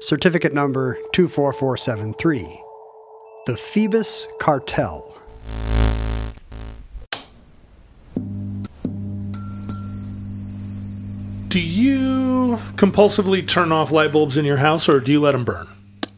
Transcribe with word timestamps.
certificate 0.00 0.54
number 0.54 0.96
24473, 1.12 2.62
the 3.44 3.58
Phoebus 3.58 4.26
Cartel. 4.40 5.14
Do 11.48 11.60
you 11.60 12.58
compulsively 12.76 13.46
turn 13.46 13.70
off 13.70 13.92
light 13.92 14.12
bulbs 14.12 14.38
in 14.38 14.46
your 14.46 14.56
house 14.56 14.88
or 14.88 14.98
do 14.98 15.12
you 15.12 15.20
let 15.20 15.32
them 15.32 15.44
burn? 15.44 15.68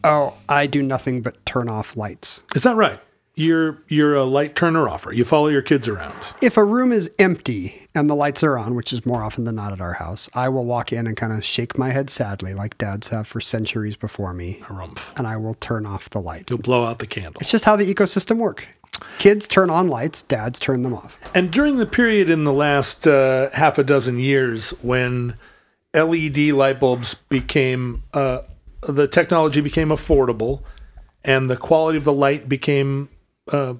Oh, 0.05 0.35
I 0.47 0.67
do 0.67 0.81
nothing 0.81 1.21
but 1.21 1.45
turn 1.45 1.67
off 1.67 1.97
lights. 1.97 2.43
Is 2.55 2.63
that 2.63 2.77
right? 2.77 3.01
You're 3.37 3.77
you're 3.87 4.15
a 4.15 4.23
light 4.23 4.55
turner 4.55 4.89
offer. 4.89 5.13
You 5.13 5.23
follow 5.23 5.47
your 5.47 5.61
kids 5.61 5.87
around. 5.87 6.15
If 6.41 6.57
a 6.57 6.63
room 6.63 6.91
is 6.91 7.11
empty 7.19 7.87
and 7.93 8.09
the 8.09 8.15
lights 8.15 8.41
are 8.41 8.57
on, 8.57 8.73
which 8.73 8.91
is 8.91 9.05
more 9.05 9.21
often 9.21 9.43
than 9.43 9.55
not 9.55 9.71
at 9.71 9.79
our 9.79 9.93
house, 9.93 10.27
I 10.33 10.49
will 10.49 10.65
walk 10.65 10.91
in 10.91 11.05
and 11.05 11.15
kind 11.15 11.31
of 11.31 11.45
shake 11.45 11.77
my 11.77 11.91
head 11.91 12.09
sadly, 12.09 12.55
like 12.55 12.79
dads 12.79 13.09
have 13.09 13.27
for 13.27 13.39
centuries 13.39 13.95
before 13.95 14.33
me, 14.33 14.59
Harumph. 14.63 15.15
and 15.17 15.27
I 15.27 15.37
will 15.37 15.53
turn 15.53 15.85
off 15.85 16.09
the 16.09 16.19
light. 16.19 16.49
You'll 16.49 16.57
blow 16.59 16.85
out 16.85 16.97
the 16.97 17.05
candle. 17.05 17.39
It's 17.39 17.51
just 17.51 17.63
how 17.63 17.75
the 17.75 17.93
ecosystem 17.93 18.37
works. 18.37 18.65
Kids 19.19 19.47
turn 19.47 19.69
on 19.69 19.87
lights, 19.87 20.23
dads 20.23 20.59
turn 20.59 20.81
them 20.81 20.95
off. 20.95 21.19
And 21.35 21.51
during 21.51 21.77
the 21.77 21.85
period 21.85 22.31
in 22.31 22.43
the 22.43 22.53
last 22.53 23.05
uh, 23.07 23.51
half 23.51 23.77
a 23.77 23.83
dozen 23.83 24.17
years 24.17 24.71
when 24.81 25.35
LED 25.93 26.37
light 26.49 26.79
bulbs 26.79 27.13
became, 27.29 28.01
uh, 28.15 28.39
the 28.81 29.07
technology 29.07 29.61
became 29.61 29.89
affordable 29.89 30.63
and 31.23 31.49
the 31.49 31.57
quality 31.57 31.97
of 31.99 32.03
the 32.03 32.13
light 32.13 32.49
became, 32.49 33.09
uh, 33.51 33.73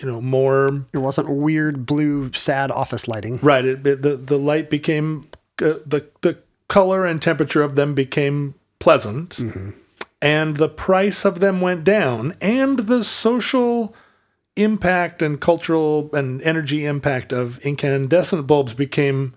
you 0.00 0.08
know, 0.10 0.20
more, 0.20 0.86
It 0.92 0.98
wasn't 0.98 1.28
weird 1.30 1.86
blue 1.86 2.32
sad 2.32 2.70
office 2.70 3.06
lighting. 3.08 3.38
right, 3.42 3.64
it, 3.64 3.86
it- 3.86 4.02
the, 4.02 4.16
the 4.16 4.38
light 4.38 4.70
became, 4.70 5.28
uh, 5.62 5.74
the, 5.86 6.06
the 6.22 6.38
color 6.68 7.04
and 7.04 7.20
temperature 7.20 7.62
of 7.62 7.74
them 7.74 7.94
became 7.94 8.54
pleasant. 8.78 9.38
And 10.22 10.56
the 10.56 10.68
price 10.70 11.24
of 11.26 11.40
them 11.40 11.60
went 11.60 11.84
down. 11.84 12.34
And 12.40 12.78
the 12.78 13.04
social 13.04 13.94
impact 14.56 15.20
and 15.20 15.40
cultural 15.40 16.08
and 16.14 16.40
energy 16.42 16.86
impact 16.86 17.32
of 17.32 17.58
incandescent 17.58 18.46
bulbs 18.46 18.72
became 18.72 19.34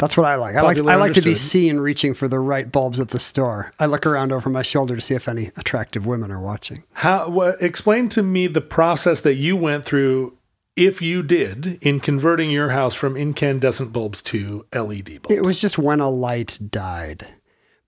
That's 0.00 0.16
what 0.16 0.24
I 0.24 0.36
like. 0.36 0.56
I 0.56 0.62
like 0.62 0.78
I 0.78 0.94
like 0.94 1.12
to 1.12 1.20
be 1.20 1.34
seen 1.34 1.78
reaching 1.78 2.14
for 2.14 2.26
the 2.26 2.40
right 2.40 2.72
bulbs 2.72 2.98
at 3.00 3.08
the 3.08 3.20
store. 3.20 3.70
I 3.78 3.84
look 3.84 4.06
around 4.06 4.32
over 4.32 4.48
my 4.48 4.62
shoulder 4.62 4.96
to 4.96 5.02
see 5.02 5.14
if 5.14 5.28
any 5.28 5.50
attractive 5.58 6.06
women 6.06 6.30
are 6.30 6.40
watching. 6.40 6.84
How 6.94 7.40
explain 7.60 8.08
to 8.10 8.22
me 8.22 8.46
the 8.46 8.62
process 8.62 9.20
that 9.20 9.34
you 9.34 9.58
went 9.58 9.84
through, 9.84 10.38
if 10.74 11.02
you 11.02 11.22
did, 11.22 11.78
in 11.82 12.00
converting 12.00 12.50
your 12.50 12.70
house 12.70 12.94
from 12.94 13.14
incandescent 13.14 13.92
bulbs 13.92 14.22
to 14.22 14.64
LED 14.72 15.20
bulbs. 15.22 15.36
It 15.36 15.44
was 15.44 15.60
just 15.60 15.76
when 15.76 16.00
a 16.00 16.08
light 16.08 16.58
died. 16.70 17.26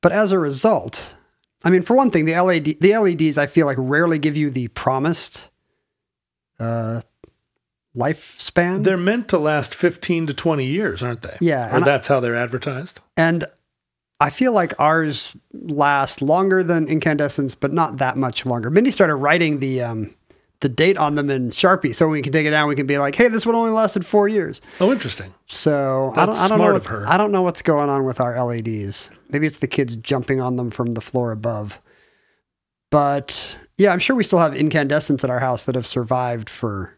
But 0.02 0.12
as 0.12 0.32
a 0.32 0.38
result, 0.38 1.14
I 1.64 1.70
mean, 1.70 1.80
for 1.82 1.96
one 1.96 2.10
thing, 2.10 2.26
the 2.26 2.38
LED, 2.38 2.80
the 2.80 2.94
LEDs, 2.98 3.38
I 3.38 3.46
feel 3.46 3.64
like 3.64 3.78
rarely 3.80 4.18
give 4.18 4.36
you 4.36 4.50
the 4.50 4.68
promised 4.68 5.48
uh, 6.60 7.00
lifespan. 7.96 8.84
They're 8.84 8.96
meant 8.96 9.28
to 9.28 9.38
last 9.38 9.74
fifteen 9.74 10.26
to 10.26 10.34
twenty 10.34 10.66
years, 10.66 11.02
aren't 11.02 11.22
they? 11.22 11.36
Yeah, 11.40 11.66
or 11.72 11.76
and 11.76 11.84
I- 11.84 11.86
that's 11.86 12.06
how 12.06 12.20
they're 12.20 12.36
advertised. 12.36 13.00
and 13.16 13.44
I 14.20 14.30
feel 14.30 14.52
like 14.52 14.78
ours 14.78 15.34
last 15.52 16.22
longer 16.22 16.62
than 16.62 16.86
incandescents, 16.86 17.56
but 17.56 17.72
not 17.72 17.96
that 17.98 18.16
much 18.16 18.46
longer. 18.46 18.70
Mindy 18.70 18.92
started 18.92 19.16
writing 19.16 19.58
the 19.58 19.82
um, 19.82 20.14
the 20.60 20.68
date 20.68 20.96
on 20.96 21.16
them 21.16 21.28
in 21.28 21.48
Sharpie, 21.50 21.92
so 21.92 22.06
when 22.06 22.12
we 22.12 22.22
can 22.22 22.32
take 22.32 22.46
it 22.46 22.50
down, 22.50 22.68
we 22.68 22.76
can 22.76 22.86
be 22.86 22.98
like, 22.98 23.16
"Hey, 23.16 23.26
this 23.26 23.44
one 23.44 23.56
only 23.56 23.72
lasted 23.72 24.06
four 24.06 24.28
years." 24.28 24.60
Oh, 24.80 24.92
interesting. 24.92 25.34
So 25.48 26.12
I 26.14 26.26
don't, 26.26 26.36
I 26.36 26.46
don't 26.46 26.58
know. 26.58 26.66
What, 26.66 26.76
of 26.76 26.86
her. 26.86 27.04
I 27.08 27.16
don't 27.18 27.32
know 27.32 27.42
what's 27.42 27.62
going 27.62 27.90
on 27.90 28.04
with 28.04 28.20
our 28.20 28.40
LEDs. 28.40 29.10
Maybe 29.30 29.46
it's 29.48 29.58
the 29.58 29.66
kids 29.66 29.96
jumping 29.96 30.40
on 30.40 30.54
them 30.54 30.70
from 30.70 30.94
the 30.94 31.00
floor 31.00 31.32
above. 31.32 31.80
But 32.90 33.56
yeah, 33.78 33.92
I'm 33.92 33.98
sure 33.98 34.14
we 34.14 34.22
still 34.24 34.38
have 34.38 34.54
incandescents 34.54 35.24
at 35.24 35.30
our 35.30 35.40
house 35.40 35.64
that 35.64 35.74
have 35.74 35.86
survived 35.86 36.48
for 36.50 36.96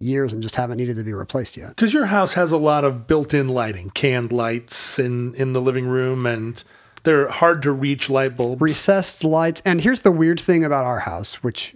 years 0.00 0.32
and 0.32 0.42
just 0.42 0.56
haven't 0.56 0.78
needed 0.78 0.96
to 0.96 1.04
be 1.04 1.12
replaced 1.12 1.56
yet. 1.56 1.68
Because 1.70 1.94
your 1.94 2.06
house 2.06 2.32
has 2.32 2.50
a 2.50 2.56
lot 2.56 2.84
of 2.84 3.06
built-in 3.06 3.48
lighting, 3.48 3.90
canned 3.90 4.32
lights 4.32 4.98
in 4.98 5.34
in 5.34 5.52
the 5.52 5.60
living 5.60 5.86
room, 5.86 6.26
and 6.26 6.62
they're 7.04 7.28
hard 7.28 7.62
to 7.62 7.72
reach 7.72 8.10
light 8.10 8.36
bulbs. 8.36 8.60
Recessed 8.60 9.22
lights. 9.24 9.62
And 9.64 9.80
here's 9.80 10.00
the 10.00 10.10
weird 10.10 10.40
thing 10.40 10.64
about 10.64 10.84
our 10.84 11.00
house, 11.00 11.42
which 11.42 11.74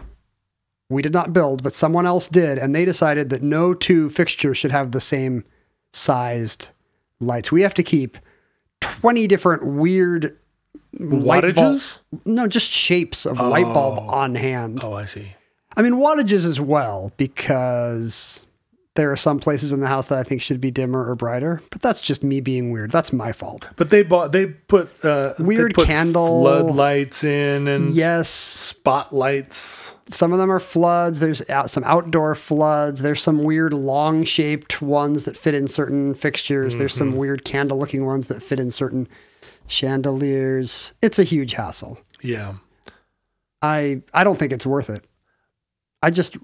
we 0.88 1.02
did 1.02 1.12
not 1.12 1.32
build, 1.32 1.62
but 1.62 1.74
someone 1.74 2.06
else 2.06 2.28
did, 2.28 2.58
and 2.58 2.74
they 2.74 2.84
decided 2.84 3.30
that 3.30 3.42
no 3.42 3.74
two 3.74 4.10
fixtures 4.10 4.58
should 4.58 4.72
have 4.72 4.92
the 4.92 5.00
same 5.00 5.44
sized 5.92 6.70
lights. 7.20 7.52
We 7.52 7.62
have 7.62 7.74
to 7.74 7.82
keep 7.82 8.18
20 8.80 9.26
different 9.26 9.66
weird 9.66 10.38
light 10.98 11.44
Wattages? 11.44 12.00
no, 12.24 12.46
just 12.46 12.70
shapes 12.70 13.26
of 13.26 13.40
light 13.40 13.72
bulb 13.72 13.98
oh. 13.98 14.08
on 14.08 14.34
hand. 14.34 14.80
Oh, 14.82 14.94
I 14.94 15.06
see. 15.06 15.32
I 15.76 15.82
mean, 15.82 15.94
wattages 15.94 16.46
as 16.46 16.60
well, 16.60 17.12
because 17.16 18.44
there 18.96 19.10
are 19.10 19.16
some 19.16 19.40
places 19.40 19.72
in 19.72 19.80
the 19.80 19.88
house 19.88 20.06
that 20.06 20.18
I 20.18 20.22
think 20.22 20.40
should 20.40 20.60
be 20.60 20.70
dimmer 20.70 21.04
or 21.10 21.16
brighter, 21.16 21.60
but 21.70 21.82
that's 21.82 22.00
just 22.00 22.22
me 22.22 22.40
being 22.40 22.70
weird. 22.70 22.92
That's 22.92 23.12
my 23.12 23.32
fault. 23.32 23.68
But 23.74 23.90
they 23.90 24.04
bought 24.04 24.30
they 24.30 24.46
put 24.46 24.88
uh, 25.04 25.34
they 25.36 25.42
Weird 25.44 25.74
put 25.74 25.88
candle- 25.88 26.42
floodlights 26.42 27.24
in 27.24 27.66
and 27.66 27.90
Yes, 27.92 28.28
spotlights. 28.30 29.96
some 30.10 30.32
of 30.32 30.38
them 30.38 30.48
are 30.52 30.60
floods. 30.60 31.18
There's 31.18 31.48
out, 31.50 31.70
some 31.70 31.82
outdoor 31.82 32.36
floods. 32.36 33.02
There's 33.02 33.20
some 33.22 33.42
weird 33.42 33.72
long 33.72 34.22
shaped 34.22 34.80
ones 34.80 35.24
that 35.24 35.36
fit 35.36 35.54
in 35.54 35.66
certain 35.66 36.14
fixtures. 36.14 36.76
There's 36.76 36.94
some 36.94 37.16
weird 37.16 37.44
candle 37.44 37.78
looking 37.78 38.06
ones 38.06 38.28
that 38.28 38.44
fit 38.44 38.60
in 38.60 38.70
certain 38.70 39.08
chandeliers. 39.66 40.92
It's 41.02 41.18
a 41.18 41.24
huge 41.24 41.54
hassle. 41.54 41.98
Yeah. 42.22 42.54
I 43.60 44.02
I 44.12 44.22
don't 44.24 44.38
think 44.38 44.52
it's 44.52 44.66
worth 44.66 44.88
it. 44.90 45.04
I 46.04 46.10
just 46.10 46.36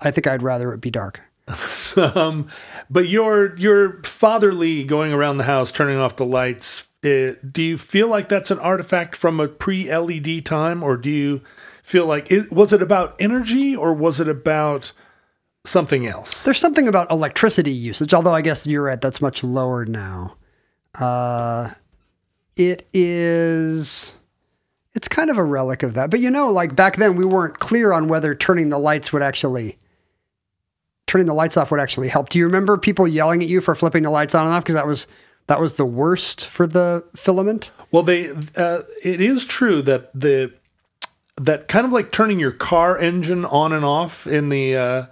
I 0.00 0.12
think 0.12 0.28
I'd 0.28 0.42
rather 0.42 0.72
it 0.72 0.80
be 0.80 0.90
dark. 0.90 1.20
um, 1.96 2.46
but 2.88 3.08
your 3.08 3.56
your 3.56 4.00
fatherly 4.04 4.84
going 4.84 5.12
around 5.12 5.38
the 5.38 5.44
house 5.44 5.72
turning 5.72 5.98
off 5.98 6.16
the 6.16 6.24
lights. 6.24 6.88
Uh, 7.04 7.34
do 7.50 7.62
you 7.62 7.76
feel 7.76 8.08
like 8.08 8.28
that's 8.28 8.50
an 8.50 8.58
artifact 8.60 9.16
from 9.16 9.40
a 9.40 9.48
pre 9.48 9.92
LED 9.92 10.46
time, 10.46 10.82
or 10.82 10.96
do 10.96 11.10
you 11.10 11.42
feel 11.82 12.06
like 12.06 12.30
it 12.30 12.52
was 12.52 12.72
it 12.72 12.80
about 12.80 13.16
energy, 13.18 13.74
or 13.74 13.92
was 13.92 14.20
it 14.20 14.28
about 14.28 14.92
something 15.66 16.06
else? 16.06 16.44
There's 16.44 16.60
something 16.60 16.86
about 16.86 17.10
electricity 17.10 17.72
usage, 17.72 18.14
although 18.14 18.34
I 18.34 18.42
guess 18.42 18.64
you're 18.64 18.84
right, 18.84 19.00
that's 19.00 19.20
much 19.20 19.42
lower 19.42 19.84
now. 19.84 20.36
Uh, 20.98 21.72
it 22.56 22.86
is, 22.94 24.14
it's 24.94 25.08
kind 25.08 25.30
of 25.30 25.36
a 25.36 25.44
relic 25.44 25.82
of 25.82 25.94
that. 25.94 26.10
But 26.10 26.20
you 26.20 26.30
know, 26.30 26.50
like 26.50 26.76
back 26.76 26.96
then, 26.96 27.16
we 27.16 27.24
weren't 27.24 27.58
clear 27.58 27.92
on 27.92 28.08
whether 28.08 28.34
turning 28.34 28.68
the 28.68 28.78
lights 28.78 29.12
would 29.12 29.22
actually, 29.22 29.78
turning 31.06 31.26
the 31.26 31.34
lights 31.34 31.56
off 31.56 31.70
would 31.70 31.80
actually 31.80 32.08
help. 32.08 32.28
Do 32.28 32.38
you 32.38 32.46
remember 32.46 32.76
people 32.78 33.08
yelling 33.08 33.42
at 33.42 33.48
you 33.48 33.60
for 33.60 33.74
flipping 33.74 34.04
the 34.04 34.10
lights 34.10 34.34
on 34.34 34.46
and 34.46 34.54
off? 34.54 34.62
Because 34.62 34.76
that 34.76 34.86
was 34.86 35.06
that 35.46 35.60
was 35.60 35.74
the 35.74 35.84
worst 35.84 36.46
for 36.46 36.66
the 36.66 37.04
filament. 37.16 37.70
Well, 37.90 38.02
they 38.02 38.30
uh, 38.30 38.82
it 39.04 39.20
is 39.20 39.44
true 39.44 39.82
that 39.82 40.10
the 40.18 40.52
that 41.36 41.66
kind 41.68 41.84
of 41.84 41.92
like 41.92 42.12
turning 42.12 42.38
your 42.38 42.52
car 42.52 42.96
engine 42.96 43.44
on 43.44 43.72
and 43.72 43.84
off 43.84 44.26
in 44.26 44.48
the 44.48 44.76
uh, 44.76 45.06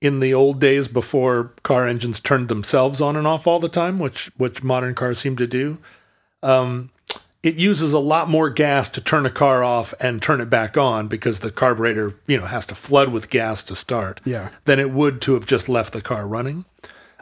in 0.00 0.20
the 0.20 0.32
old 0.32 0.60
days 0.60 0.86
before 0.86 1.54
car 1.64 1.86
engines 1.86 2.20
turned 2.20 2.48
themselves 2.48 3.00
on 3.00 3.16
and 3.16 3.26
off 3.26 3.46
all 3.46 3.58
the 3.58 3.68
time, 3.68 3.98
which 3.98 4.30
which 4.36 4.62
modern 4.62 4.94
cars 4.94 5.18
seem 5.18 5.36
to 5.36 5.46
do. 5.46 5.78
Um, 6.42 6.90
it 7.42 7.56
uses 7.56 7.92
a 7.92 7.98
lot 7.98 8.28
more 8.28 8.50
gas 8.50 8.88
to 8.90 9.00
turn 9.00 9.24
a 9.24 9.30
car 9.30 9.62
off 9.62 9.94
and 10.00 10.20
turn 10.20 10.40
it 10.40 10.50
back 10.50 10.76
on 10.76 11.06
because 11.06 11.40
the 11.40 11.50
carburetor, 11.50 12.14
you 12.26 12.38
know, 12.38 12.46
has 12.46 12.66
to 12.66 12.74
flood 12.74 13.10
with 13.10 13.30
gas 13.30 13.62
to 13.64 13.74
start. 13.74 14.20
Yeah. 14.24 14.48
Than 14.64 14.80
it 14.80 14.90
would 14.90 15.20
to 15.22 15.34
have 15.34 15.46
just 15.46 15.68
left 15.68 15.92
the 15.92 16.02
car 16.02 16.26
running. 16.26 16.64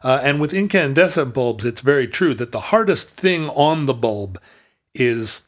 Uh, 0.02 0.20
and 0.22 0.40
with 0.40 0.54
incandescent 0.54 1.34
bulbs, 1.34 1.64
it's 1.64 1.80
very 1.80 2.06
true 2.06 2.34
that 2.34 2.52
the 2.52 2.60
hardest 2.60 3.10
thing 3.10 3.48
on 3.50 3.86
the 3.86 3.94
bulb 3.94 4.40
is 4.94 5.42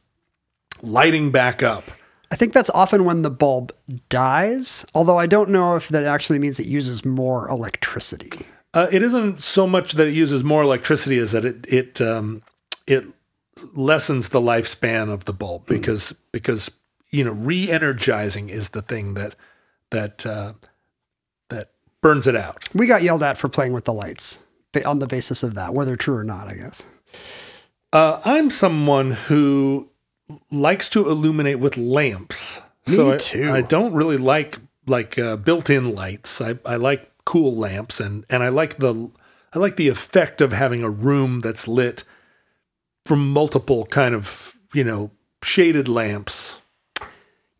lighting 0.83 1.31
back 1.31 1.63
up. 1.63 1.91
I 2.31 2.37
think 2.37 2.53
that's 2.53 2.71
often 2.71 3.05
when 3.05 3.23
the 3.23 3.31
bulb 3.31 3.73
dies, 4.11 4.85
although 4.95 5.19
I 5.19 5.27
don't 5.27 5.49
know 5.49 5.77
if 5.77 5.89
that 5.89 6.05
actually 6.05 6.39
means 6.39 6.61
it 6.61 6.67
uses 6.67 7.05
more 7.05 7.49
electricity. 7.49 8.45
Uh, 8.75 8.87
it 8.93 9.03
isn't 9.03 9.43
so 9.43 9.67
much 9.67 9.93
that 9.93 10.07
it 10.07 10.15
uses 10.15 10.45
more 10.45 10.63
electricity 10.63 11.19
as 11.19 11.33
that 11.33 11.45
it 11.47 11.65
it 11.69 12.01
um, 12.03 12.43
it 12.87 13.07
lessens 13.75 14.31
the 14.31 14.41
lifespan 14.41 15.13
of 15.13 15.25
the 15.25 15.33
bulb 15.33 15.67
because 15.67 16.15
because 16.33 16.71
you 17.11 17.25
know 17.25 17.33
re-energizing 17.33 18.51
is 18.51 18.71
the 18.71 18.83
thing 18.83 19.15
that 19.15 19.35
that 19.91 20.27
uh, 20.27 20.53
that 21.49 21.71
burns 22.01 22.27
it 22.27 22.37
out. 22.37 22.69
We 22.75 22.87
got 22.87 23.03
yelled 23.03 23.23
at 23.23 23.39
for 23.39 23.49
playing 23.49 23.73
with 23.73 23.85
the 23.85 23.93
lights 23.93 24.41
on 24.85 24.99
the 24.99 25.07
basis 25.07 25.43
of 25.43 25.55
that, 25.55 25.75
whether 25.75 25.97
true 25.97 26.17
or 26.17 26.25
not, 26.25 26.49
I 26.49 26.55
guess. 26.55 26.83
Uh, 27.93 28.21
I'm 28.25 28.51
someone 28.51 29.13
who 29.13 29.89
likes 30.51 30.91
to 30.91 31.09
illuminate 31.09 31.59
with 31.59 31.77
lamps. 31.77 32.63
Me 32.87 32.95
so 32.95 33.15
I, 33.15 33.17
too. 33.17 33.51
I 33.51 33.63
don't 33.63 33.95
really 33.95 34.19
like 34.19 34.59
like 34.87 35.19
uh, 35.19 35.37
built-in 35.37 35.95
lights. 35.95 36.41
I, 36.41 36.59
I 36.65 36.77
like 36.77 37.11
cool 37.25 37.57
lamps, 37.57 38.01
and 38.01 38.25
and 38.29 38.43
I 38.43 38.49
like 38.49 38.77
the 38.79 39.11
I 39.53 39.59
like 39.59 39.77
the 39.77 39.89
effect 39.89 40.41
of 40.41 40.53
having 40.53 40.83
a 40.83 40.91
room 40.91 41.41
that's 41.41 41.67
lit 41.67 42.05
from 43.07 43.31
multiple 43.33 43.87
kind 43.87 44.15
of 44.15 44.55
you 44.75 44.85
know 44.85 45.11
shaded 45.43 45.89
lamps. 45.89 46.61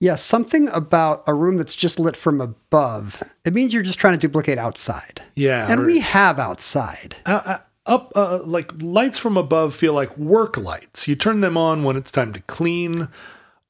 Yeah, 0.01 0.15
something 0.15 0.69
about 0.69 1.25
a 1.27 1.35
room 1.35 1.57
that's 1.57 1.75
just 1.75 1.99
lit 1.99 2.17
from 2.17 2.41
above. 2.41 3.21
It 3.45 3.53
means 3.53 3.75
you're 3.75 3.83
just 3.83 3.99
trying 3.99 4.15
to 4.15 4.19
duplicate 4.19 4.57
outside. 4.57 5.23
Yeah, 5.35 5.67
And 5.69 5.85
we 5.87 5.99
have 5.99 6.39
outside. 6.39 7.17
uh, 7.27 7.41
uh, 7.45 7.59
up 7.85 8.13
uh, 8.15 8.39
like 8.45 8.71
lights 8.81 9.19
from 9.19 9.37
above 9.37 9.75
feel 9.75 9.95
like 9.95 10.17
work 10.17 10.57
lights. 10.57 11.09
You 11.09 11.17
turn 11.17 11.41
them 11.41 11.57
on 11.57 11.83
when 11.83 11.97
it's 11.97 12.13
time 12.13 12.33
to 12.35 12.41
clean, 12.43 13.09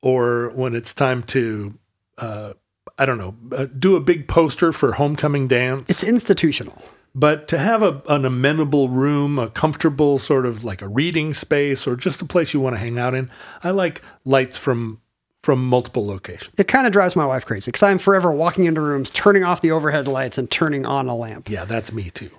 or 0.03 0.51
when 0.55 0.75
it's 0.75 0.93
time 0.93 1.23
to, 1.25 1.79
uh, 2.19 2.53
I 2.99 3.07
don't 3.07 3.17
know, 3.17 3.35
uh, 3.57 3.65
do 3.79 3.97
a 3.97 4.01
big 4.01 4.29
poster 4.29 4.71
for 4.71 4.93
homecoming 4.93 5.49
dance. 5.49 5.89
It's 5.89 6.05
institutional. 6.05 6.83
But 7.19 7.49
to 7.49 7.59
have 7.59 7.83
a, 7.83 8.01
an 8.09 8.25
amenable 8.25 8.89
room, 8.89 9.41
a 9.41 9.51
comfortable 9.51 10.19
sort 10.21 10.47
of 10.47 10.63
like 10.63 10.83
a 10.83 10.89
reading 10.89 11.35
space, 11.35 11.85
or 11.87 11.97
just 11.97 12.23
a 12.23 12.25
place 12.25 12.55
you 12.55 12.61
want 12.61 12.77
to 12.77 12.79
hang 12.79 12.97
out 12.97 13.13
in, 13.13 13.29
I 13.65 13.71
like 13.71 14.03
lights 14.25 14.57
from 14.57 15.01
from 15.43 15.67
multiple 15.67 16.07
locations. 16.07 16.55
It 16.59 16.69
kind 16.69 16.87
of 16.87 16.93
drives 16.93 17.17
my 17.17 17.27
wife 17.27 17.45
crazy 17.45 17.71
because 17.71 17.83
I'm 17.83 17.99
forever 17.99 18.31
walking 18.31 18.65
into 18.65 18.81
rooms, 18.81 19.11
turning 19.11 19.43
off 19.43 19.61
the 19.61 19.73
overhead 19.73 20.07
lights, 20.07 20.39
and 20.39 20.49
turning 20.49 20.87
on 20.87 21.09
a 21.09 21.17
lamp. 21.17 21.49
Yeah, 21.49 21.65
that's 21.65 21.93
me 21.93 22.11
too. 22.11 22.31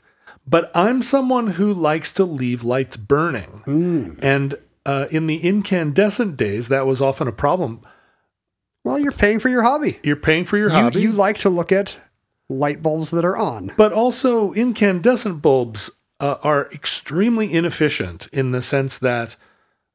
But 0.48 0.72
I'm 0.74 1.02
someone 1.02 1.48
who 1.48 1.74
likes 1.74 2.14
to 2.14 2.24
leave 2.24 2.64
lights 2.64 2.96
burning. 2.98 3.64
And 4.22 4.56
uh, 4.86 5.08
in 5.12 5.28
the 5.28 5.38
incandescent 5.38 6.38
days, 6.38 6.70
that 6.70 6.86
was 6.86 7.02
often 7.02 7.28
a 7.28 7.32
problem. 7.34 7.82
Well, 8.84 8.98
you're 8.98 9.12
paying 9.12 9.40
for 9.40 9.50
your 9.50 9.64
hobby. 9.64 10.00
You're 10.04 10.16
paying 10.16 10.46
for 10.46 10.58
your 10.58 10.70
You, 10.70 10.76
hobby, 10.76 11.02
you 11.02 11.12
like 11.12 11.40
to 11.40 11.50
look 11.50 11.72
at 11.72 11.98
light 12.50 12.82
bulbs 12.82 13.12
that 13.12 13.24
are 13.24 13.38
on. 13.38 13.72
but 13.78 13.94
also 13.94 14.52
incandescent 14.54 15.42
bulbs 15.42 15.90
uh, 16.20 16.36
are 16.44 16.68
extremely 16.74 17.54
inefficient 17.54 18.28
in 18.34 18.52
the 18.52 18.62
sense 18.62 18.98
that, 18.98 19.36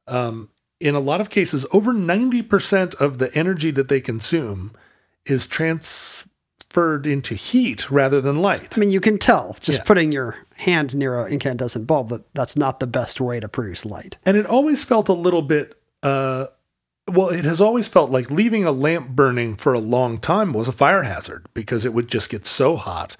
um, 0.07 0.49
in 0.79 0.95
a 0.95 0.99
lot 0.99 1.21
of 1.21 1.29
cases, 1.29 1.65
over 1.71 1.93
90% 1.93 2.95
of 2.95 3.17
the 3.19 3.33
energy 3.35 3.71
that 3.71 3.89
they 3.89 4.01
consume 4.01 4.71
is 5.25 5.45
transferred 5.47 7.05
into 7.07 7.35
heat 7.35 7.89
rather 7.91 8.21
than 8.21 8.41
light. 8.41 8.77
I 8.77 8.79
mean, 8.79 8.91
you 8.91 8.99
can 9.01 9.17
tell 9.17 9.55
just 9.59 9.79
Yeah. 9.79 9.83
putting 9.85 10.11
your 10.11 10.37
hand 10.55 10.95
near 10.95 11.25
an 11.25 11.31
incandescent 11.33 11.85
bulb 11.87 12.09
that 12.09 12.23
that's 12.33 12.55
not 12.55 12.79
the 12.79 12.87
best 12.87 13.19
way 13.21 13.39
to 13.39 13.47
produce 13.47 13.85
light. 13.85 14.17
And 14.25 14.37
it 14.37 14.45
always 14.45 14.83
felt 14.83 15.09
a 15.09 15.13
little 15.13 15.41
bit, 15.41 15.77
uh, 16.03 16.45
well, 17.11 17.29
it 17.29 17.45
has 17.45 17.61
always 17.61 17.87
felt 17.87 18.09
like 18.11 18.31
leaving 18.31 18.65
a 18.65 18.71
lamp 18.71 19.09
burning 19.09 19.55
for 19.55 19.73
a 19.73 19.79
long 19.79 20.17
time 20.19 20.53
was 20.53 20.67
a 20.67 20.71
fire 20.73 21.03
hazard 21.03 21.45
because 21.53 21.85
it 21.85 21.93
would 21.93 22.07
just 22.07 22.29
get 22.29 22.45
so 22.45 22.75
hot. 22.75 23.15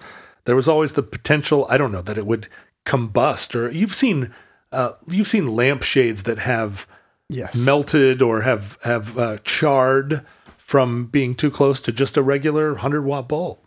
There 0.46 0.56
was 0.56 0.68
always 0.68 0.94
the 0.94 1.04
potential, 1.04 1.68
I 1.70 1.78
don't 1.78 1.92
know, 1.92 2.02
that 2.02 2.18
it 2.18 2.26
would 2.26 2.48
combust. 2.86 3.56
Or 3.56 3.70
you've 3.72 3.94
seen, 3.96 4.34
uh, 4.72 4.92
you've 5.08 5.28
seen 5.28 5.56
lampshades 5.56 6.24
that 6.24 6.40
have 6.40 6.88
Yes. 7.28 7.56
melted 7.56 8.22
or 8.22 8.42
have 8.42 8.78
have 8.84 9.18
uh, 9.18 9.38
charred 9.44 10.24
from 10.58 11.08
being 11.08 11.34
too 11.34 11.50
close 11.50 11.80
to 11.82 11.92
just 11.92 12.18
a 12.18 12.22
regular 12.22 12.76
hundred 12.76 13.02
watt 13.02 13.28
bulb. 13.28 13.58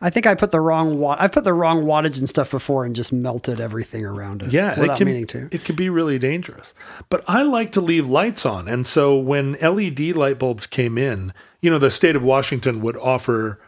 I 0.00 0.10
think 0.10 0.26
I 0.26 0.34
put 0.34 0.50
the 0.52 0.60
wrong 0.60 0.98
watt. 0.98 1.20
I 1.20 1.28
put 1.28 1.44
the 1.44 1.52
wrong 1.52 1.84
wattage 1.84 2.18
and 2.18 2.28
stuff 2.28 2.50
before 2.50 2.84
and 2.84 2.94
just 2.96 3.12
melted 3.12 3.60
everything 3.60 4.04
around 4.04 4.42
it. 4.42 4.52
Yeah, 4.52 4.78
without 4.78 4.94
it 4.94 4.98
can, 4.98 5.06
meaning 5.06 5.26
to. 5.28 5.48
It 5.52 5.64
can 5.64 5.76
be 5.76 5.88
really 5.88 6.18
dangerous. 6.18 6.74
But 7.08 7.24
I 7.28 7.42
like 7.42 7.72
to 7.72 7.80
leave 7.80 8.08
lights 8.08 8.44
on, 8.46 8.68
and 8.68 8.86
so 8.86 9.16
when 9.16 9.52
LED 9.60 10.00
light 10.16 10.38
bulbs 10.38 10.66
came 10.66 10.98
in, 10.98 11.32
you 11.60 11.70
know, 11.70 11.78
the 11.78 11.90
state 11.90 12.16
of 12.16 12.22
Washington 12.22 12.80
would 12.82 12.96
offer 12.96 13.60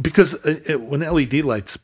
because 0.00 0.34
it, 0.44 0.70
it- 0.70 0.80
when 0.82 1.00
LED 1.00 1.34
lights 1.44 1.78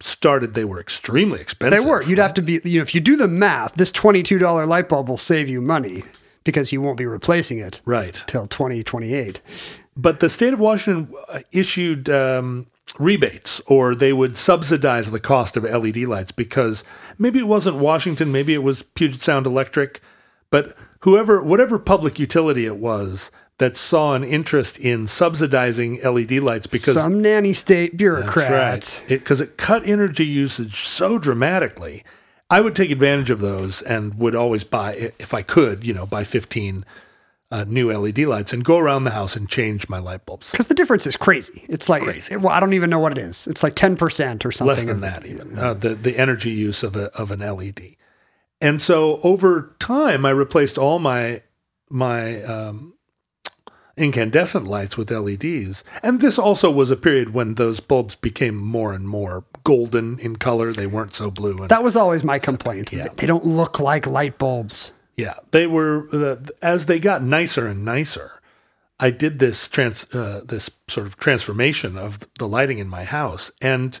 started, 0.00 0.54
they 0.54 0.64
were 0.64 0.80
extremely 0.80 1.40
expensive. 1.40 1.82
They 1.82 1.88
were. 1.88 2.02
You'd 2.02 2.18
have 2.18 2.34
to 2.34 2.42
be. 2.42 2.60
You 2.64 2.80
know, 2.80 2.82
if 2.82 2.94
you 2.94 3.00
do 3.00 3.16
the 3.16 3.28
math, 3.28 3.74
this 3.74 3.92
twenty-two 3.92 4.38
dollar 4.38 4.66
light 4.66 4.88
bulb 4.88 5.08
will 5.08 5.18
save 5.18 5.48
you 5.48 5.60
money 5.60 6.02
because 6.44 6.72
you 6.72 6.82
won't 6.82 6.98
be 6.98 7.06
replacing 7.06 7.58
it 7.58 7.80
right. 7.84 8.22
till 8.26 8.46
twenty 8.46 8.82
twenty-eight. 8.82 9.40
But 9.96 10.20
the 10.20 10.28
state 10.28 10.52
of 10.52 10.60
Washington 10.60 11.14
uh, 11.32 11.40
issued 11.52 12.08
um, 12.10 12.66
rebates, 12.98 13.60
or 13.66 13.94
they 13.94 14.12
would 14.12 14.36
subsidize 14.36 15.10
the 15.10 15.20
cost 15.20 15.56
of 15.56 15.64
LED 15.64 15.98
lights 15.98 16.32
because 16.32 16.84
maybe 17.18 17.38
it 17.38 17.48
wasn't 17.48 17.76
Washington, 17.76 18.32
maybe 18.32 18.54
it 18.54 18.62
was 18.62 18.82
Puget 18.82 19.20
Sound 19.20 19.46
Electric, 19.46 20.00
but 20.50 20.76
whoever, 21.00 21.40
whatever 21.42 21.78
public 21.78 22.18
utility 22.18 22.66
it 22.66 22.76
was 22.76 23.30
that 23.58 23.76
saw 23.76 24.14
an 24.14 24.24
interest 24.24 24.78
in 24.78 25.06
subsidizing 25.06 26.00
LED 26.02 26.32
lights 26.32 26.66
because 26.66 26.94
Some 26.94 27.22
nanny 27.22 27.52
state 27.52 27.92
that's 27.92 27.98
bureaucrat. 27.98 28.50
right, 28.50 29.04
because 29.08 29.40
it, 29.40 29.56
cut 29.56 29.86
energy 29.86 30.26
usage 30.26 30.86
so 30.86 31.18
dramatically. 31.18 32.04
I 32.50 32.60
would 32.60 32.76
take 32.76 32.90
advantage 32.90 33.30
of 33.30 33.40
those 33.40 33.80
and 33.82 34.14
would 34.18 34.34
always 34.34 34.64
buy, 34.64 35.12
if 35.18 35.32
I 35.32 35.42
could, 35.42 35.84
you 35.84 35.94
know, 35.94 36.04
buy 36.04 36.24
15 36.24 36.84
uh, 37.50 37.64
new 37.68 37.92
LED 37.92 38.18
lights 38.20 38.52
and 38.52 38.64
go 38.64 38.78
around 38.78 39.04
the 39.04 39.10
house 39.10 39.36
and 39.36 39.48
change 39.48 39.88
my 39.88 39.98
light 39.98 40.26
bulbs. 40.26 40.50
Because 40.50 40.66
the 40.66 40.74
difference 40.74 41.06
is 41.06 41.16
crazy. 41.16 41.64
It's 41.68 41.88
like, 41.88 42.02
Crazy. 42.02 42.36
well, 42.36 42.52
I 42.52 42.58
don't 42.60 42.72
even 42.72 42.90
know 42.90 42.98
what 42.98 43.12
it 43.12 43.18
is. 43.18 43.46
It's 43.46 43.62
like 43.62 43.76
10% 43.76 44.44
or 44.44 44.50
something. 44.52 44.66
less 44.66 44.82
than 44.84 45.00
that 45.00 45.24
even 45.26 45.58
uh, 45.58 45.74
the 45.74 45.94
the 45.94 46.18
energy 46.18 46.50
use 46.50 46.82
of 46.82 46.96
a 46.96 47.06
of 47.16 47.30
an 47.30 47.40
LED. 47.40 47.96
And 48.60 48.80
so 48.80 49.20
over 49.22 49.74
time, 49.78 50.24
I 50.26 50.30
replaced 50.30 50.78
all 50.78 50.98
my 50.98 51.42
my 51.90 52.42
um, 52.42 52.94
incandescent 53.96 54.66
lights 54.66 54.96
with 54.96 55.10
LEDs. 55.10 55.84
And 56.02 56.20
this 56.20 56.38
also 56.38 56.70
was 56.70 56.90
a 56.90 56.96
period 56.96 57.34
when 57.34 57.54
those 57.54 57.78
bulbs 57.80 58.16
became 58.16 58.56
more 58.56 58.92
and 58.92 59.06
more 59.06 59.44
golden 59.62 60.18
in 60.18 60.36
color. 60.36 60.72
They 60.72 60.86
weren't 60.86 61.14
so 61.14 61.30
blue. 61.30 61.58
And 61.60 61.68
That 61.68 61.84
was 61.84 61.94
always 61.94 62.24
my 62.24 62.38
complaint. 62.38 62.92
Yeah. 62.92 63.08
They 63.16 63.26
don't 63.26 63.46
look 63.46 63.78
like 63.78 64.06
light 64.06 64.38
bulbs. 64.38 64.92
Yeah, 65.16 65.34
they 65.50 65.66
were 65.66 66.08
uh, 66.12 66.36
as 66.62 66.86
they 66.86 66.98
got 66.98 67.22
nicer 67.22 67.66
and 67.66 67.84
nicer. 67.84 68.40
I 69.00 69.10
did 69.10 69.38
this 69.38 69.68
trans 69.68 70.12
uh, 70.14 70.42
this 70.44 70.70
sort 70.88 71.06
of 71.06 71.16
transformation 71.16 71.98
of 71.98 72.20
the 72.38 72.48
lighting 72.48 72.78
in 72.78 72.88
my 72.88 73.04
house, 73.04 73.50
and 73.60 74.00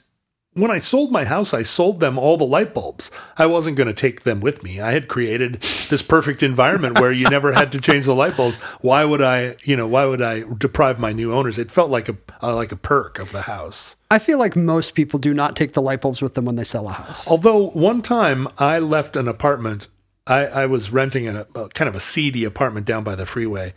when 0.54 0.70
I 0.70 0.78
sold 0.78 1.10
my 1.10 1.24
house, 1.24 1.52
I 1.52 1.62
sold 1.62 2.00
them 2.00 2.16
all 2.16 2.36
the 2.36 2.44
light 2.44 2.74
bulbs. 2.74 3.10
I 3.36 3.46
wasn't 3.46 3.76
going 3.76 3.88
to 3.88 3.92
take 3.94 4.22
them 4.22 4.40
with 4.40 4.62
me. 4.62 4.80
I 4.80 4.92
had 4.92 5.08
created 5.08 5.60
this 5.90 6.02
perfect 6.02 6.42
environment 6.42 7.00
where 7.00 7.12
you 7.12 7.28
never 7.28 7.52
had 7.52 7.72
to 7.72 7.80
change 7.80 8.06
the 8.06 8.14
light 8.14 8.36
bulbs. 8.36 8.56
Why 8.80 9.04
would 9.04 9.20
I, 9.20 9.56
you 9.64 9.76
know, 9.76 9.86
why 9.86 10.04
would 10.04 10.22
I 10.22 10.44
deprive 10.58 11.00
my 11.00 11.12
new 11.12 11.32
owners? 11.32 11.58
It 11.58 11.70
felt 11.70 11.90
like 11.90 12.08
a 12.08 12.16
uh, 12.42 12.54
like 12.54 12.72
a 12.72 12.76
perk 12.76 13.18
of 13.18 13.32
the 13.32 13.42
house. 13.42 13.96
I 14.10 14.18
feel 14.18 14.38
like 14.38 14.54
most 14.54 14.94
people 14.94 15.18
do 15.18 15.34
not 15.34 15.56
take 15.56 15.72
the 15.72 15.82
light 15.82 16.00
bulbs 16.00 16.22
with 16.22 16.34
them 16.34 16.44
when 16.44 16.56
they 16.56 16.64
sell 16.64 16.88
a 16.88 16.92
house. 16.92 17.26
Although 17.26 17.70
one 17.70 18.00
time 18.00 18.46
I 18.58 18.78
left 18.78 19.16
an 19.16 19.26
apartment, 19.26 19.88
I, 20.26 20.46
I 20.46 20.66
was 20.66 20.90
renting 20.90 21.28
a, 21.28 21.46
a 21.54 21.68
kind 21.70 21.88
of 21.88 21.94
a 21.94 22.00
seedy 22.00 22.44
apartment 22.44 22.86
down 22.86 23.04
by 23.04 23.14
the 23.14 23.26
freeway, 23.26 23.74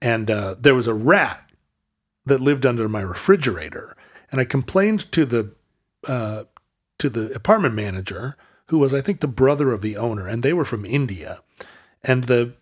and 0.00 0.30
uh, 0.30 0.56
there 0.58 0.74
was 0.74 0.88
a 0.88 0.94
rat 0.94 1.50
that 2.24 2.40
lived 2.40 2.64
under 2.64 2.88
my 2.88 3.00
refrigerator, 3.00 3.96
and 4.30 4.40
I 4.40 4.44
complained 4.44 5.10
to 5.12 5.24
the 5.26 5.52
uh, 6.06 6.44
to 6.98 7.10
the 7.10 7.32
apartment 7.32 7.74
manager 7.74 8.36
who 8.68 8.78
was, 8.78 8.94
I 8.94 9.00
think, 9.00 9.20
the 9.20 9.28
brother 9.28 9.72
of 9.72 9.82
the 9.82 9.96
owner, 9.96 10.26
and 10.26 10.42
they 10.42 10.52
were 10.52 10.64
from 10.64 10.84
India. 10.84 11.40
And 12.02 12.24
the 12.24 12.54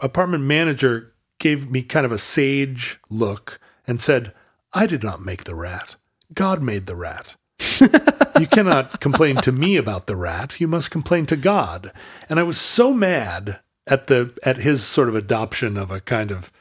apartment 0.00 0.44
manager 0.44 1.12
gave 1.38 1.70
me 1.70 1.82
kind 1.82 2.06
of 2.06 2.12
a 2.12 2.18
sage 2.18 2.98
look 3.10 3.60
and 3.86 4.00
said, 4.00 4.32
I 4.72 4.86
did 4.86 5.02
not 5.02 5.22
make 5.22 5.44
the 5.44 5.54
rat. 5.54 5.96
God 6.34 6.62
made 6.62 6.86
the 6.86 6.96
rat. 6.96 7.36
You 7.80 8.46
cannot 8.46 9.00
complain 9.00 9.36
to 9.36 9.52
me 9.52 9.76
about 9.76 10.06
the 10.06 10.16
rat. 10.16 10.60
You 10.60 10.68
must 10.68 10.90
complain 10.90 11.26
to 11.26 11.36
God. 11.36 11.92
And 12.28 12.38
I 12.40 12.42
was 12.42 12.58
so 12.60 12.92
mad 12.92 13.60
at 13.86 14.06
the 14.06 14.32
at 14.44 14.58
his 14.58 14.82
sort 14.82 15.08
of 15.08 15.14
adoption 15.14 15.76
of 15.76 15.90
a 15.90 16.00
kind 16.00 16.30
of 16.30 16.52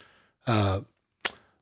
uh, 0.47 0.81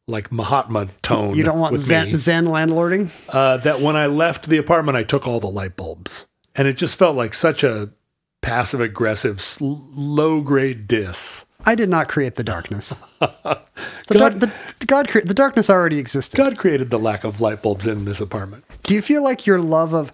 like 0.08 0.32
Mahatma 0.32 0.90
tone. 1.02 1.36
You 1.36 1.44
don't 1.44 1.60
want 1.60 1.78
Zen, 1.78 2.16
Zen 2.16 2.46
landlording? 2.48 3.10
uh, 3.30 3.58
that 3.58 3.82
when 3.82 3.96
I 3.96 4.08
left 4.08 4.48
the 4.48 4.58
apartment, 4.58 4.98
I 4.98 5.04
took 5.04 5.28
all 5.28 5.40
the 5.40 5.48
light 5.50 5.76
bulbs, 5.76 6.26
and 6.56 6.68
it 6.68 6.74
just 6.78 6.98
felt 6.98 7.16
like 7.16 7.34
such 7.34 7.64
a 7.64 7.90
passive 8.42 8.80
aggressive, 8.82 9.44
low 9.62 10.42
grade 10.42 10.88
diss. 10.88 11.46
I 11.66 11.76
did 11.76 11.90
not 11.90 12.08
create 12.08 12.36
the 12.36 12.44
darkness. 12.44 12.94
the, 13.20 13.28
dar- 14.08 14.30
God- 14.30 14.40
the, 14.40 14.52
the 14.80 14.86
God 14.86 15.10
cre- 15.10 15.20
the 15.26 15.34
darkness 15.34 15.70
already 15.70 16.00
existed. 16.00 16.38
God 16.38 16.58
created 16.58 16.90
the 16.90 16.98
lack 16.98 17.26
of 17.26 17.42
light 17.42 17.62
bulbs 17.62 17.86
in 17.86 18.06
this 18.06 18.22
apartment. 18.22 18.64
Do 18.84 18.94
you 18.94 19.02
feel 19.02 19.24
like 19.24 19.46
your 19.46 19.60
love 19.60 19.94
of 19.94 20.12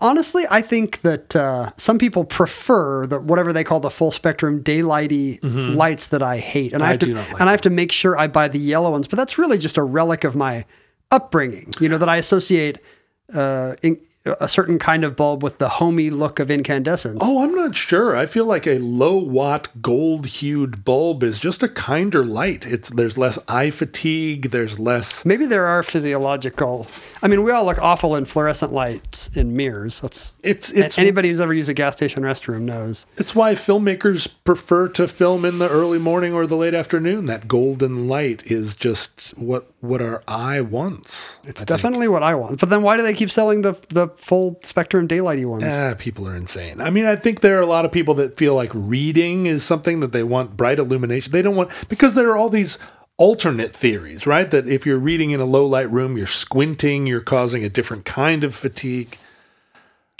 honestly? 0.00 0.44
I 0.50 0.62
think 0.62 1.02
that 1.02 1.36
uh, 1.36 1.70
some 1.76 1.98
people 1.98 2.24
prefer 2.24 3.06
the 3.06 3.20
whatever 3.20 3.52
they 3.52 3.62
call 3.64 3.78
the 3.80 3.90
full 3.90 4.10
spectrum 4.12 4.62
daylighty 4.62 5.38
lights 5.76 6.06
that 6.08 6.22
I 6.22 6.38
hate, 6.38 6.72
and 6.72 6.82
I, 6.82 6.96
Mm-hmm. 6.96 7.14
I 7.14 7.18
have 7.18 7.26
to 7.26 7.32
like 7.32 7.40
and 7.40 7.48
I 7.48 7.52
have 7.52 7.60
to 7.62 7.70
make 7.70 7.92
sure 7.92 8.18
I 8.18 8.26
buy 8.26 8.48
the 8.48 8.58
yellow 8.58 8.90
ones. 8.90 9.06
But 9.06 9.16
that's 9.16 9.38
really 9.38 9.58
just 9.58 9.76
a 9.76 9.82
relic 9.82 10.24
of 10.24 10.34
my 10.34 10.64
upbringing. 11.10 11.72
You 11.80 11.88
know 11.88 11.98
that 11.98 12.08
I 12.08 12.16
associate 12.16 12.78
uh, 13.34 13.74
in, 13.82 14.00
a 14.40 14.48
certain 14.48 14.76
kind 14.78 15.04
of 15.04 15.14
bulb 15.14 15.40
with 15.44 15.58
the 15.58 15.68
homey 15.68 16.10
look 16.10 16.40
of 16.40 16.50
incandescence. 16.50 17.20
Oh, 17.22 17.44
I'm 17.44 17.54
not 17.54 17.76
sure. 17.76 18.16
I 18.16 18.26
feel 18.26 18.44
like 18.44 18.66
a 18.66 18.78
low 18.80 19.16
watt 19.16 19.68
gold 19.80 20.26
hued 20.26 20.84
bulb 20.84 21.22
is 21.22 21.38
just 21.38 21.62
a 21.62 21.68
kinder 21.68 22.24
light. 22.24 22.66
It's 22.66 22.90
there's 22.90 23.16
less 23.16 23.38
eye 23.46 23.70
fatigue. 23.70 24.50
There's 24.50 24.80
less. 24.80 25.24
Maybe 25.24 25.46
there 25.46 25.66
are 25.66 25.84
physiological. 25.84 26.88
I 27.22 27.28
mean, 27.28 27.42
we 27.42 27.50
all 27.50 27.64
look 27.64 27.78
awful 27.78 28.14
in 28.16 28.24
fluorescent 28.24 28.72
lights 28.72 29.34
in 29.36 29.56
mirrors. 29.56 30.00
That's 30.00 30.34
It's 30.42 30.70
it's 30.70 30.98
anybody 30.98 31.30
who's 31.30 31.40
ever 31.40 31.54
used 31.54 31.68
a 31.68 31.74
gas 31.74 31.94
station 31.94 32.22
restroom 32.22 32.62
knows. 32.62 33.06
It's 33.16 33.34
why 33.34 33.54
filmmakers 33.54 34.32
prefer 34.44 34.88
to 34.88 35.08
film 35.08 35.44
in 35.44 35.58
the 35.58 35.68
early 35.68 35.98
morning 35.98 36.34
or 36.34 36.46
the 36.46 36.56
late 36.56 36.74
afternoon. 36.74 37.26
That 37.26 37.48
golden 37.48 38.08
light 38.08 38.46
is 38.46 38.76
just 38.76 39.30
what 39.36 39.70
what 39.80 40.02
our 40.02 40.22
eye 40.28 40.60
wants. 40.60 41.40
It's 41.44 41.64
definitely 41.64 42.08
what 42.08 42.22
I 42.22 42.34
want. 42.34 42.60
But 42.60 42.68
then 42.68 42.82
why 42.82 42.96
do 42.96 43.02
they 43.02 43.14
keep 43.14 43.30
selling 43.30 43.62
the 43.62 43.76
the 43.88 44.08
full 44.08 44.58
spectrum 44.62 45.08
daylighty 45.08 45.46
ones? 45.46 45.64
Ah, 45.72 45.94
people 45.96 46.28
are 46.28 46.36
insane. 46.36 46.80
I 46.80 46.90
mean, 46.90 47.06
I 47.06 47.16
think 47.16 47.40
there 47.40 47.58
are 47.58 47.62
a 47.62 47.66
lot 47.66 47.84
of 47.84 47.92
people 47.92 48.14
that 48.14 48.36
feel 48.36 48.54
like 48.54 48.70
reading 48.74 49.46
is 49.46 49.64
something 49.64 50.00
that 50.00 50.12
they 50.12 50.22
want 50.22 50.56
bright 50.56 50.78
illumination. 50.78 51.32
They 51.32 51.42
don't 51.42 51.56
want 51.56 51.70
because 51.88 52.14
there 52.14 52.28
are 52.30 52.36
all 52.36 52.48
these 52.48 52.78
alternate 53.18 53.74
theories, 53.74 54.26
right? 54.26 54.50
That 54.50 54.66
if 54.68 54.84
you're 54.86 54.98
reading 54.98 55.30
in 55.30 55.40
a 55.40 55.44
low 55.46 55.66
light 55.66 55.90
room, 55.90 56.16
you're 56.16 56.26
squinting, 56.26 57.06
you're 57.06 57.20
causing 57.20 57.64
a 57.64 57.68
different 57.68 58.04
kind 58.04 58.44
of 58.44 58.54
fatigue. 58.54 59.16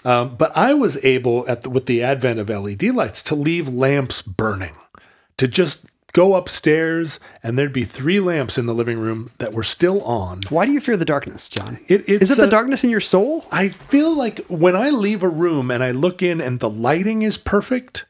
Um, 0.04 0.36
but 0.36 0.56
I 0.56 0.72
was 0.74 1.02
able, 1.04 1.44
at 1.48 1.62
the, 1.62 1.70
with 1.70 1.86
the 1.86 2.02
advent 2.02 2.38
of 2.38 2.48
LED 2.48 2.82
lights, 2.84 3.22
to 3.24 3.34
leave 3.34 3.68
lamps 3.68 4.22
burning, 4.22 4.74
to 5.36 5.48
just 5.48 5.84
go 6.12 6.34
upstairs, 6.34 7.20
and 7.42 7.58
there'd 7.58 7.72
be 7.72 7.84
three 7.84 8.20
lamps 8.20 8.56
in 8.56 8.64
the 8.66 8.72
living 8.74 8.98
room 8.98 9.30
that 9.38 9.52
were 9.52 9.62
still 9.64 10.00
on. 10.02 10.40
Why 10.48 10.64
do 10.64 10.72
you 10.72 10.80
fear 10.80 10.96
the 10.96 11.04
darkness, 11.04 11.48
John? 11.48 11.78
It, 11.88 12.08
it's 12.08 12.24
Is 12.24 12.30
it 12.30 12.36
the 12.40 12.46
a- 12.46 12.50
darkness 12.50 12.84
in 12.84 12.90
your 12.90 13.00
soul? 13.00 13.44
I 13.50 13.68
feel 13.68 14.14
like 14.14 14.46
when 14.46 14.74
I 14.76 14.88
leave 14.90 15.22
a 15.22 15.28
room 15.28 15.70
and 15.70 15.82
I 15.84 15.90
look 15.90 16.22
in 16.22 16.40
and 16.40 16.60
the 16.60 16.70
lighting 16.70 17.20
is 17.22 17.36
perfect, 17.36 18.06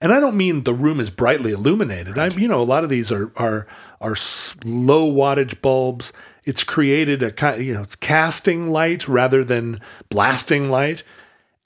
and 0.00 0.12
I 0.12 0.20
don't 0.20 0.36
mean 0.36 0.64
the 0.64 0.74
room 0.74 1.00
is 1.00 1.10
brightly 1.10 1.52
illuminated. 1.52 2.18
I, 2.18 2.26
you 2.28 2.48
know, 2.48 2.60
a 2.60 2.64
lot 2.64 2.84
of 2.84 2.90
these 2.90 3.10
are 3.10 3.32
are 3.36 3.66
are 4.00 4.16
low 4.64 5.10
wattage 5.10 5.60
bulbs. 5.62 6.12
It's 6.44 6.62
created 6.62 7.22
a 7.22 7.32
kind, 7.32 7.64
you 7.64 7.72
know, 7.72 7.80
it's 7.80 7.96
casting 7.96 8.70
light 8.70 9.08
rather 9.08 9.42
than 9.42 9.80
blasting 10.08 10.70
light. 10.70 11.02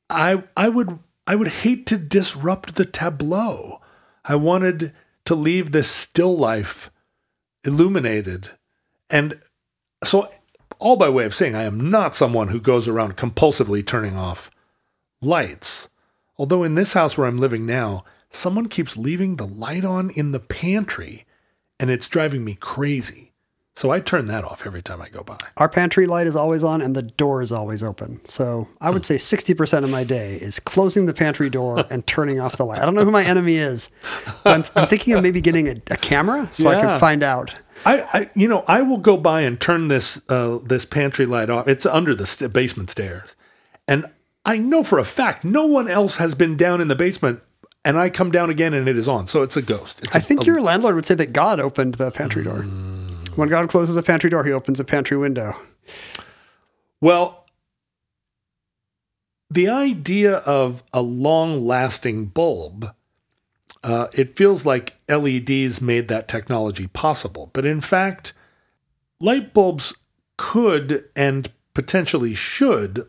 I 0.08 0.44
I 0.56 0.68
would 0.68 0.98
I 1.26 1.34
would 1.34 1.48
hate 1.48 1.86
to 1.86 1.98
disrupt 1.98 2.76
the 2.76 2.84
tableau. 2.84 3.80
I 4.24 4.36
wanted 4.36 4.92
to 5.24 5.34
leave 5.34 5.72
this 5.72 5.90
still 5.90 6.36
life 6.36 6.90
illuminated, 7.64 8.50
and 9.10 9.40
so 10.04 10.28
all 10.78 10.96
by 10.96 11.08
way 11.08 11.24
of 11.24 11.34
saying 11.34 11.54
I 11.54 11.64
am 11.64 11.90
not 11.90 12.14
someone 12.14 12.48
who 12.48 12.60
goes 12.60 12.86
around 12.86 13.16
compulsively 13.16 13.84
turning 13.84 14.16
off 14.16 14.50
lights. 15.20 15.88
Although 16.36 16.62
in 16.62 16.76
this 16.76 16.92
house 16.92 17.18
where 17.18 17.26
I'm 17.26 17.38
living 17.38 17.66
now, 17.66 18.04
someone 18.30 18.68
keeps 18.68 18.96
leaving 18.96 19.36
the 19.36 19.46
light 19.46 19.84
on 19.84 20.10
in 20.10 20.32
the 20.32 20.40
pantry 20.40 21.24
and 21.80 21.90
it's 21.90 22.08
driving 22.08 22.44
me 22.44 22.54
crazy. 22.54 23.32
So 23.76 23.92
I 23.92 24.00
turn 24.00 24.26
that 24.26 24.42
off 24.42 24.66
every 24.66 24.82
time 24.82 25.00
I 25.00 25.08
go 25.08 25.22
by. 25.22 25.36
Our 25.56 25.68
pantry 25.68 26.08
light 26.08 26.26
is 26.26 26.34
always 26.34 26.64
on 26.64 26.82
and 26.82 26.96
the 26.96 27.02
door 27.02 27.40
is 27.42 27.52
always 27.52 27.80
open. 27.80 28.20
So 28.24 28.66
I 28.80 28.88
Hmm. 28.88 28.94
would 28.94 29.06
say 29.06 29.14
60% 29.18 29.84
of 29.84 29.90
my 29.90 30.02
day 30.02 30.34
is 30.34 30.58
closing 30.58 31.06
the 31.06 31.14
pantry 31.14 31.48
door 31.48 31.84
and 31.90 32.04
turning 32.04 32.40
off 32.40 32.56
the 32.56 32.66
light. 32.66 32.80
I 32.82 32.84
don't 32.84 32.96
know 32.96 33.04
who 33.04 33.12
my 33.12 33.24
enemy 33.24 33.54
is. 33.56 33.88
I'm, 34.44 34.64
I'm 34.74 34.88
thinking 34.88 35.14
of 35.14 35.22
maybe 35.22 35.40
getting 35.40 35.68
a, 35.68 35.74
a 35.92 35.96
camera 35.96 36.48
so 36.52 36.66
I 36.66 36.80
can 36.80 36.98
find 36.98 37.22
out. 37.22 37.54
I, 37.86 38.00
I, 38.12 38.30
you 38.34 38.48
know, 38.48 38.64
I 38.66 38.82
will 38.82 38.98
go 38.98 39.16
by 39.16 39.42
and 39.42 39.60
turn 39.60 39.86
this 39.86 40.20
uh, 40.28 40.58
this 40.64 40.84
pantry 40.84 41.26
light 41.26 41.48
off. 41.48 41.68
It's 41.68 41.86
under 41.86 42.12
the 42.16 42.26
st- 42.26 42.52
basement 42.52 42.90
stairs, 42.90 43.36
and 43.86 44.04
I 44.44 44.58
know 44.58 44.82
for 44.82 44.98
a 44.98 45.04
fact 45.04 45.44
no 45.44 45.64
one 45.64 45.86
else 45.86 46.16
has 46.16 46.34
been 46.34 46.56
down 46.56 46.80
in 46.80 46.88
the 46.88 46.96
basement. 46.96 47.40
And 47.88 47.98
I 47.98 48.10
come 48.10 48.30
down 48.30 48.50
again, 48.50 48.74
and 48.74 48.86
it 48.86 48.98
is 48.98 49.08
on. 49.08 49.26
So 49.26 49.42
it's 49.42 49.56
a 49.56 49.62
ghost. 49.62 50.00
It's 50.02 50.14
I 50.14 50.18
a- 50.18 50.22
think 50.22 50.42
a- 50.42 50.44
your 50.44 50.60
landlord 50.60 50.94
would 50.94 51.06
say 51.06 51.14
that 51.14 51.32
God 51.32 51.58
opened 51.58 51.94
the 51.94 52.10
pantry 52.10 52.44
door. 52.44 52.62
Hmm. 52.64 53.06
When 53.34 53.48
God 53.48 53.70
closes 53.70 53.96
a 53.96 54.02
pantry 54.02 54.28
door, 54.28 54.44
he 54.44 54.52
opens 54.52 54.78
a 54.78 54.84
pantry 54.84 55.16
window. 55.16 55.56
Well, 57.00 57.46
the 59.50 59.68
idea 59.68 60.34
of 60.36 60.82
a 60.92 61.00
long 61.00 61.66
lasting 61.66 62.26
bulb, 62.26 62.94
uh, 63.82 64.08
it 64.12 64.36
feels 64.36 64.66
like 64.66 64.96
LEDs 65.08 65.80
made 65.80 66.08
that 66.08 66.28
technology 66.28 66.88
possible. 66.88 67.48
But 67.54 67.64
in 67.64 67.80
fact, 67.80 68.34
light 69.18 69.54
bulbs 69.54 69.94
could 70.36 71.08
and 71.16 71.50
potentially 71.72 72.34
should 72.34 73.08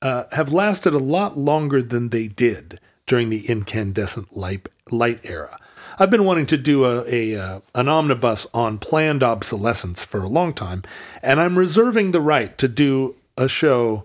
uh, 0.00 0.24
have 0.32 0.54
lasted 0.54 0.94
a 0.94 0.98
lot 0.98 1.36
longer 1.36 1.82
than 1.82 2.08
they 2.08 2.28
did 2.28 2.80
during 3.10 3.28
the 3.28 3.44
incandescent 3.48 4.36
light, 4.36 4.68
light 4.92 5.18
era. 5.24 5.58
I've 5.98 6.10
been 6.10 6.24
wanting 6.24 6.46
to 6.46 6.56
do 6.56 6.84
a, 6.84 7.04
a 7.12 7.36
uh, 7.36 7.60
an 7.74 7.88
omnibus 7.88 8.46
on 8.54 8.78
planned 8.78 9.24
obsolescence 9.24 10.04
for 10.04 10.22
a 10.22 10.28
long 10.28 10.54
time, 10.54 10.84
and 11.20 11.40
I'm 11.40 11.58
reserving 11.58 12.12
the 12.12 12.20
right 12.20 12.56
to 12.58 12.68
do 12.68 13.16
a 13.36 13.48
show 13.48 14.04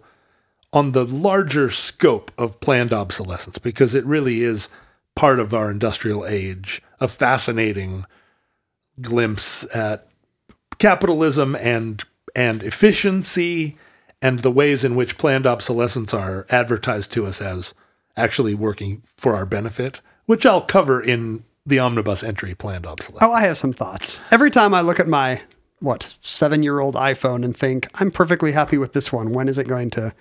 on 0.74 0.94
the 0.94 1.06
larger 1.06 1.70
scope 1.70 2.32
of 2.36 2.60
planned 2.60 2.92
obsolescence 2.92 3.60
because 3.60 3.94
it 3.94 4.04
really 4.06 4.42
is 4.42 4.70
part 5.14 5.40
of 5.40 5.54
our 5.54 5.70
industrial 5.70 6.26
age, 6.26 6.82
a 7.00 7.08
fascinating 7.08 8.08
glimpse 9.00 9.68
at 9.72 10.08
capitalism 10.80 11.56
and 11.58 12.04
and 12.36 12.64
efficiency 12.64 13.78
and 14.20 14.40
the 14.40 14.50
ways 14.50 14.84
in 14.84 14.96
which 14.96 15.20
planned 15.20 15.46
obsolescence 15.46 16.12
are 16.12 16.48
advertised 16.50 17.12
to 17.12 17.28
us 17.28 17.40
as 17.40 17.76
actually 18.17 18.53
working 18.53 19.01
for 19.05 19.36
our 19.36 19.45
benefit, 19.45 20.01
which 20.25 20.45
I'll 20.45 20.62
cover 20.62 21.01
in 21.01 21.43
the 21.65 21.79
omnibus 21.79 22.24
entry 22.24 22.53
planned 22.53 22.86
obsolescence. 22.86 23.19
Oh, 23.22 23.34
I 23.34 23.41
have 23.41 23.57
some 23.57 23.74
thoughts. 23.74 24.22
Every 24.31 24.51
time 24.51 24.74
I 24.74 24.81
look 24.81 25.00
at 25.00 25.07
my, 25.07 25.41
what, 25.79 26.15
seven 26.22 26.63
year 26.63 26.79
old 26.79 26.95
iPhone 26.95 27.43
and 27.43 27.55
think, 27.55 27.88
I'm 27.95 28.12
perfectly 28.12 28.51
happy 28.51 28.77
with 28.77 28.93
this 28.93 29.12
one. 29.12 29.34
When 29.34 29.48
is 29.48 29.57
it 29.57 29.67
going 29.67 29.89
to 29.91 30.13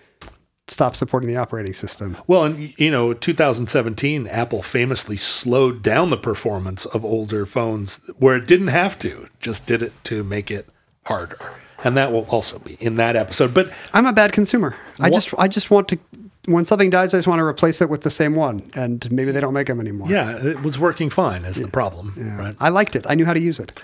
stop 0.66 0.96
supporting 0.96 1.28
the 1.28 1.36
operating 1.36 1.74
system? 1.74 2.16
Well, 2.26 2.44
and 2.44 2.78
you 2.78 2.90
know, 2.90 3.12
2017, 3.12 4.26
Apple 4.26 4.62
famously 4.62 5.16
slowed 5.16 5.82
down 5.82 6.10
the 6.10 6.16
performance 6.16 6.86
of 6.86 7.04
older 7.04 7.44
phones 7.44 8.00
where 8.18 8.36
it 8.36 8.46
didn't 8.46 8.68
have 8.68 8.98
to, 9.00 9.28
just 9.40 9.66
did 9.66 9.82
it 9.82 9.92
to 10.04 10.24
make 10.24 10.50
it 10.50 10.68
harder. 11.04 11.38
And 11.82 11.96
that 11.98 12.12
will 12.12 12.24
also 12.30 12.58
be 12.58 12.74
in 12.80 12.94
that 12.96 13.14
episode. 13.14 13.52
But 13.52 13.70
I'm 13.92 14.06
a 14.06 14.12
bad 14.12 14.32
consumer. 14.32 14.74
I 14.98 15.10
just, 15.10 15.34
I 15.36 15.48
just 15.48 15.70
want 15.70 15.88
to, 15.88 15.98
when 16.46 16.64
something 16.64 16.90
dies, 16.90 17.14
I 17.14 17.18
just 17.18 17.28
want 17.28 17.38
to 17.38 17.44
replace 17.44 17.80
it 17.80 17.88
with 17.88 18.02
the 18.02 18.10
same 18.10 18.34
one. 18.34 18.70
And 18.74 19.10
maybe 19.10 19.32
they 19.32 19.40
don't 19.40 19.54
make 19.54 19.66
them 19.66 19.80
anymore. 19.80 20.08
yeah, 20.10 20.36
it 20.36 20.62
was 20.62 20.78
working 20.78 21.10
fine 21.10 21.44
is 21.44 21.56
the 21.56 21.68
problem, 21.68 22.12
right? 22.38 22.54
I 22.60 22.68
liked 22.68 22.96
it. 22.96 23.06
I 23.08 23.14
knew 23.14 23.24
how 23.24 23.34
to 23.34 23.40
use 23.40 23.58
it. 23.58 23.82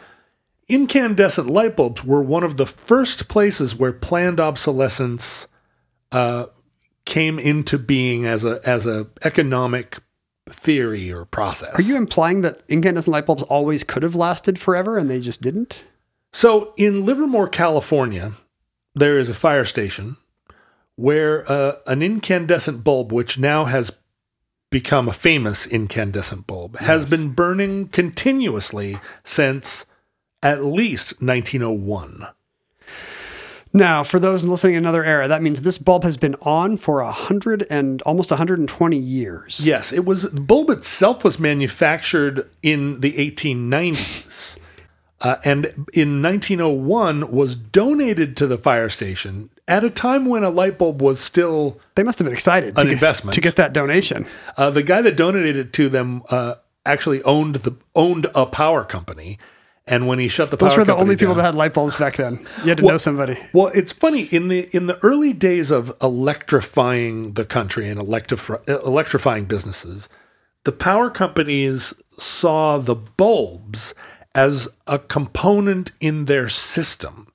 incandescent 0.68 1.48
light 1.48 1.76
bulbs 1.76 2.04
were 2.04 2.22
one 2.22 2.44
of 2.44 2.56
the 2.56 2.66
first 2.66 3.28
places 3.28 3.74
where 3.74 3.92
planned 3.92 4.38
obsolescence 4.40 5.46
uh, 6.12 6.46
came 7.04 7.38
into 7.38 7.78
being 7.78 8.24
as 8.26 8.44
a 8.44 8.60
as 8.64 8.86
a 8.86 9.06
economic 9.24 9.98
theory 10.48 11.12
or 11.12 11.24
process. 11.24 11.78
Are 11.78 11.82
you 11.82 11.96
implying 11.96 12.42
that 12.42 12.62
incandescent 12.68 13.12
light 13.12 13.26
bulbs 13.26 13.42
always 13.44 13.84
could 13.84 14.02
have 14.02 14.14
lasted 14.14 14.58
forever 14.58 14.98
and 14.98 15.10
they 15.10 15.20
just 15.20 15.40
didn't? 15.40 15.84
so 16.32 16.72
in 16.76 17.04
Livermore, 17.04 17.48
California, 17.48 18.32
there 18.94 19.18
is 19.18 19.28
a 19.28 19.34
fire 19.34 19.64
station 19.64 20.16
where 21.00 21.50
uh, 21.50 21.76
an 21.86 22.02
incandescent 22.02 22.84
bulb, 22.84 23.10
which 23.10 23.38
now 23.38 23.64
has 23.64 23.90
become 24.68 25.08
a 25.08 25.14
famous 25.14 25.66
incandescent 25.66 26.46
bulb, 26.46 26.78
has 26.80 27.08
been 27.08 27.30
burning 27.32 27.88
continuously 27.88 28.98
since 29.24 29.86
at 30.42 30.62
least 30.62 31.20
1901. 31.22 32.26
Now, 33.72 34.02
for 34.02 34.18
those 34.18 34.44
listening 34.44 34.74
in 34.74 34.84
another 34.84 35.04
era, 35.04 35.26
that 35.26 35.42
means 35.42 35.62
this 35.62 35.78
bulb 35.78 36.02
has 36.02 36.18
been 36.18 36.34
on 36.42 36.76
for 36.76 37.00
a 37.00 37.10
hundred 37.10 37.66
and 37.70 38.02
almost 38.02 38.30
120 38.30 38.96
years. 38.98 39.64
Yes, 39.64 39.94
it 39.94 40.04
was 40.04 40.22
the 40.22 40.40
bulb 40.40 40.68
itself 40.68 41.24
was 41.24 41.38
manufactured 41.38 42.50
in 42.62 43.00
the 43.00 43.12
1890s. 43.12 44.58
Uh, 45.22 45.36
and 45.44 45.66
in 45.92 46.22
1901 46.22 47.30
was 47.30 47.54
donated 47.54 48.36
to 48.38 48.46
the 48.46 48.56
fire 48.56 48.88
station 48.88 49.50
at 49.70 49.84
a 49.84 49.88
time 49.90 50.26
when 50.26 50.42
a 50.44 50.50
light 50.50 50.76
bulb 50.78 51.00
was 51.00 51.18
still 51.20 51.78
They 51.94 52.02
must 52.02 52.18
have 52.18 52.26
been 52.26 52.34
excited 52.34 52.70
An 52.70 52.74
to, 52.76 52.84
get, 52.84 52.92
investment. 52.92 53.34
to 53.34 53.40
get 53.40 53.56
that 53.56 53.72
donation. 53.72 54.26
uh, 54.56 54.68
the 54.70 54.82
guy 54.82 55.00
that 55.00 55.16
donated 55.16 55.56
it 55.56 55.72
to 55.74 55.88
them 55.88 56.22
uh, 56.28 56.54
actually 56.84 57.22
owned 57.22 57.56
the 57.56 57.74
owned 57.94 58.26
a 58.34 58.44
power 58.46 58.84
company 58.84 59.38
and 59.86 60.06
when 60.06 60.18
he 60.18 60.28
shut 60.28 60.50
the 60.50 60.56
power. 60.56 60.68
Those 60.68 60.78
were 60.78 60.84
the 60.84 60.96
only 60.96 61.16
people 61.16 61.34
that 61.34 61.42
had 61.42 61.54
light 61.54 61.74
bulbs 61.74 61.96
back 61.96 62.16
then. 62.16 62.46
You 62.62 62.68
had 62.68 62.78
to 62.78 62.84
know 62.84 62.98
somebody. 62.98 63.38
Well, 63.52 63.70
it's 63.74 63.92
funny 63.92 64.22
in 64.24 64.48
the 64.48 64.68
in 64.76 64.86
the 64.86 64.98
early 65.02 65.32
days 65.32 65.70
of 65.70 65.92
electrifying 66.00 67.34
the 67.34 67.44
country 67.44 67.88
and 67.88 68.00
electrif- 68.00 68.68
electrifying 68.86 69.44
businesses, 69.46 70.08
the 70.64 70.72
power 70.72 71.10
companies 71.10 71.94
saw 72.18 72.78
the 72.78 72.94
bulbs 72.94 73.94
as 74.34 74.68
a 74.86 74.98
component 74.98 75.92
in 76.00 76.26
their 76.26 76.48
system. 76.48 77.26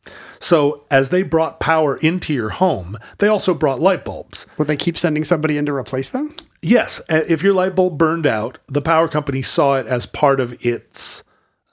So 0.45 0.83
as 0.91 1.09
they 1.09 1.23
brought 1.23 1.59
power 1.59 1.97
into 1.97 2.31
your 2.31 2.49
home, 2.49 2.99
they 3.17 3.27
also 3.27 3.55
brought 3.55 3.81
light 3.81 4.05
bulbs. 4.05 4.45
Would 4.59 4.67
they 4.67 4.75
keep 4.77 4.95
sending 4.95 5.23
somebody 5.23 5.57
in 5.57 5.65
to 5.65 5.73
replace 5.73 6.09
them? 6.09 6.35
Yes, 6.61 7.01
if 7.09 7.41
your 7.41 7.53
light 7.55 7.75
bulb 7.75 7.97
burned 7.97 8.27
out, 8.27 8.59
the 8.67 8.79
power 8.81 9.07
company 9.07 9.41
saw 9.41 9.73
it 9.77 9.87
as 9.87 10.05
part 10.05 10.39
of 10.39 10.55
its 10.63 11.23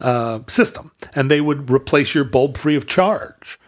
uh, 0.00 0.38
system, 0.46 0.90
and 1.14 1.30
they 1.30 1.42
would 1.42 1.70
replace 1.70 2.14
your 2.14 2.24
bulb 2.24 2.56
free 2.56 2.74
of 2.74 2.86
charge 2.86 3.60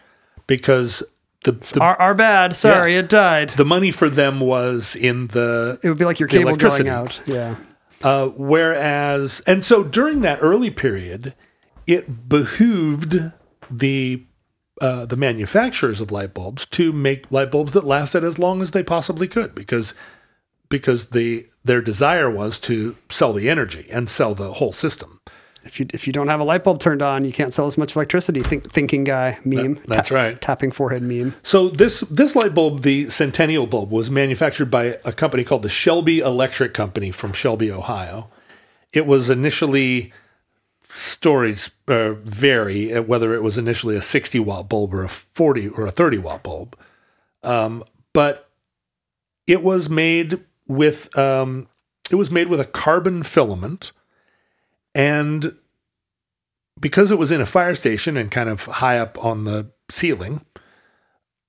because 0.47 1.03
the 1.43 1.51
the, 1.51 1.79
Our, 1.81 1.95
our 2.01 2.15
bad. 2.15 2.55
Sorry, 2.55 2.93
Yeah. 2.93 2.99
it 3.01 3.09
died. 3.09 3.49
the 3.51 3.63
money 3.65 3.91
for 3.91 4.09
them 4.09 4.39
was 4.39 4.95
in 4.95 5.27
the 5.27 5.77
It 5.83 5.89
would 5.89 5.99
be 5.99 6.05
like 6.05 6.19
your 6.19 6.29
cable 6.29 6.55
going 6.55 6.87
out. 6.87 7.21
Yeah. 7.27 7.57
uh, 8.03 8.29
whereas 8.29 9.43
and 9.45 9.63
so 9.63 9.83
during 9.83 10.21
that 10.21 10.39
early 10.41 10.71
period, 10.71 11.35
it 11.85 12.27
behooved 12.27 13.31
the 13.69 14.25
uh, 14.81 15.05
the 15.05 15.15
manufacturers 15.15 16.01
of 16.01 16.11
light 16.11 16.33
bulbs 16.33 16.65
to 16.65 16.91
make 16.91 17.31
light 17.31 17.51
bulbs 17.51 17.73
that 17.73 17.85
lasted 17.85 18.23
as 18.23 18.37
long 18.37 18.61
as 18.61 18.71
they 18.71 18.83
possibly 18.83 19.27
could 19.27 19.55
because 19.55 19.93
because 20.69 21.09
the 21.09 21.47
their 21.63 21.81
desire 21.81 22.29
was 22.29 22.59
to 22.59 22.95
sell 23.09 23.33
the 23.33 23.49
energy 23.49 23.87
and 23.91 24.09
sell 24.09 24.35
the 24.35 24.53
whole 24.53 24.73
system. 24.73 25.21
If 25.63 25.79
you 25.79 25.87
if 25.93 26.05
you 26.05 26.13
don't 26.13 26.27
have 26.27 26.39
a 26.39 26.43
light 26.43 26.63
bulb 26.63 26.79
turned 26.79 27.01
on, 27.01 27.25
you 27.25 27.31
can't 27.31 27.53
sell 27.53 27.65
as 27.65 27.77
much 27.77 27.95
electricity. 27.95 28.41
Think, 28.41 28.69
thinking 28.69 29.03
guy 29.03 29.39
meme. 29.43 29.79
that's 29.87 30.11
right. 30.11 30.39
Tapping 30.39 30.71
forehead 30.71 31.01
meme. 31.01 31.35
So 31.41 31.69
this 31.69 32.01
this 32.01 32.35
light 32.35 32.53
bulb, 32.53 32.81
the 32.81 33.09
Centennial 33.09 33.65
bulb, 33.65 33.91
was 33.91 34.11
manufactured 34.11 34.69
by 34.69 34.97
a 35.03 35.11
company 35.11 35.43
called 35.43 35.63
the 35.63 35.69
Shelby 35.69 36.19
Electric 36.19 36.73
Company 36.73 37.11
from 37.11 37.33
Shelby, 37.33 37.71
Ohio. 37.71 38.29
It 38.93 39.05
was 39.07 39.29
initially 39.29 40.13
stories 40.95 41.69
uh, 41.89 42.13
vary 42.13 42.93
uh, 42.93 43.01
whether 43.01 43.33
it 43.33 43.43
was 43.43 43.57
initially 43.57 43.95
a 43.95 44.01
60 44.01 44.39
watt 44.39 44.69
bulb 44.69 44.93
or 44.93 45.03
a 45.03 45.09
40 45.09 45.69
or 45.69 45.85
a 45.85 45.91
30 45.91 46.19
watt 46.19 46.43
bulb, 46.43 46.77
um, 47.43 47.83
but 48.13 48.49
it 49.45 49.61
was 49.61 49.89
made 49.89 50.39
with 50.67 51.15
um, 51.17 51.67
it 52.11 52.15
was 52.15 52.31
made 52.31 52.47
with 52.47 52.59
a 52.59 52.65
carbon 52.65 53.23
filament, 53.23 53.91
and 54.93 55.55
because 56.79 57.11
it 57.11 57.19
was 57.19 57.31
in 57.31 57.41
a 57.41 57.45
fire 57.45 57.75
station 57.75 58.15
and 58.15 58.31
kind 58.31 58.49
of 58.49 58.65
high 58.65 58.97
up 58.97 59.23
on 59.23 59.43
the 59.43 59.71
ceiling, 59.91 60.45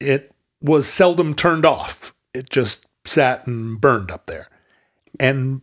it 0.00 0.34
was 0.60 0.86
seldom 0.86 1.34
turned 1.34 1.64
off. 1.64 2.14
It 2.34 2.50
just 2.50 2.84
sat 3.04 3.46
and 3.46 3.80
burned 3.80 4.10
up 4.10 4.26
there 4.26 4.48
and 5.20 5.62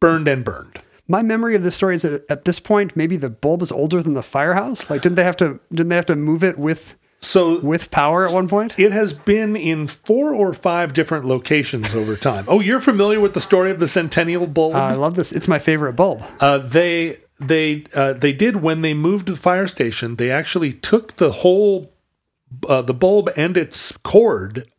burned 0.00 0.28
and 0.28 0.44
burned. 0.44 0.78
My 1.08 1.22
memory 1.22 1.54
of 1.56 1.62
the 1.62 1.72
story 1.72 1.96
is 1.96 2.02
that 2.02 2.24
at 2.30 2.44
this 2.44 2.60
point, 2.60 2.96
maybe 2.96 3.16
the 3.16 3.30
bulb 3.30 3.62
is 3.62 3.72
older 3.72 4.02
than 4.02 4.14
the 4.14 4.22
firehouse. 4.22 4.88
Like, 4.88 5.02
didn't 5.02 5.16
they 5.16 5.24
have 5.24 5.36
to? 5.38 5.60
Didn't 5.72 5.88
they 5.88 5.96
have 5.96 6.06
to 6.06 6.16
move 6.16 6.42
it 6.44 6.58
with 6.58 6.96
So 7.20 7.60
with 7.60 7.90
power 7.90 8.26
at 8.26 8.32
one 8.32 8.48
point? 8.48 8.72
it 8.78 8.92
has 8.92 9.12
been 9.12 9.56
in 9.56 9.88
four 9.88 10.32
or 10.32 10.52
five 10.54 10.92
different 10.92 11.24
locations 11.24 11.94
over 11.94 12.16
time. 12.16 12.44
Oh, 12.48 12.60
you're 12.60 12.80
familiar 12.80 13.20
with 13.20 13.34
the 13.34 13.40
story 13.40 13.70
of 13.70 13.78
the 13.80 13.88
Centennial 13.88 14.46
bulb? 14.46 14.74
Uh, 14.74 14.78
I 14.78 14.92
love 14.94 15.14
this. 15.16 15.32
It's 15.32 15.48
my 15.48 15.58
favorite 15.58 15.94
bulb. 15.94 16.22
Uh, 16.40 16.58
they 16.58 17.18
they 17.40 17.84
uh, 17.94 18.12
they 18.12 18.32
did 18.32 18.56
when 18.62 18.82
they 18.82 18.94
moved 18.94 19.26
to 19.26 19.32
the 19.32 19.38
fire 19.38 19.66
station. 19.66 20.16
They 20.16 20.30
actually 20.30 20.72
took 20.72 21.16
the 21.16 21.32
whole 21.32 21.92
uh, 22.68 22.82
the 22.82 22.94
bulb 22.94 23.28
and 23.36 23.56
its 23.56 23.92
cord 24.04 24.70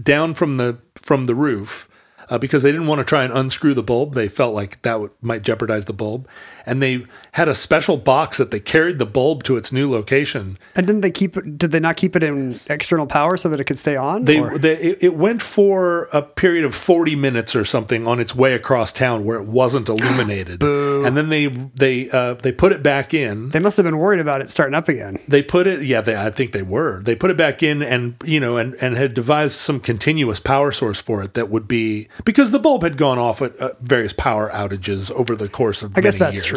down 0.00 0.34
from 0.34 0.56
the 0.56 0.78
from 0.94 1.24
the 1.24 1.34
roof 1.34 1.88
uh, 2.28 2.38
because 2.38 2.62
they 2.62 2.72
didn't 2.72 2.86
want 2.86 2.98
to 2.98 3.04
try 3.04 3.24
and 3.24 3.32
unscrew 3.32 3.74
the 3.74 3.82
bulb. 3.82 4.14
They 4.14 4.28
felt 4.28 4.54
like 4.54 4.80
that 4.82 5.00
would, 5.00 5.10
might 5.20 5.42
jeopardize 5.42 5.84
the 5.84 5.92
bulb, 5.92 6.28
and 6.66 6.82
they 6.82 7.04
had 7.32 7.48
a 7.48 7.54
special 7.54 7.96
box 7.96 8.38
that 8.38 8.50
they 8.50 8.60
carried 8.60 8.98
the 8.98 9.06
bulb 9.06 9.42
to 9.44 9.56
its 9.56 9.72
new 9.72 9.90
location. 9.90 10.58
And 10.76 10.86
didn't 10.86 11.02
they 11.02 11.10
keep 11.10 11.36
it? 11.36 11.58
Did 11.58 11.72
they 11.72 11.80
not 11.80 11.96
keep 11.96 12.16
it 12.16 12.22
in 12.22 12.60
external 12.68 13.06
power 13.06 13.36
so 13.36 13.48
that 13.48 13.60
it 13.60 13.64
could 13.64 13.78
stay 13.78 13.96
on? 13.96 14.24
They, 14.24 14.40
they 14.58 14.96
it, 15.00 15.16
went 15.16 15.42
for 15.42 16.08
a 16.12 16.22
period 16.22 16.64
of 16.64 16.74
40 16.74 17.16
minutes 17.16 17.54
or 17.56 17.64
something 17.64 18.06
on 18.06 18.20
its 18.20 18.34
way 18.34 18.54
across 18.54 18.92
town 18.92 19.24
where 19.24 19.40
it 19.40 19.48
wasn't 19.48 19.88
illuminated. 19.94 20.62
And 20.62 21.16
then 21.16 21.28
they 21.28 21.46
they 21.46 22.10
uh, 22.10 22.34
they 22.34 22.52
put 22.52 22.72
it 22.72 22.82
back 22.82 23.14
in. 23.14 23.50
they 23.50 23.60
must 23.60 23.76
have 23.76 23.84
been 23.84 23.98
worried 23.98 24.20
about 24.20 24.40
it 24.40 24.48
starting 24.48 24.74
up 24.74 24.88
again. 24.88 25.18
They 25.28 25.42
put 25.42 25.66
it, 25.66 25.82
yeah, 25.82 26.00
they, 26.00 26.16
I 26.16 26.30
think 26.30 26.52
they 26.52 26.62
were. 26.62 27.02
They 27.02 27.14
put 27.14 27.30
it 27.30 27.36
back 27.36 27.62
in, 27.62 27.82
and 27.82 28.14
you 28.24 28.40
know, 28.40 28.56
and 28.56 28.74
and 28.74 28.96
had 28.96 29.14
devised 29.14 29.56
some 29.56 29.80
continuous 29.80 30.40
power 30.40 30.72
source 30.72 31.00
for 31.00 31.22
it 31.22 31.34
that 31.34 31.50
would 31.50 31.68
be 31.68 32.08
because 32.24 32.50
the 32.50 32.58
bulb 32.58 32.82
had 32.82 32.96
gone 32.96 33.18
off 33.18 33.42
at 33.42 33.56
uh, 33.58 33.70
various 33.80 34.12
power 34.12 34.50
outages 34.50 35.10
over 35.10 35.36
the 35.36 35.48
course 35.48 35.82
of. 35.82 35.96
I 35.96 36.00
guess 36.00 36.18
many 36.18 36.32
that's 36.32 36.36
years. 36.36 36.46
true. 36.46 36.53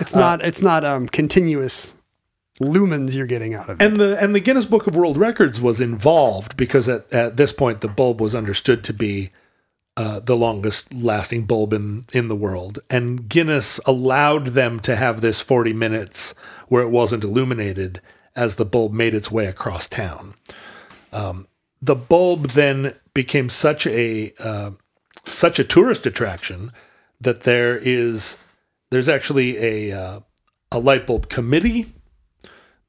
It's 0.00 0.14
not. 0.14 0.44
It's 0.44 0.62
not 0.62 0.84
um, 0.84 1.08
continuous 1.08 1.94
lumens 2.60 3.14
you're 3.14 3.26
getting 3.26 3.54
out 3.54 3.68
of 3.68 3.80
it. 3.80 3.84
And 3.84 3.96
the 3.98 4.18
and 4.20 4.34
the 4.34 4.40
Guinness 4.40 4.66
Book 4.66 4.86
of 4.86 4.94
World 4.94 5.16
Records 5.16 5.60
was 5.60 5.80
involved 5.80 6.56
because 6.56 6.88
at, 6.88 7.12
at 7.12 7.36
this 7.36 7.52
point 7.52 7.80
the 7.80 7.88
bulb 7.88 8.20
was 8.20 8.34
understood 8.34 8.84
to 8.84 8.92
be 8.92 9.30
uh, 9.96 10.20
the 10.20 10.36
longest 10.36 10.92
lasting 10.92 11.44
bulb 11.44 11.72
in 11.72 12.06
in 12.12 12.28
the 12.28 12.36
world, 12.36 12.78
and 12.90 13.28
Guinness 13.28 13.80
allowed 13.86 14.48
them 14.48 14.80
to 14.80 14.96
have 14.96 15.20
this 15.20 15.40
forty 15.40 15.72
minutes 15.72 16.34
where 16.68 16.82
it 16.82 16.90
wasn't 16.90 17.24
illuminated 17.24 18.00
as 18.36 18.56
the 18.56 18.64
bulb 18.64 18.92
made 18.92 19.14
its 19.14 19.30
way 19.30 19.46
across 19.46 19.88
town. 19.88 20.34
Um, 21.12 21.48
the 21.82 21.96
bulb 21.96 22.50
then 22.50 22.94
became 23.14 23.48
such 23.50 23.86
a 23.86 24.32
uh, 24.38 24.70
such 25.24 25.58
a 25.58 25.64
tourist 25.64 26.06
attraction 26.06 26.70
that 27.20 27.40
there 27.40 27.76
is 27.76 28.36
there's 28.90 29.08
actually 29.08 29.56
a 29.58 29.98
uh, 29.98 30.20
a 30.72 30.78
light 30.78 31.06
bulb 31.06 31.28
committee 31.28 31.92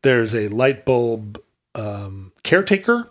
there's 0.01 0.33
a 0.33 0.47
light 0.47 0.85
bulb 0.85 1.41
um, 1.75 2.31
caretaker, 2.43 3.09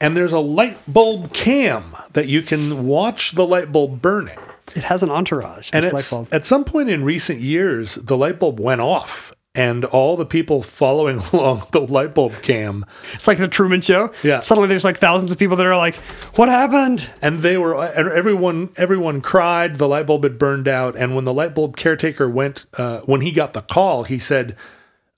and 0.00 0.16
there's 0.16 0.32
a 0.32 0.40
light 0.40 0.78
bulb 0.92 1.32
cam 1.32 1.96
that 2.12 2.26
you 2.28 2.42
can 2.42 2.86
watch 2.86 3.32
the 3.32 3.46
light 3.46 3.70
bulb 3.70 4.02
burning. 4.02 4.38
it 4.74 4.84
has 4.84 5.02
an 5.02 5.10
entourage. 5.10 5.70
And 5.72 5.84
light 5.92 6.08
bulb. 6.10 6.28
at 6.32 6.44
some 6.44 6.64
point 6.64 6.88
in 6.88 7.04
recent 7.04 7.40
years, 7.40 7.94
the 7.96 8.16
light 8.16 8.38
bulb 8.40 8.58
went 8.58 8.80
off, 8.80 9.29
and 9.60 9.84
all 9.84 10.16
the 10.16 10.24
people 10.24 10.62
following 10.62 11.18
along 11.32 11.66
the 11.72 11.80
light 11.80 12.14
bulb 12.14 12.32
cam, 12.40 12.86
It's 13.12 13.28
like 13.28 13.36
the 13.36 13.46
Truman 13.46 13.82
Show. 13.82 14.10
Yeah. 14.22 14.40
Suddenly, 14.40 14.68
there's 14.68 14.84
like 14.84 14.96
thousands 14.96 15.32
of 15.32 15.38
people 15.38 15.58
that 15.58 15.66
are 15.66 15.76
like, 15.76 15.96
"What 16.36 16.48
happened?" 16.48 17.10
and 17.20 17.40
they 17.40 17.58
were 17.58 17.84
everyone 17.84 18.70
everyone 18.76 19.20
cried. 19.20 19.76
The 19.76 19.86
light 19.86 20.06
bulb 20.06 20.24
had 20.24 20.38
burned 20.38 20.66
out, 20.66 20.96
and 20.96 21.14
when 21.14 21.24
the 21.24 21.34
light 21.34 21.54
bulb 21.54 21.76
caretaker 21.76 22.28
went, 22.28 22.64
uh, 22.78 23.00
when 23.00 23.20
he 23.20 23.32
got 23.32 23.52
the 23.52 23.60
call, 23.60 24.04
he 24.04 24.18
said, 24.18 24.56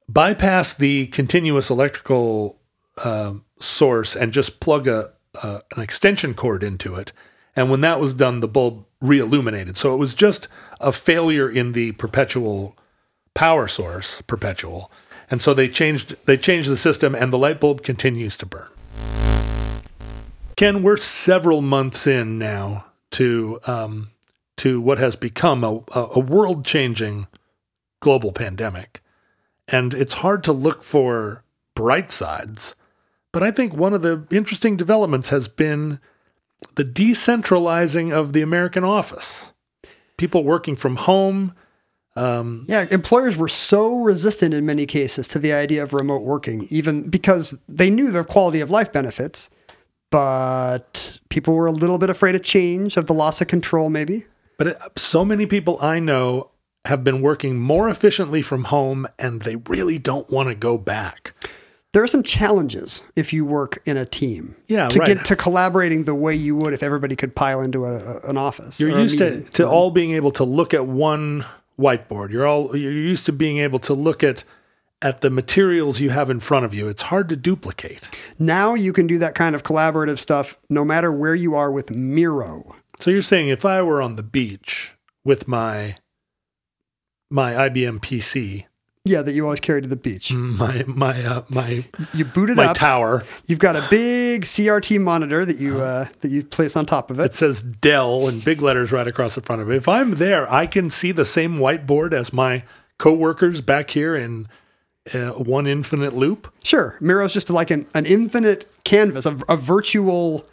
bypass 0.08 0.74
the 0.74 1.06
continuous 1.06 1.70
electrical 1.70 2.58
um, 3.04 3.44
source 3.60 4.16
and 4.16 4.32
just 4.32 4.58
plug 4.58 4.88
a 4.88 5.12
uh, 5.40 5.60
an 5.76 5.82
extension 5.82 6.34
cord 6.34 6.64
into 6.64 6.96
it. 6.96 7.12
And 7.54 7.70
when 7.70 7.82
that 7.82 8.00
was 8.00 8.12
done, 8.12 8.40
the 8.40 8.48
bulb 8.48 8.84
re-illuminated. 9.00 9.76
So 9.76 9.94
it 9.94 9.98
was 9.98 10.14
just 10.14 10.48
a 10.80 10.90
failure 10.90 11.48
in 11.48 11.72
the 11.72 11.92
perpetual 11.92 12.76
power 13.34 13.68
source, 13.68 14.22
perpetual. 14.22 14.90
And 15.30 15.40
so 15.40 15.54
they 15.54 15.68
changed 15.68 16.16
they 16.26 16.36
changed 16.36 16.68
the 16.68 16.76
system, 16.76 17.14
and 17.14 17.32
the 17.32 17.38
light 17.38 17.60
bulb 17.60 17.82
continues 17.82 18.36
to 18.38 18.46
burn. 18.46 18.68
Ken, 20.56 20.82
we're 20.82 20.98
several 20.98 21.62
months 21.62 22.06
in 22.06 22.38
now 22.38 22.86
to 23.12 23.58
um, 23.66 24.10
to 24.58 24.80
what 24.80 24.98
has 24.98 25.16
become 25.16 25.64
a, 25.64 25.80
a, 25.94 26.20
world 26.20 26.64
changing 26.64 27.26
global 28.00 28.32
pandemic. 28.32 29.02
And 29.66 29.94
it's 29.94 30.14
hard 30.14 30.44
to 30.44 30.52
look 30.52 30.82
for 30.82 31.42
bright 31.74 32.10
sides 32.10 32.74
But 33.32 33.42
I 33.42 33.50
think 33.50 33.74
one 33.74 33.94
of 33.94 34.02
the 34.02 34.26
interesting 34.30 34.76
developments 34.76 35.30
has 35.30 35.48
been 35.48 35.98
the 36.74 36.84
decentralizing 36.84 38.12
of 38.12 38.34
the 38.34 38.42
American 38.42 38.84
office. 38.84 39.52
People 40.18 40.44
working 40.44 40.76
from 40.76 40.96
home. 40.96 41.54
Um, 42.14 42.66
Yeah, 42.68 42.86
employers 42.90 43.36
were 43.36 43.48
so 43.48 43.96
resistant 44.00 44.52
in 44.54 44.66
many 44.66 44.84
cases 44.86 45.26
to 45.28 45.38
the 45.38 45.52
idea 45.52 45.82
of 45.82 45.92
remote 45.92 46.22
working, 46.22 46.66
even 46.70 47.08
because 47.08 47.54
they 47.68 47.90
knew 47.90 48.10
the 48.10 48.22
quality 48.24 48.60
of 48.60 48.70
life 48.70 48.92
benefits, 48.92 49.48
but 50.10 51.18
people 51.30 51.54
were 51.54 51.66
a 51.66 51.72
little 51.72 51.98
bit 51.98 52.10
afraid 52.10 52.34
of 52.34 52.42
change, 52.42 52.96
of 52.96 53.06
the 53.06 53.14
loss 53.14 53.40
of 53.40 53.46
control, 53.48 53.88
maybe. 53.90 54.24
but 54.58 54.66
it, 54.68 54.78
so 54.96 55.24
many 55.24 55.46
people 55.46 55.78
I 55.80 55.98
know 55.98 56.50
have 56.84 57.02
been 57.04 57.22
working 57.22 57.58
more 57.58 57.88
efficiently 57.88 58.42
from 58.42 58.64
home 58.64 59.06
and 59.18 59.42
they 59.42 59.56
really 59.56 59.98
don't 59.98 60.28
want 60.30 60.48
to 60.48 60.54
go 60.54 60.76
back. 60.76 61.32
There 61.92 62.02
are 62.02 62.08
some 62.08 62.22
challenges 62.22 63.02
if 63.16 63.32
you 63.32 63.44
work 63.44 63.80
in 63.86 63.96
a 63.96 64.04
team. 64.06 64.56
Yeah, 64.66 64.88
to 64.88 64.98
right. 64.98 65.06
get 65.08 65.24
to 65.26 65.36
collaborating 65.36 66.04
the 66.04 66.14
way 66.14 66.34
you 66.34 66.56
would 66.56 66.72
if 66.74 66.82
everybody 66.82 67.16
could 67.16 67.36
pile 67.36 67.60
into 67.60 67.84
a, 67.84 67.96
a- 67.98 68.20
an 68.30 68.36
office. 68.36 68.80
You're 68.80 68.98
used 68.98 69.18
to, 69.18 69.42
to 69.42 69.68
all 69.68 69.90
being 69.90 70.12
able 70.12 70.30
to 70.32 70.44
look 70.44 70.74
at 70.74 70.86
one 70.86 71.44
whiteboard. 71.78 72.30
You're 72.30 72.46
all 72.46 72.76
you're 72.76 72.92
used 72.92 73.26
to 73.26 73.32
being 73.32 73.58
able 73.58 73.78
to 73.80 73.94
look 73.94 74.22
at 74.22 74.44
at 75.00 75.20
the 75.20 75.30
materials 75.30 76.00
you 76.00 76.10
have 76.10 76.30
in 76.30 76.40
front 76.40 76.64
of 76.64 76.72
you. 76.72 76.88
It's 76.88 77.02
hard 77.02 77.28
to 77.30 77.36
duplicate. 77.36 78.08
Now 78.38 78.74
you 78.74 78.92
can 78.92 79.06
do 79.06 79.18
that 79.18 79.34
kind 79.34 79.54
of 79.54 79.64
collaborative 79.64 80.18
stuff 80.18 80.56
no 80.70 80.84
matter 80.84 81.10
where 81.10 81.34
you 81.34 81.54
are 81.54 81.72
with 81.72 81.90
Miro. 81.90 82.76
So 83.00 83.10
you're 83.10 83.22
saying 83.22 83.48
if 83.48 83.64
I 83.64 83.82
were 83.82 84.00
on 84.00 84.16
the 84.16 84.22
beach 84.22 84.92
with 85.24 85.48
my 85.48 85.96
my 87.30 87.52
IBM 87.52 88.00
PC, 88.00 88.66
Yeah, 89.04 89.22
that 89.22 89.32
you 89.34 89.42
always 89.44 89.58
carry 89.58 89.82
to 89.82 89.88
the 89.88 89.96
beach. 89.96 90.32
my 90.32 90.84
my 90.86 91.24
uh, 91.24 91.42
my 91.48 91.84
You 92.14 92.24
boot 92.24 92.50
it 92.50 92.56
my 92.56 92.66
up. 92.66 92.76
tower, 92.76 93.24
You've 93.46 93.58
got 93.58 93.74
a 93.74 93.84
big 93.90 94.42
CRT 94.44 95.00
monitor 95.00 95.44
that 95.44 95.56
you 95.56 95.80
uh, 95.80 96.06
that 96.20 96.30
you 96.30 96.44
place 96.44 96.76
on 96.76 96.86
top 96.86 97.10
of 97.10 97.18
it 97.18 97.24
it. 97.26 97.32
says 97.34 97.62
Dell 97.62 98.28
in 98.28 98.38
big 98.38 98.62
letters 98.62 98.92
right 98.92 99.06
across 99.08 99.34
the 99.34 99.40
front 99.40 99.60
of 99.60 99.68
it. 99.70 99.76
If 99.76 99.88
I'm 99.88 100.14
there, 100.16 100.50
I 100.52 100.68
can 100.68 100.88
see 100.88 101.10
the 101.10 101.24
same 101.24 101.58
whiteboard 101.58 102.12
as 102.12 102.32
my 102.32 102.62
coworkers 102.98 103.60
back 103.60 103.90
here 103.90 104.14
in 104.14 104.46
uh, 105.12 105.30
one 105.30 105.66
infinite 105.66 106.14
loop. 106.14 106.52
Sure, 106.62 106.96
Miro's 107.00 107.32
just 107.32 107.50
like 107.50 107.72
an, 107.72 107.88
an 107.94 108.06
infinite 108.06 108.70
canvas, 108.84 109.26
a, 109.26 109.36
a 109.48 109.56
virtual 109.56 110.46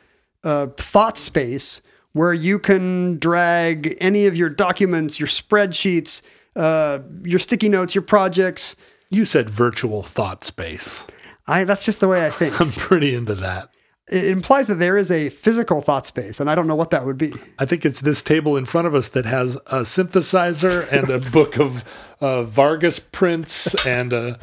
uh, 0.43 0.67
thought 0.75 1.19
space 1.19 1.81
where 2.13 2.33
you 2.33 2.57
can 2.57 3.19
drag 3.19 3.95
any 4.01 4.25
of 4.25 4.35
your 4.35 4.49
documents, 4.49 5.19
your 5.19 5.27
spreadsheets, 5.27 6.23
uh, 6.59 6.99
your 7.23 7.39
sticky 7.39 7.69
notes, 7.69 7.95
your 7.95 8.01
projects. 8.01 8.75
You 9.09 9.25
said 9.25 9.49
virtual 9.49 10.03
thought 10.03 10.43
space. 10.43 11.07
I 11.47 11.63
that's 11.63 11.85
just 11.85 11.99
the 11.99 12.07
way 12.07 12.25
I 12.25 12.29
think. 12.29 12.59
I'm 12.61 12.71
pretty 12.71 13.15
into 13.15 13.33
that. 13.35 13.69
it 14.11 14.25
implies 14.25 14.67
that 14.67 14.75
there 14.75 14.97
is 14.97 15.09
a 15.09 15.29
physical 15.29 15.81
thought 15.81 16.05
space, 16.05 16.39
and 16.39 16.49
I 16.49 16.55
don't 16.55 16.67
know 16.67 16.75
what 16.75 16.89
that 16.91 17.05
would 17.05 17.17
be. 17.17 17.33
I 17.57 17.65
think 17.65 17.85
it's 17.85 18.01
this 18.01 18.21
table 18.21 18.57
in 18.57 18.65
front 18.65 18.87
of 18.87 18.93
us 18.93 19.09
that 19.09 19.25
has 19.25 19.55
a 19.67 19.81
synthesizer 19.81 20.91
and 20.91 21.09
a 21.09 21.19
book 21.31 21.57
of 21.57 21.83
uh, 22.21 22.43
Vargas 22.43 22.99
prints 22.99 23.73
and 23.85 24.13
a 24.13 24.37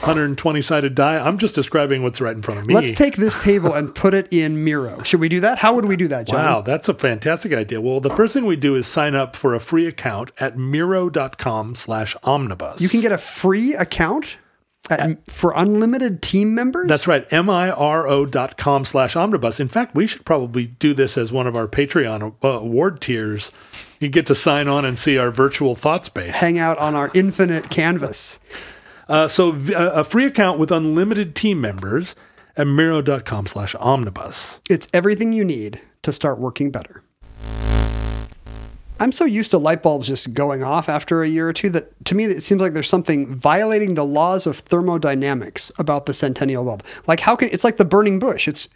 120 0.00 0.62
sided 0.62 0.94
die. 0.94 1.18
I'm 1.18 1.38
just 1.38 1.54
describing 1.54 2.02
what's 2.02 2.20
right 2.20 2.34
in 2.34 2.42
front 2.42 2.60
of 2.60 2.66
me. 2.66 2.74
Let's 2.74 2.92
take 2.92 3.16
this 3.16 3.42
table 3.42 3.74
and 3.74 3.94
put 3.94 4.14
it 4.14 4.32
in 4.32 4.64
Miro. 4.64 5.02
Should 5.02 5.20
we 5.20 5.28
do 5.28 5.40
that? 5.40 5.58
How 5.58 5.74
would 5.74 5.86
we 5.86 5.96
do 5.96 6.08
that, 6.08 6.26
John? 6.26 6.36
Wow, 6.36 6.60
that's 6.60 6.88
a 6.88 6.94
fantastic 6.94 7.52
idea. 7.52 7.80
Well, 7.80 8.00
the 8.00 8.14
first 8.14 8.34
thing 8.34 8.46
we 8.46 8.56
do 8.56 8.76
is 8.76 8.86
sign 8.86 9.14
up 9.14 9.34
for 9.34 9.54
a 9.54 9.60
free 9.60 9.86
account 9.86 10.30
at 10.38 10.56
miro.com 10.56 11.74
slash 11.74 12.16
omnibus. 12.22 12.80
You 12.80 12.88
can 12.88 13.00
get 13.00 13.12
a 13.12 13.18
free 13.18 13.74
account 13.74 14.36
at, 14.88 15.30
for 15.30 15.52
unlimited 15.56 16.22
team 16.22 16.54
members. 16.54 16.88
That's 16.88 17.06
right, 17.06 17.30
M-I-R-O 17.32 18.26
dot 18.26 18.56
com 18.56 18.84
slash 18.84 19.16
omnibus. 19.16 19.60
In 19.60 19.68
fact, 19.68 19.94
we 19.94 20.06
should 20.06 20.24
probably 20.24 20.66
do 20.66 20.94
this 20.94 21.18
as 21.18 21.32
one 21.32 21.46
of 21.46 21.56
our 21.56 21.66
Patreon 21.66 22.34
uh, 22.42 22.48
award 22.48 23.00
tiers. 23.00 23.52
You 24.00 24.08
get 24.08 24.26
to 24.28 24.34
sign 24.34 24.68
on 24.68 24.84
and 24.84 24.98
see 24.98 25.18
our 25.18 25.30
virtual 25.30 25.74
thought 25.74 26.04
space. 26.04 26.36
hang 26.36 26.58
out 26.58 26.78
on 26.78 26.94
our 26.94 27.10
infinite 27.14 27.70
canvas. 27.70 28.38
Uh, 29.08 29.26
so 29.26 29.50
v- 29.50 29.74
uh, 29.74 29.90
a 29.90 30.04
free 30.04 30.26
account 30.26 30.58
with 30.58 30.70
unlimited 30.70 31.34
team 31.34 31.60
members 31.60 32.14
at 32.56 32.66
miro.com 32.66 33.46
slash 33.46 33.74
omnibus. 33.76 34.60
It's 34.68 34.86
everything 34.92 35.32
you 35.32 35.44
need 35.44 35.80
to 36.02 36.12
start 36.12 36.38
working 36.38 36.70
better. 36.70 37.02
I'm 39.00 39.12
so 39.12 39.24
used 39.24 39.52
to 39.52 39.58
light 39.58 39.82
bulbs 39.82 40.08
just 40.08 40.34
going 40.34 40.64
off 40.64 40.88
after 40.88 41.22
a 41.22 41.28
year 41.28 41.48
or 41.48 41.52
two 41.52 41.70
that 41.70 42.04
to 42.06 42.16
me 42.16 42.24
it 42.24 42.42
seems 42.42 42.60
like 42.60 42.72
there's 42.74 42.88
something 42.88 43.32
violating 43.32 43.94
the 43.94 44.04
laws 44.04 44.44
of 44.46 44.58
thermodynamics 44.58 45.70
about 45.78 46.06
the 46.06 46.14
centennial 46.14 46.64
bulb. 46.64 46.82
Like 47.06 47.20
how 47.20 47.36
can 47.36 47.48
it's 47.52 47.62
like 47.62 47.76
the 47.76 47.84
burning 47.84 48.18
bush. 48.18 48.48
It's 48.48 48.68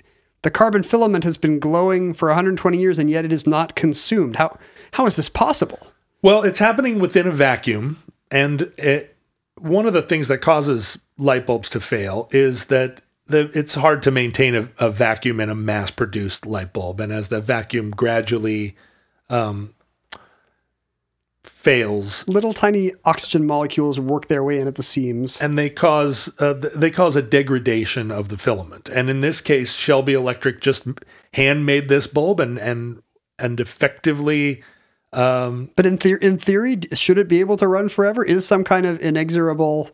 the 0.42 0.50
carbon 0.50 0.85
filament 0.85 1.24
has 1.24 1.37
been 1.37 1.58
glowing 1.58 2.14
for 2.14 2.28
120 2.28 2.78
years 2.78 2.98
and 3.00 3.11
yet 3.11 3.24
it 3.24 3.32
is 3.32 3.48
not 3.48 3.74
consumed. 3.74 4.37
How 4.37 4.56
how 4.92 5.07
is 5.07 5.16
this 5.16 5.28
possible? 5.28 5.87
Well, 6.22 6.42
it's 6.42 6.59
happening 6.59 6.98
within 6.98 7.26
a 7.26 7.33
vacuum. 7.33 8.02
And 8.31 8.72
it, 8.78 9.16
one 9.59 9.87
of 9.87 9.92
the 9.92 10.02
things 10.02 10.28
that 10.28 10.38
causes 10.38 10.98
light 11.18 11.46
bulbs 11.46 11.68
to 11.70 11.81
fail 11.81 12.28
is 12.31 12.66
that 12.66 13.00
the, 13.26 13.50
it's 13.55 13.74
hard 13.74 14.02
to 14.05 14.11
maintain 14.11 14.55
a, 14.55 14.68
a 14.78 14.90
vacuum 14.90 15.40
in 15.40 15.48
a 15.50 15.55
mass 15.55 15.90
produced 15.90 16.46
light 16.46 16.72
bulb. 16.72 17.00
And 17.00 17.12
as 17.12 17.28
the 17.28 17.40
vacuum 17.40 17.90
gradually 17.90 18.76
um, 19.31 19.74
fails, 21.42 22.26
Little 22.28 22.52
tiny 22.52 22.92
oxygen 23.05 23.46
molecules 23.46 23.98
work 23.98 24.28
their 24.28 24.44
way 24.44 24.59
in 24.61 24.66
at 24.66 24.74
the 24.76 24.83
seams. 24.83 25.40
and 25.40 25.57
they 25.59 25.70
cause 25.70 26.33
uh, 26.40 26.55
they 26.55 26.90
cause 26.90 27.16
a 27.16 27.22
degradation 27.22 28.11
of 28.11 28.28
the 28.28 28.38
filament. 28.38 28.88
And 28.88 29.09
in 29.11 29.20
this 29.20 29.40
case, 29.40 29.74
Shelby 29.74 30.12
Electric 30.14 30.61
just 30.61 30.87
handmade 31.35 31.88
this 31.88 32.07
bulb 32.07 32.40
and 32.40 32.59
and 32.59 33.02
and 33.38 33.61
effectively 33.61 34.62
um, 35.12 35.70
But 35.77 35.87
in, 35.87 35.96
the- 35.96 36.18
in 36.25 36.38
theory, 36.38 36.79
should 36.94 37.18
it 37.18 37.29
be 37.29 37.40
able 37.40 37.57
to 37.59 37.66
run 37.68 37.88
forever? 37.88 38.25
Is 38.25 38.46
some 38.46 38.64
kind 38.64 38.87
of 38.87 38.98
inexorable 39.01 39.90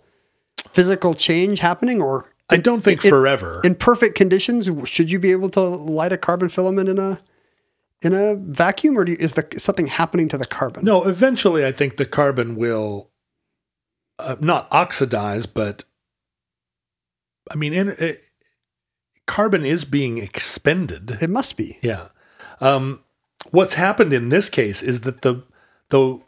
physical 0.72 1.14
change 1.14 1.60
happening, 1.60 2.00
or 2.02 2.32
I 2.50 2.56
don't 2.56 2.82
think 2.82 3.04
in- 3.04 3.10
forever. 3.10 3.60
in 3.64 3.74
perfect 3.74 4.14
conditions, 4.16 4.68
should 4.88 5.10
you 5.10 5.18
be 5.18 5.30
able 5.32 5.50
to 5.50 5.60
light 5.60 6.12
a 6.12 6.18
carbon 6.18 6.48
filament 6.48 6.88
in 6.88 6.98
a 6.98 7.20
in 8.00 8.14
a 8.14 8.36
vacuum, 8.36 8.96
or 8.96 9.04
do 9.04 9.12
you, 9.12 9.18
is 9.18 9.32
the 9.32 9.46
something 9.58 9.88
happening 9.88 10.28
to 10.28 10.38
the 10.38 10.46
carbon? 10.46 10.84
No, 10.84 11.02
eventually 11.04 11.66
I 11.66 11.72
think 11.72 11.96
the 11.96 12.06
carbon 12.06 12.54
will 12.56 13.10
uh, 14.20 14.36
not 14.40 14.68
oxidize, 14.70 15.46
but 15.46 15.82
I 17.50 17.56
mean, 17.56 17.72
in, 17.72 17.88
it, 17.98 18.22
carbon 19.26 19.64
is 19.64 19.84
being 19.84 20.18
expended. 20.18 21.18
it 21.20 21.28
must 21.30 21.56
be. 21.56 21.78
Yeah. 21.82 22.08
Um, 22.60 23.02
what's 23.50 23.74
happened 23.74 24.12
in 24.12 24.28
this 24.28 24.48
case 24.48 24.82
is 24.82 25.00
that 25.02 25.22
the 25.22 25.42
the 25.90 26.20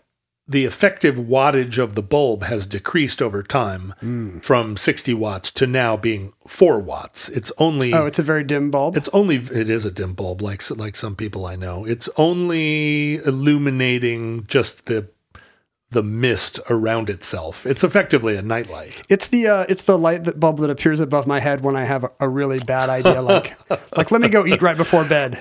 the 0.49 0.65
effective 0.65 1.15
wattage 1.15 1.79
of 1.79 1.95
the 1.95 2.03
bulb 2.03 2.43
has 2.43 2.67
decreased 2.67 3.23
over 3.23 3.41
time 3.41 3.95
Hmm. 4.01 4.39
from 4.41 4.77
60 4.77 5.15
watts 5.15 5.53
to 5.53 5.65
now 5.67 5.97
being 5.97 6.33
4 6.49 6.81
watts. 6.81 7.29
It's 7.29 7.53
only 7.59 7.95
Oh, 7.95 8.07
it's 8.07 8.19
a 8.19 8.25
very 8.25 8.43
dim 8.43 8.69
bulb. 8.73 8.97
it's 8.97 9.09
only 9.13 9.37
it 9.37 9.71
is 9.71 9.85
a 9.85 9.93
dim 9.93 10.15
bulb 10.15 10.43
like 10.43 10.69
like 10.77 10.97
some 10.97 11.15
people 11.15 11.47
I 11.47 11.55
know. 11.55 11.85
It's 11.85 12.09
only 12.17 13.17
illuminating 13.25 14.47
just 14.49 14.87
the 14.87 15.09
the 15.91 16.03
mist 16.03 16.61
around 16.69 17.11
itself. 17.11 17.67
It's 17.67 17.83
effectively 17.83 18.37
a 18.37 18.43
nightlight. 18.43 18.95
It's 19.09 19.27
the 19.29 19.49
uh, 19.49 19.67
it's 19.69 19.83
the 19.83 19.99
light 19.99 20.25
that 20.25 20.39
bulb 20.39 20.59
that 20.59 20.71
appears 20.71 21.01
above 21.01 21.27
my 21.27 21.41
head 21.41 21.63
when 21.63 21.77
I 21.77 21.85
have 21.85 22.05
a, 22.05 22.11
a 22.21 22.29
really 22.29 22.61
bad 22.61 22.89
idea, 22.89 23.21
like 23.23 23.59
like 23.97 24.11
let 24.11 24.21
me 24.21 24.29
go 24.29 24.47
eat 24.47 24.63
right 24.63 24.77
before 24.77 25.05
bed. 25.05 25.39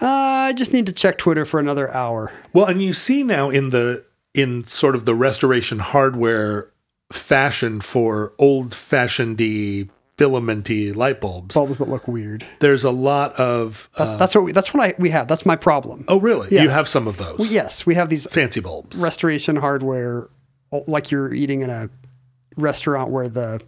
Uh, 0.00 0.06
I 0.06 0.52
just 0.54 0.72
need 0.72 0.86
to 0.86 0.92
check 0.92 1.18
Twitter 1.18 1.44
for 1.44 1.60
another 1.60 1.92
hour. 1.92 2.32
Well, 2.52 2.66
and 2.66 2.80
you 2.82 2.92
see 2.92 3.22
now 3.22 3.50
in 3.50 3.70
the 3.70 4.04
in 4.34 4.64
sort 4.64 4.94
of 4.94 5.04
the 5.04 5.14
restoration 5.14 5.78
hardware 5.78 6.70
fashion 7.12 7.80
for 7.80 8.32
old 8.38 8.74
fashioned 8.74 9.36
filamenty 10.16 10.94
light 10.94 11.20
bulbs. 11.20 11.54
Bulbs 11.54 11.78
that 11.78 11.88
look 11.88 12.06
weird. 12.06 12.46
There's 12.60 12.84
a 12.84 12.90
lot 12.90 13.34
of 13.34 13.88
uh, 13.98 14.16
That's 14.16 14.34
what 14.34 14.44
we, 14.44 14.52
that's 14.52 14.72
what 14.72 14.88
I 14.88 14.94
we 14.98 15.10
have. 15.10 15.26
That's 15.28 15.44
my 15.44 15.56
problem. 15.56 16.04
oh 16.08 16.20
really? 16.20 16.48
Yeah. 16.50 16.62
You 16.62 16.68
have 16.70 16.88
some 16.88 17.06
of 17.08 17.16
those. 17.16 17.50
Yes, 17.50 17.84
we 17.86 17.94
have 17.96 18.08
these 18.08 18.26
Fancy 18.30 18.60
bulbs. 18.60 18.96
restoration 18.96 19.56
hardware, 19.56 20.28
like 20.86 21.10
you're 21.10 21.32
eating 21.34 21.62
in 21.62 21.70
a 21.70 21.90
restaurant 22.56 23.10
where 23.10 23.28
the 23.28 23.60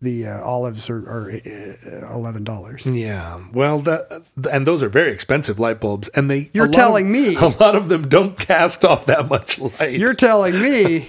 the 0.00 0.28
uh, 0.28 0.44
olives 0.44 0.88
are, 0.90 0.98
are 1.10 1.30
uh, 1.32 2.14
eleven 2.14 2.44
dollars. 2.44 2.86
Yeah. 2.86 3.40
Well, 3.52 3.80
that 3.80 4.22
and 4.52 4.64
those 4.66 4.80
are 4.82 4.88
very 4.88 5.10
expensive 5.12 5.58
light 5.58 5.80
bulbs, 5.80 6.06
and 6.08 6.30
they. 6.30 6.50
You're 6.52 6.66
lot 6.66 6.74
of- 6.74 6.80
telling 6.80 7.10
me. 7.10 7.34
a 7.40 7.48
lot 7.48 7.74
of 7.74 7.88
them 7.88 8.06
don't 8.08 8.38
cast 8.38 8.84
off 8.84 9.06
that 9.06 9.28
much 9.28 9.58
light. 9.58 9.98
You're 9.98 10.14
telling 10.14 10.60
me 10.60 11.08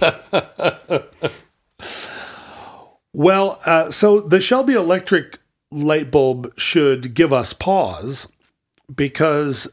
well, 3.12 3.60
uh, 3.64 3.90
so 3.90 4.20
the 4.20 4.40
Shelby 4.40 4.74
Electric 4.74 5.38
light 5.70 6.10
bulb 6.10 6.52
should 6.58 7.14
give 7.14 7.32
us 7.32 7.52
pause 7.52 8.28
because 8.94 9.68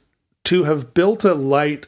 to 0.45 0.63
have 0.65 0.93
built 0.93 1.23
a 1.23 1.33
light 1.33 1.87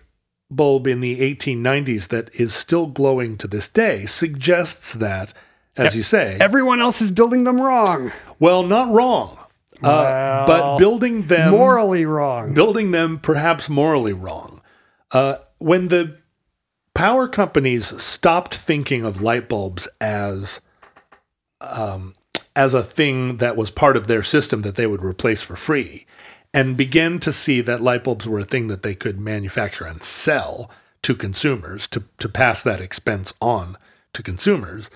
bulb 0.51 0.87
in 0.87 0.99
the 0.99 1.19
1890s 1.19 2.07
that 2.07 2.33
is 2.33 2.53
still 2.53 2.87
glowing 2.87 3.37
to 3.37 3.47
this 3.47 3.67
day 3.67 4.05
suggests 4.05 4.93
that 4.93 5.33
as 5.77 5.95
you 5.95 6.01
say. 6.01 6.37
Everyone 6.41 6.81
else 6.81 7.01
is 7.01 7.11
building 7.11 7.43
them 7.45 7.61
wrong. 7.61 8.11
well, 8.39 8.63
not 8.63 8.91
wrong, 8.91 9.37
uh, 9.81 10.45
but 10.45 10.77
building 10.77 11.27
them 11.27 11.51
Morally 11.51 12.05
wrong. 12.05 12.53
building 12.53 12.91
them 12.91 13.19
perhaps 13.19 13.69
morally 13.69 14.11
wrong. 14.13 14.61
Uh, 15.11 15.35
when 15.59 15.87
the 15.87 16.17
power 16.93 17.27
companies 17.27 18.01
stopped 18.01 18.55
thinking 18.55 19.05
of 19.05 19.21
light 19.21 19.47
bulbs 19.47 19.87
as 20.01 20.59
um, 21.61 22.15
as 22.55 22.73
a 22.73 22.83
thing 22.83 23.37
that 23.37 23.55
was 23.55 23.71
part 23.71 23.97
of 23.97 24.07
their 24.07 24.23
system 24.23 24.61
that 24.61 24.75
they 24.75 24.87
would 24.87 25.03
replace 25.03 25.41
for 25.41 25.55
free, 25.55 26.05
and 26.53 26.77
began 26.77 27.19
to 27.19 27.31
see 27.31 27.61
that 27.61 27.81
light 27.81 28.03
bulbs 28.03 28.27
were 28.27 28.39
a 28.39 28.45
thing 28.45 28.67
that 28.67 28.81
they 28.81 28.95
could 28.95 29.19
manufacture 29.19 29.85
and 29.85 30.03
sell 30.03 30.69
to 31.01 31.15
consumers 31.15 31.87
to, 31.87 32.03
to 32.17 32.27
pass 32.27 32.63
that 32.63 32.81
expense 32.81 33.33
on 33.41 33.77
to 34.13 34.23
consumers, 34.23 34.89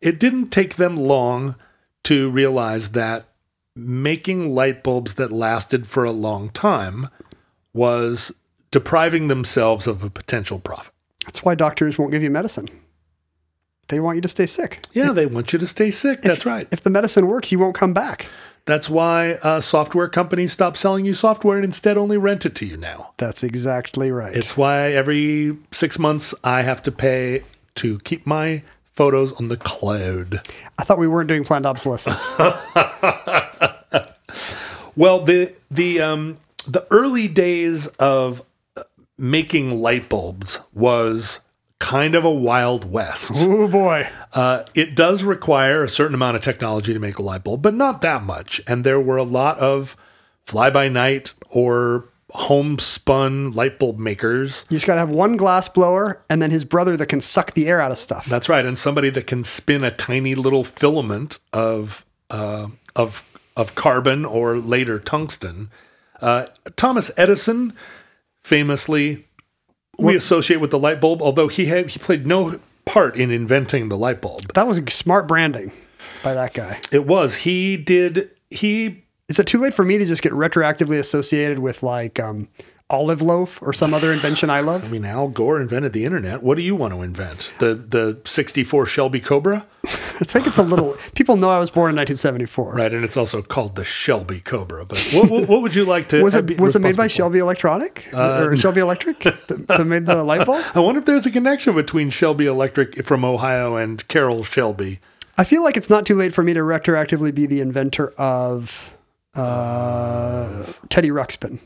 it 0.00 0.20
didn't 0.20 0.50
take 0.50 0.76
them 0.76 0.96
long 0.96 1.56
to 2.04 2.30
realize 2.30 2.90
that 2.90 3.26
making 3.74 4.54
light 4.54 4.82
bulbs 4.82 5.14
that 5.14 5.32
lasted 5.32 5.86
for 5.86 6.04
a 6.04 6.10
long 6.10 6.50
time 6.50 7.08
was 7.72 8.32
depriving 8.70 9.28
themselves 9.28 9.86
of 9.86 10.04
a 10.04 10.10
potential 10.10 10.58
profit. 10.58 10.92
That's 11.24 11.42
why 11.42 11.54
doctors 11.54 11.98
won't 11.98 12.12
give 12.12 12.22
you 12.22 12.30
medicine. 12.30 12.68
They 13.88 14.00
want 14.00 14.16
you 14.16 14.22
to 14.22 14.28
stay 14.28 14.46
sick. 14.46 14.84
Yeah, 14.92 15.12
they 15.12 15.26
want 15.26 15.52
you 15.52 15.58
to 15.58 15.66
stay 15.66 15.90
sick. 15.90 16.22
That's 16.22 16.46
right. 16.46 16.68
If 16.70 16.82
the 16.82 16.90
medicine 16.90 17.26
works, 17.26 17.50
you 17.50 17.58
won't 17.58 17.74
come 17.74 17.92
back. 17.92 18.26
That's 18.66 18.90
why 18.90 19.32
uh, 19.42 19.60
software 19.60 20.08
companies 20.08 20.52
stop 20.52 20.76
selling 20.76 21.06
you 21.06 21.14
software 21.14 21.56
and 21.56 21.64
instead 21.64 21.96
only 21.96 22.18
rent 22.18 22.44
it 22.44 22.54
to 22.56 22.66
you 22.66 22.76
now. 22.76 23.14
That's 23.16 23.42
exactly 23.42 24.10
right. 24.10 24.36
It's 24.36 24.58
why 24.58 24.92
every 24.92 25.56
six 25.72 25.98
months 25.98 26.34
I 26.44 26.62
have 26.62 26.82
to 26.82 26.92
pay 26.92 27.44
to 27.76 27.98
keep 28.00 28.26
my 28.26 28.62
photos 28.92 29.32
on 29.32 29.48
the 29.48 29.56
cloud. 29.56 30.42
I 30.78 30.84
thought 30.84 30.98
we 30.98 31.08
weren't 31.08 31.28
doing 31.28 31.44
planned 31.44 31.64
obsolescence. 31.64 32.22
Well, 34.98 35.20
the 35.20 35.54
the 35.70 36.00
um, 36.00 36.38
the 36.66 36.84
early 36.90 37.28
days 37.28 37.86
of 37.86 38.42
uh, 38.76 38.82
making 39.16 39.80
light 39.80 40.08
bulbs 40.08 40.58
was 40.74 41.38
kind 41.78 42.14
of 42.14 42.24
a 42.24 42.30
wild 42.30 42.90
west. 42.90 43.30
oh 43.34 43.68
boy. 43.68 44.08
Uh, 44.32 44.64
it 44.74 44.94
does 44.94 45.22
require 45.22 45.84
a 45.84 45.88
certain 45.88 46.14
amount 46.14 46.36
of 46.36 46.42
technology 46.42 46.92
to 46.92 46.98
make 46.98 47.18
a 47.18 47.22
light 47.22 47.44
bulb, 47.44 47.62
but 47.62 47.74
not 47.74 48.00
that 48.00 48.22
much. 48.22 48.60
And 48.66 48.84
there 48.84 49.00
were 49.00 49.16
a 49.16 49.22
lot 49.22 49.58
of 49.58 49.96
fly 50.44 50.70
by 50.70 50.88
night 50.88 51.32
or 51.50 52.06
homespun 52.30 53.52
light 53.52 53.78
bulb 53.78 53.98
makers. 53.98 54.64
You 54.70 54.76
just 54.76 54.86
got 54.86 54.94
to 54.94 55.00
have 55.00 55.08
one 55.08 55.36
glass 55.36 55.68
blower 55.68 56.22
and 56.28 56.42
then 56.42 56.50
his 56.50 56.64
brother 56.64 56.96
that 56.96 57.06
can 57.06 57.20
suck 57.20 57.52
the 57.52 57.68
air 57.68 57.80
out 57.80 57.90
of 57.90 57.98
stuff. 57.98 58.26
That's 58.26 58.48
right, 58.48 58.66
and 58.66 58.76
somebody 58.76 59.10
that 59.10 59.26
can 59.26 59.44
spin 59.44 59.84
a 59.84 59.90
tiny 59.90 60.34
little 60.34 60.64
filament 60.64 61.38
of 61.52 62.04
uh, 62.30 62.68
of 62.94 63.24
of 63.56 63.74
carbon 63.74 64.24
or 64.24 64.58
later 64.58 64.98
tungsten. 64.98 65.70
Uh, 66.20 66.46
Thomas 66.76 67.10
Edison, 67.16 67.72
famously, 68.42 69.27
we 69.98 70.16
associate 70.16 70.58
with 70.58 70.70
the 70.70 70.78
light 70.78 71.00
bulb, 71.00 71.22
although 71.22 71.48
he 71.48 71.66
had 71.66 71.90
he 71.90 71.98
played 71.98 72.26
no 72.26 72.60
part 72.84 73.16
in 73.16 73.30
inventing 73.30 73.88
the 73.88 73.98
light 73.98 74.20
bulb. 74.20 74.52
That 74.54 74.66
was 74.66 74.80
smart 74.88 75.28
branding 75.28 75.72
by 76.22 76.34
that 76.34 76.54
guy. 76.54 76.80
It 76.92 77.06
was 77.06 77.34
he 77.36 77.76
did 77.76 78.30
he 78.50 79.04
Is 79.28 79.38
it 79.38 79.46
too 79.46 79.58
late 79.58 79.74
for 79.74 79.84
me 79.84 79.98
to 79.98 80.06
just 80.06 80.22
get 80.22 80.32
retroactively 80.32 80.98
associated 80.98 81.58
with 81.58 81.82
like 81.82 82.18
um, 82.18 82.48
olive 82.90 83.20
loaf 83.20 83.60
or 83.62 83.72
some 83.72 83.92
other 83.92 84.12
invention 84.12 84.50
I 84.50 84.60
love? 84.60 84.84
I 84.84 84.88
mean, 84.88 85.04
Al 85.04 85.28
Gore 85.28 85.60
invented 85.60 85.92
the 85.92 86.04
internet. 86.04 86.42
What 86.42 86.56
do 86.56 86.62
you 86.62 86.74
want 86.74 86.94
to 86.94 87.02
invent? 87.02 87.52
The 87.58 87.74
the 87.74 88.20
sixty 88.24 88.64
four 88.64 88.86
Shelby 88.86 89.20
Cobra, 89.20 89.66
I 89.84 90.24
think 90.24 90.46
it's 90.46 90.58
a 90.58 90.62
little. 90.62 90.96
People 91.14 91.36
know 91.36 91.50
I 91.50 91.58
was 91.58 91.70
born 91.70 91.90
in 91.90 91.96
1974. 91.96 92.74
right? 92.74 92.92
And 92.92 93.04
it's 93.04 93.16
also 93.16 93.42
called 93.42 93.76
the 93.76 93.84
Shelby 93.84 94.40
Cobra. 94.40 94.84
But 94.84 94.98
what, 95.12 95.30
what, 95.30 95.48
what 95.48 95.62
would 95.62 95.74
you 95.74 95.84
like 95.84 96.08
to? 96.08 96.22
Was 96.22 96.34
it 96.34 96.58
was 96.60 96.74
it 96.74 96.80
made 96.80 96.96
by 96.96 97.04
for? 97.04 97.10
Shelby 97.10 97.38
Electronic 97.38 98.08
or 98.14 98.56
Shelby 98.56 98.80
Electric 98.80 99.18
that 99.20 99.84
made 99.86 100.06
the 100.06 100.24
light 100.24 100.46
bulb? 100.46 100.64
I 100.74 100.80
wonder 100.80 100.98
if 100.98 101.04
there's 101.04 101.26
a 101.26 101.30
connection 101.30 101.74
between 101.74 102.10
Shelby 102.10 102.46
Electric 102.46 103.04
from 103.04 103.24
Ohio 103.24 103.76
and 103.76 104.06
Carroll 104.08 104.44
Shelby. 104.44 105.00
I 105.36 105.44
feel 105.44 105.62
like 105.62 105.76
it's 105.76 105.88
not 105.88 106.04
too 106.04 106.16
late 106.16 106.34
for 106.34 106.42
me 106.42 106.52
to 106.54 106.60
retroactively 106.60 107.32
be 107.32 107.46
the 107.46 107.60
inventor 107.60 108.10
of 108.18 108.96
uh, 109.36 110.64
Teddy 110.88 111.10
Ruxpin. 111.10 111.60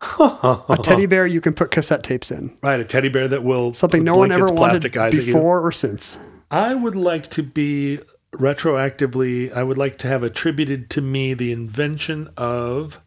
A 0.00 0.78
teddy 0.82 1.06
bear 1.06 1.26
you 1.26 1.40
can 1.40 1.54
put 1.54 1.70
cassette 1.70 2.02
tapes 2.04 2.30
in. 2.30 2.56
Right, 2.62 2.78
a 2.80 2.84
teddy 2.84 3.08
bear 3.08 3.28
that 3.28 3.42
will 3.44 3.74
Something 3.74 4.04
no 4.04 4.16
one 4.16 4.30
ever 4.32 4.46
wanted 4.46 4.82
before 5.10 5.60
or 5.60 5.72
since. 5.72 6.18
I 6.50 6.74
would 6.74 6.96
like 6.96 7.28
to 7.30 7.42
be 7.42 7.98
retroactively. 8.32 9.52
I 9.54 9.62
would 9.62 9.78
like 9.78 9.98
to 9.98 10.08
have 10.08 10.22
attributed 10.22 10.90
to 10.90 11.00
me 11.00 11.34
the 11.34 11.52
invention 11.52 12.30
of 12.36 13.00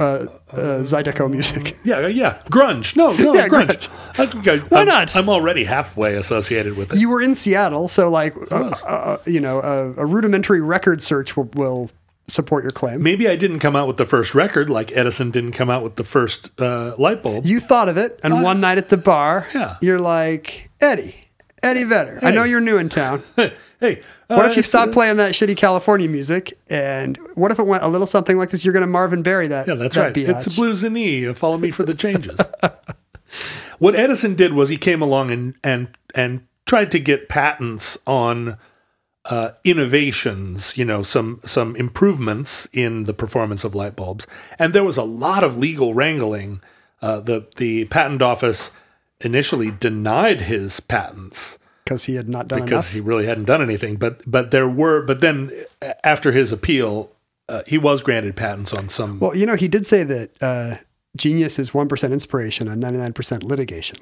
Uh, 0.00 0.26
uh, 0.52 0.56
Zydeco 0.82 1.30
music. 1.30 1.76
yeah, 1.84 2.06
yeah, 2.06 2.40
grunge. 2.50 2.96
No, 2.96 3.12
no, 3.12 3.34
Yeah, 3.34 3.48
grunge. 3.48 3.88
I, 4.18 4.24
I, 4.24 4.58
Why 4.68 4.80
I'm, 4.80 4.86
not? 4.86 5.14
I'm 5.16 5.28
already 5.28 5.64
halfway 5.64 6.14
associated 6.16 6.76
with 6.76 6.92
it. 6.92 6.98
You 6.98 7.10
were 7.10 7.20
in 7.20 7.34
Seattle, 7.34 7.88
so 7.88 8.08
like, 8.08 8.34
uh, 8.50 8.72
uh, 8.86 9.18
you 9.26 9.40
know, 9.40 9.60
a, 9.60 9.92
a 10.02 10.06
rudimentary 10.06 10.60
record 10.60 11.02
search 11.02 11.36
will, 11.36 11.50
will 11.54 11.90
support 12.28 12.64
your 12.64 12.70
claim. 12.72 13.02
Maybe 13.02 13.28
I 13.28 13.36
didn't 13.36 13.60
come 13.60 13.76
out 13.76 13.86
with 13.86 13.96
the 13.98 14.06
first 14.06 14.34
record, 14.34 14.68
like 14.68 14.90
Edison 14.96 15.30
didn't 15.30 15.52
come 15.52 15.70
out 15.70 15.82
with 15.82 15.96
the 15.96 16.04
first 16.04 16.50
uh, 16.60 16.94
light 16.98 17.22
bulb. 17.22 17.44
You 17.44 17.60
thought 17.60 17.88
of 17.88 17.96
it, 17.96 18.18
and 18.22 18.42
one 18.42 18.60
night 18.60 18.78
at 18.78 18.88
the 18.88 18.96
bar, 18.96 19.46
Yeah. 19.54 19.76
you're 19.80 20.00
like, 20.00 20.70
Eddie, 20.80 21.14
Eddie 21.62 21.84
Vedder. 21.84 22.18
I 22.22 22.30
know 22.32 22.44
you're 22.44 22.60
new 22.60 22.78
in 22.78 22.88
town. 22.88 23.22
hey, 23.36 24.00
What 24.26 24.44
uh, 24.44 24.48
if 24.48 24.56
you 24.56 24.60
it's, 24.60 24.68
stopped 24.68 24.90
uh, 24.90 24.92
playing 24.92 25.16
that 25.18 25.32
shitty 25.32 25.56
California 25.56 26.08
music? 26.08 26.52
And 26.68 27.16
what 27.34 27.52
if 27.52 27.58
it 27.58 27.66
went 27.66 27.82
a 27.84 27.88
little 27.88 28.06
something 28.06 28.36
like 28.36 28.50
this? 28.50 28.64
You're 28.64 28.72
going 28.74 28.82
to 28.84 28.90
Marvin 28.90 29.22
Berry 29.22 29.48
that. 29.48 29.66
Yeah, 29.68 29.74
that's 29.74 29.94
that 29.94 30.04
right. 30.06 30.14
biatch. 30.14 30.28
It's 30.28 30.46
a 30.46 30.50
blues 30.50 30.82
and 30.84 30.96
E. 30.98 31.32
Follow 31.32 31.58
me 31.58 31.70
for 31.70 31.84
the 31.84 31.94
changes. 31.94 32.38
what 33.78 33.94
Edison 33.94 34.34
did 34.34 34.52
was 34.52 34.68
he 34.68 34.76
came 34.76 35.02
along 35.02 35.30
and 35.30 35.54
and 35.62 35.88
and 36.14 36.46
tried 36.66 36.90
to 36.90 36.98
get 36.98 37.28
patents 37.28 37.98
on 38.06 38.56
uh, 39.30 39.50
innovations, 39.64 40.76
you 40.76 40.84
know, 40.84 41.02
some 41.02 41.40
some 41.44 41.74
improvements 41.76 42.68
in 42.72 43.04
the 43.04 43.14
performance 43.14 43.64
of 43.64 43.74
light 43.74 43.96
bulbs, 43.96 44.26
and 44.58 44.72
there 44.72 44.84
was 44.84 44.96
a 44.96 45.02
lot 45.02 45.44
of 45.44 45.56
legal 45.56 45.94
wrangling. 45.94 46.60
Uh, 47.02 47.20
the 47.20 47.46
the 47.56 47.84
patent 47.86 48.22
office 48.22 48.70
initially 49.20 49.70
denied 49.70 50.42
his 50.42 50.80
patents 50.80 51.58
because 51.84 52.04
he 52.04 52.16
had 52.16 52.28
not 52.28 52.48
done 52.48 52.62
because 52.62 52.86
enough. 52.86 52.92
he 52.92 53.00
really 53.00 53.26
hadn't 53.26 53.44
done 53.44 53.62
anything. 53.62 53.96
But 53.96 54.22
but 54.30 54.50
there 54.50 54.68
were 54.68 55.02
but 55.02 55.20
then 55.20 55.50
uh, 55.82 55.92
after 56.04 56.32
his 56.32 56.52
appeal, 56.52 57.10
uh, 57.48 57.62
he 57.66 57.78
was 57.78 58.02
granted 58.02 58.36
patents 58.36 58.72
on 58.72 58.88
some. 58.88 59.20
well, 59.20 59.36
you 59.36 59.46
know, 59.46 59.56
he 59.56 59.68
did 59.68 59.86
say 59.86 60.02
that 60.02 60.30
uh, 60.40 60.74
genius 61.16 61.58
is 61.58 61.70
1% 61.70 62.12
inspiration 62.12 62.68
and 62.68 62.82
99% 62.82 63.42
litigation. 63.42 63.98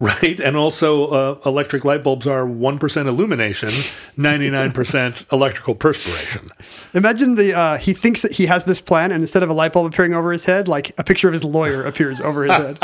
Right. 0.00 0.38
And 0.38 0.56
also, 0.56 1.06
uh, 1.08 1.40
electric 1.44 1.84
light 1.84 2.04
bulbs 2.04 2.26
are 2.26 2.44
1% 2.44 3.06
illumination, 3.06 3.70
99% 4.16 5.32
electrical 5.32 5.74
perspiration. 5.74 6.48
Imagine 6.94 7.34
the 7.34 7.52
uh, 7.52 7.78
he 7.78 7.94
thinks 7.94 8.22
that 8.22 8.32
he 8.32 8.46
has 8.46 8.64
this 8.64 8.80
plan, 8.80 9.10
and 9.10 9.22
instead 9.22 9.42
of 9.42 9.50
a 9.50 9.52
light 9.52 9.72
bulb 9.72 9.92
appearing 9.92 10.14
over 10.14 10.30
his 10.30 10.44
head, 10.44 10.68
like 10.68 10.92
a 10.98 11.04
picture 11.04 11.26
of 11.26 11.32
his 11.32 11.42
lawyer 11.42 11.82
appears 11.82 12.20
over 12.20 12.44
his 12.44 12.52
head. 12.52 12.78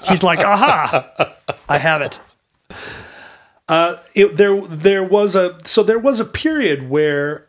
He's 0.08 0.22
like, 0.22 0.38
"Aha! 0.38 1.34
I 1.68 1.78
have 1.78 2.00
it." 2.00 2.20
It, 4.14 4.36
there, 4.36 4.60
there 4.62 5.04
was 5.04 5.34
a, 5.34 5.58
so 5.64 5.82
there 5.82 5.98
was 5.98 6.20
a 6.20 6.24
period 6.24 6.88
where 6.90 7.48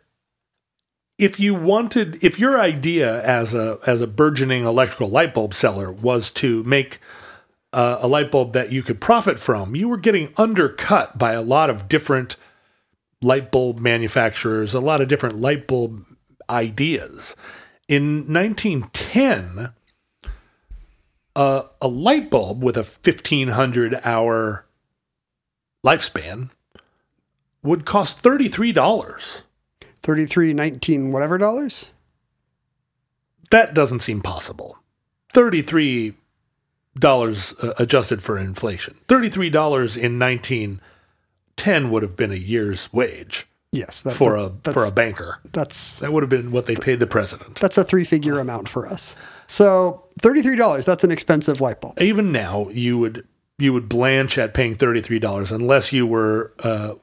if 1.18 1.38
you 1.38 1.54
wanted, 1.54 2.22
if 2.24 2.38
your 2.38 2.60
idea 2.60 3.22
as 3.22 3.54
a, 3.54 3.78
as 3.86 4.00
a 4.00 4.06
burgeoning 4.06 4.64
electrical 4.64 5.08
light 5.08 5.34
bulb 5.34 5.54
seller 5.54 5.92
was 5.92 6.30
to 6.32 6.64
make 6.64 7.00
uh, 7.74 7.98
a 8.00 8.08
light 8.08 8.30
bulb 8.30 8.52
that 8.52 8.72
you 8.72 8.82
could 8.82 9.00
profit 9.00 9.38
from, 9.38 9.74
you 9.74 9.88
were 9.88 9.96
getting 9.96 10.32
undercut 10.36 11.18
by 11.18 11.32
a 11.32 11.42
lot 11.42 11.68
of 11.68 11.88
different 11.88 12.36
light 13.20 13.50
bulb 13.50 13.80
manufacturers, 13.80 14.74
a 14.74 14.80
lot 14.80 15.00
of 15.00 15.08
different 15.08 15.40
light 15.40 15.66
bulb 15.66 16.04
ideas. 16.48 17.34
In 17.88 18.32
1910, 18.32 19.72
uh, 21.36 21.62
a 21.80 21.88
light 21.88 22.30
bulb 22.30 22.62
with 22.62 22.76
a 22.76 22.82
1500 22.82 24.00
hour 24.04 24.64
lifespan 25.84 26.50
would 27.62 27.84
cost 27.84 28.22
$33. 28.22 29.42
Thirty-three, 30.02 30.52
nineteen, 30.52 31.12
whatever 31.12 31.38
dollars. 31.38 31.90
That 33.50 33.72
doesn't 33.72 34.00
seem 34.00 34.20
possible. 34.20 34.76
$33 35.34 36.14
uh, 37.02 37.72
adjusted 37.78 38.22
for 38.22 38.38
inflation. 38.38 38.94
$33 39.08 39.96
in 39.96 40.18
1910 40.18 41.90
would 41.90 42.02
have 42.02 42.16
been 42.16 42.32
a 42.32 42.36
year's 42.36 42.92
wage 42.92 43.46
Yes, 43.72 44.02
that, 44.02 44.14
for 44.14 44.36
that- 44.50 44.70
a 44.70 44.72
for 44.72 44.84
a 44.84 44.90
banker. 44.92 45.38
that's 45.52 45.98
That 46.00 46.12
would 46.12 46.22
have 46.22 46.30
been 46.30 46.52
what 46.52 46.66
they 46.66 46.76
paid 46.76 47.00
the 47.00 47.06
president. 47.06 47.58
that's 47.60 47.76
a 47.78 47.84
three-figure 47.84 48.38
amount 48.38 48.68
for 48.68 48.86
us. 48.86 49.16
So 49.46 50.04
thirty-three 50.20 50.56
dollars. 50.56 50.84
That's 50.84 51.04
an 51.04 51.10
expensive 51.10 51.60
light 51.60 51.80
bulb. 51.80 52.00
Even 52.00 52.30
now, 52.32 52.68
you 52.70 52.96
would 52.98 53.26
you 53.58 53.72
would 53.72 53.88
blanch 53.88 54.36
at 54.38 54.52
paying 54.54 54.74
$33 54.74 55.52
unless 55.52 55.92
you 55.92 56.06
were 56.08 56.52
uh, 56.64 56.94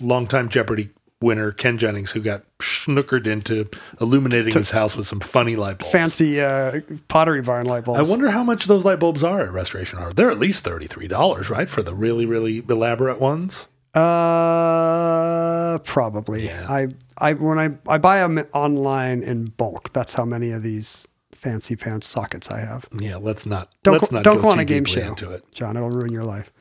longtime 0.00 0.48
Jeopardy 0.48 0.90
winner 1.20 1.52
Ken 1.52 1.78
Jennings, 1.78 2.12
who 2.12 2.20
got 2.20 2.44
snookered 2.58 3.26
into 3.26 3.68
illuminating 4.00 4.52
his 4.52 4.70
house 4.70 4.96
with 4.96 5.06
some 5.06 5.20
funny 5.20 5.56
light 5.56 5.78
bulbs. 5.78 5.92
Fancy 5.92 6.40
uh, 6.40 6.80
Pottery 7.08 7.42
Barn 7.42 7.66
light 7.66 7.84
bulbs. 7.84 7.98
I 7.98 8.10
wonder 8.10 8.30
how 8.30 8.42
much 8.42 8.66
those 8.66 8.84
light 8.84 9.00
bulbs 9.00 9.24
are 9.24 9.40
at 9.40 9.52
Restoration 9.52 9.98
Hardware. 9.98 10.14
They're 10.14 10.30
at 10.30 10.38
least 10.38 10.64
thirty 10.64 10.86
three 10.86 11.08
dollars, 11.08 11.50
right, 11.50 11.68
for 11.68 11.82
the 11.82 11.94
really 11.94 12.26
really 12.26 12.62
elaborate 12.68 13.20
ones. 13.20 13.68
Uh, 13.94 15.78
probably. 15.78 16.50
I, 16.50 16.88
I 17.18 17.32
when 17.32 17.58
I 17.58 17.70
I 17.92 17.98
buy 17.98 18.20
them 18.20 18.38
online 18.52 19.22
in 19.22 19.46
bulk. 19.46 19.92
That's 19.92 20.12
how 20.12 20.24
many 20.24 20.52
of 20.52 20.62
these 20.62 21.06
fancy 21.32 21.74
pants 21.74 22.06
sockets 22.06 22.50
I 22.50 22.60
have. 22.60 22.86
Yeah, 22.98 23.16
let's 23.16 23.46
not 23.46 23.70
Don't 23.82 23.94
let's 23.94 24.08
go, 24.08 24.16
not 24.16 24.24
don't 24.24 24.36
go 24.36 24.42
go 24.42 24.48
on 24.50 24.58
a 24.60 24.64
game 24.64 24.84
show, 24.84 25.00
into 25.00 25.30
it. 25.32 25.42
John. 25.52 25.76
It'll 25.76 25.90
ruin 25.90 26.12
your 26.12 26.24
life. 26.24 26.52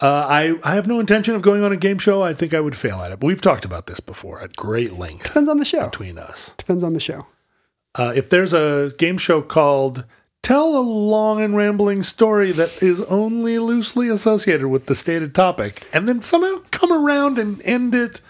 Uh, 0.00 0.26
I 0.28 0.54
I 0.64 0.74
have 0.74 0.86
no 0.86 1.00
intention 1.00 1.34
of 1.34 1.42
going 1.42 1.62
on 1.62 1.72
a 1.72 1.76
game 1.76 1.98
show. 1.98 2.22
I 2.22 2.34
think 2.34 2.52
I 2.52 2.60
would 2.60 2.76
fail 2.76 3.00
at 3.00 3.12
it. 3.12 3.20
But 3.20 3.26
we've 3.26 3.40
talked 3.40 3.64
about 3.64 3.86
this 3.86 4.00
before 4.00 4.40
at 4.40 4.56
great 4.56 4.94
length 4.94 5.24
Depends 5.24 5.48
on 5.48 5.58
the 5.58 5.64
show. 5.64 5.86
between 5.86 6.18
us. 6.18 6.52
Depends 6.58 6.82
on 6.82 6.94
the 6.94 7.00
show. 7.00 7.26
Uh, 7.94 8.12
if 8.14 8.28
there's 8.28 8.52
a 8.52 8.92
game 8.98 9.16
show 9.18 9.40
called 9.40 10.04
Tell 10.42 10.76
a 10.76 10.80
Long 10.80 11.40
and 11.40 11.56
Rambling 11.56 12.02
Story 12.02 12.50
that 12.52 12.82
is 12.82 13.00
only 13.02 13.58
loosely 13.60 14.08
associated 14.08 14.66
with 14.66 14.86
the 14.86 14.94
stated 14.96 15.34
topic, 15.34 15.86
and 15.92 16.08
then 16.08 16.20
somehow 16.20 16.60
come 16.72 16.92
around 16.92 17.38
and 17.38 17.62
end 17.62 17.94
it 17.94 18.20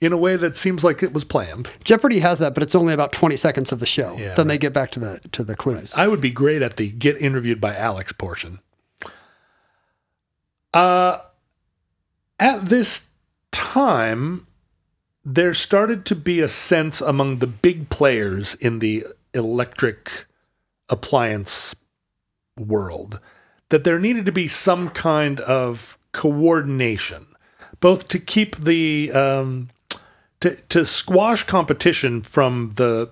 in 0.00 0.12
a 0.12 0.16
way 0.18 0.36
that 0.36 0.54
seems 0.54 0.84
like 0.84 1.02
it 1.02 1.14
was 1.14 1.24
planned, 1.24 1.70
Jeopardy 1.82 2.18
has 2.18 2.38
that, 2.40 2.52
but 2.52 2.62
it's 2.62 2.74
only 2.74 2.92
about 2.92 3.12
twenty 3.12 3.36
seconds 3.36 3.72
of 3.72 3.80
the 3.80 3.86
show. 3.86 4.14
Yeah, 4.18 4.34
then 4.34 4.48
they 4.48 4.58
get 4.58 4.74
back 4.74 4.90
to 4.92 5.00
the 5.00 5.20
to 5.32 5.42
the 5.42 5.56
clues. 5.56 5.94
I 5.96 6.08
would 6.08 6.20
be 6.20 6.30
great 6.30 6.60
at 6.60 6.76
the 6.76 6.90
get 6.90 7.16
interviewed 7.16 7.60
by 7.60 7.74
Alex 7.74 8.12
portion. 8.12 8.60
Uh, 10.72 11.18
at 12.38 12.66
this 12.66 13.06
time, 13.50 14.46
there 15.24 15.54
started 15.54 16.04
to 16.06 16.14
be 16.14 16.40
a 16.40 16.48
sense 16.48 17.00
among 17.00 17.38
the 17.38 17.46
big 17.46 17.88
players 17.88 18.54
in 18.54 18.78
the 18.78 19.04
electric 19.34 20.26
appliance 20.88 21.74
world 22.58 23.20
that 23.68 23.84
there 23.84 23.98
needed 23.98 24.24
to 24.26 24.32
be 24.32 24.46
some 24.48 24.88
kind 24.88 25.40
of 25.40 25.98
coordination, 26.12 27.26
both 27.80 28.08
to 28.08 28.18
keep 28.18 28.56
the 28.56 29.10
um, 29.12 29.68
to 30.40 30.56
to 30.68 30.84
squash 30.84 31.42
competition 31.42 32.22
from 32.22 32.72
the 32.76 33.10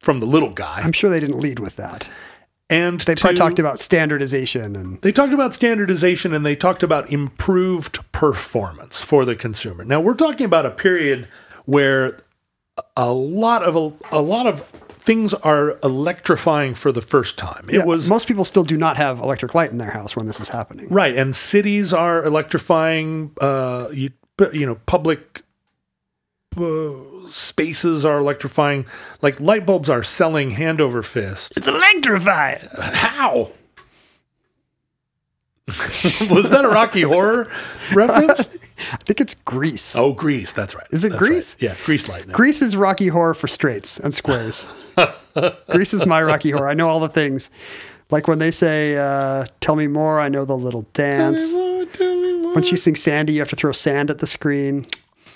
from 0.00 0.20
the 0.20 0.26
little 0.26 0.50
guy, 0.52 0.80
I'm 0.82 0.92
sure 0.92 1.10
they 1.10 1.20
didn't 1.20 1.40
lead 1.40 1.58
with 1.58 1.76
that. 1.76 2.06
And 2.70 3.00
They 3.00 3.14
to- 3.14 3.32
talked 3.34 3.58
about 3.58 3.80
standardization 3.80 4.76
and 4.76 5.00
they 5.02 5.12
talked 5.12 5.32
about 5.32 5.54
standardization 5.54 6.34
and 6.34 6.44
they 6.44 6.54
talked 6.56 6.82
about 6.82 7.10
improved 7.10 7.98
performance 8.12 9.00
for 9.00 9.24
the 9.24 9.34
consumer. 9.34 9.84
Now 9.84 10.00
we're 10.00 10.14
talking 10.14 10.44
about 10.44 10.66
a 10.66 10.70
period 10.70 11.28
where 11.64 12.18
a 12.96 13.10
lot 13.12 13.62
of 13.62 13.74
a, 14.12 14.20
lot 14.20 14.46
of 14.46 14.60
things 15.00 15.32
are 15.34 15.78
electrifying 15.82 16.74
for 16.74 16.92
the 16.92 17.00
first 17.00 17.38
time. 17.38 17.64
It 17.68 17.76
Yeah, 17.76 17.84
was 17.86 18.08
most 18.08 18.28
people 18.28 18.44
still 18.44 18.64
do 18.64 18.76
not 18.76 18.96
have 18.98 19.18
electric 19.18 19.54
light 19.54 19.70
in 19.70 19.78
their 19.78 19.90
house 19.90 20.14
when 20.14 20.26
this 20.26 20.38
is 20.38 20.48
happening. 20.50 20.88
right, 20.90 21.14
and 21.16 21.34
cities 21.34 21.92
are 21.94 22.22
electrifying. 22.22 23.32
Uh, 23.40 23.86
you, 23.92 24.10
you 24.52 24.66
know, 24.66 24.76
public 24.86 25.42
uh, 26.56 26.62
spaces 27.30 28.04
are 28.04 28.18
electrifying. 28.18 28.86
Like 29.22 29.38
light 29.40 29.66
bulbs 29.66 29.88
are 29.90 30.02
selling 30.02 30.52
hand 30.52 30.80
over 30.80 31.02
fist. 31.02 31.52
It's 31.56 31.68
electrified. 31.68 32.68
How? 32.78 33.50
was 36.30 36.48
that 36.48 36.64
a 36.64 36.68
Rocky 36.68 37.02
Horror 37.02 37.50
reference? 37.94 38.40
I 38.92 38.96
think 39.04 39.20
it's 39.20 39.34
Grease. 39.34 39.94
Oh, 39.94 40.14
Grease. 40.14 40.52
That's 40.52 40.74
right. 40.74 40.86
Is 40.90 41.04
it 41.04 41.10
That's 41.10 41.18
Grease? 41.18 41.56
right. 41.56 41.62
Yeah, 41.70 41.74
Grease 41.84 42.08
Lightning. 42.08 42.34
Grease 42.34 42.62
is 42.62 42.74
Rocky 42.74 43.08
Horror 43.08 43.34
for 43.34 43.48
straights 43.48 43.98
and 44.00 44.14
squares. 44.14 44.66
Grease 45.68 45.92
is 45.92 46.06
my 46.06 46.22
Rocky 46.22 46.52
Horror. 46.52 46.68
I 46.70 46.74
know 46.74 46.88
all 46.88 47.00
the 47.00 47.08
things. 47.08 47.50
Like 48.10 48.26
when 48.28 48.38
they 48.38 48.50
say, 48.50 48.96
uh, 48.96 49.44
"Tell 49.60 49.76
me 49.76 49.86
more," 49.88 50.18
I 50.18 50.30
know 50.30 50.46
the 50.46 50.56
little 50.56 50.86
dance. 50.94 51.52
When 51.52 52.62
she 52.62 52.78
sings 52.78 53.02
"Sandy," 53.02 53.34
you 53.34 53.40
have 53.40 53.50
to 53.50 53.56
throw 53.56 53.72
sand 53.72 54.08
at 54.10 54.20
the 54.20 54.26
screen. 54.26 54.86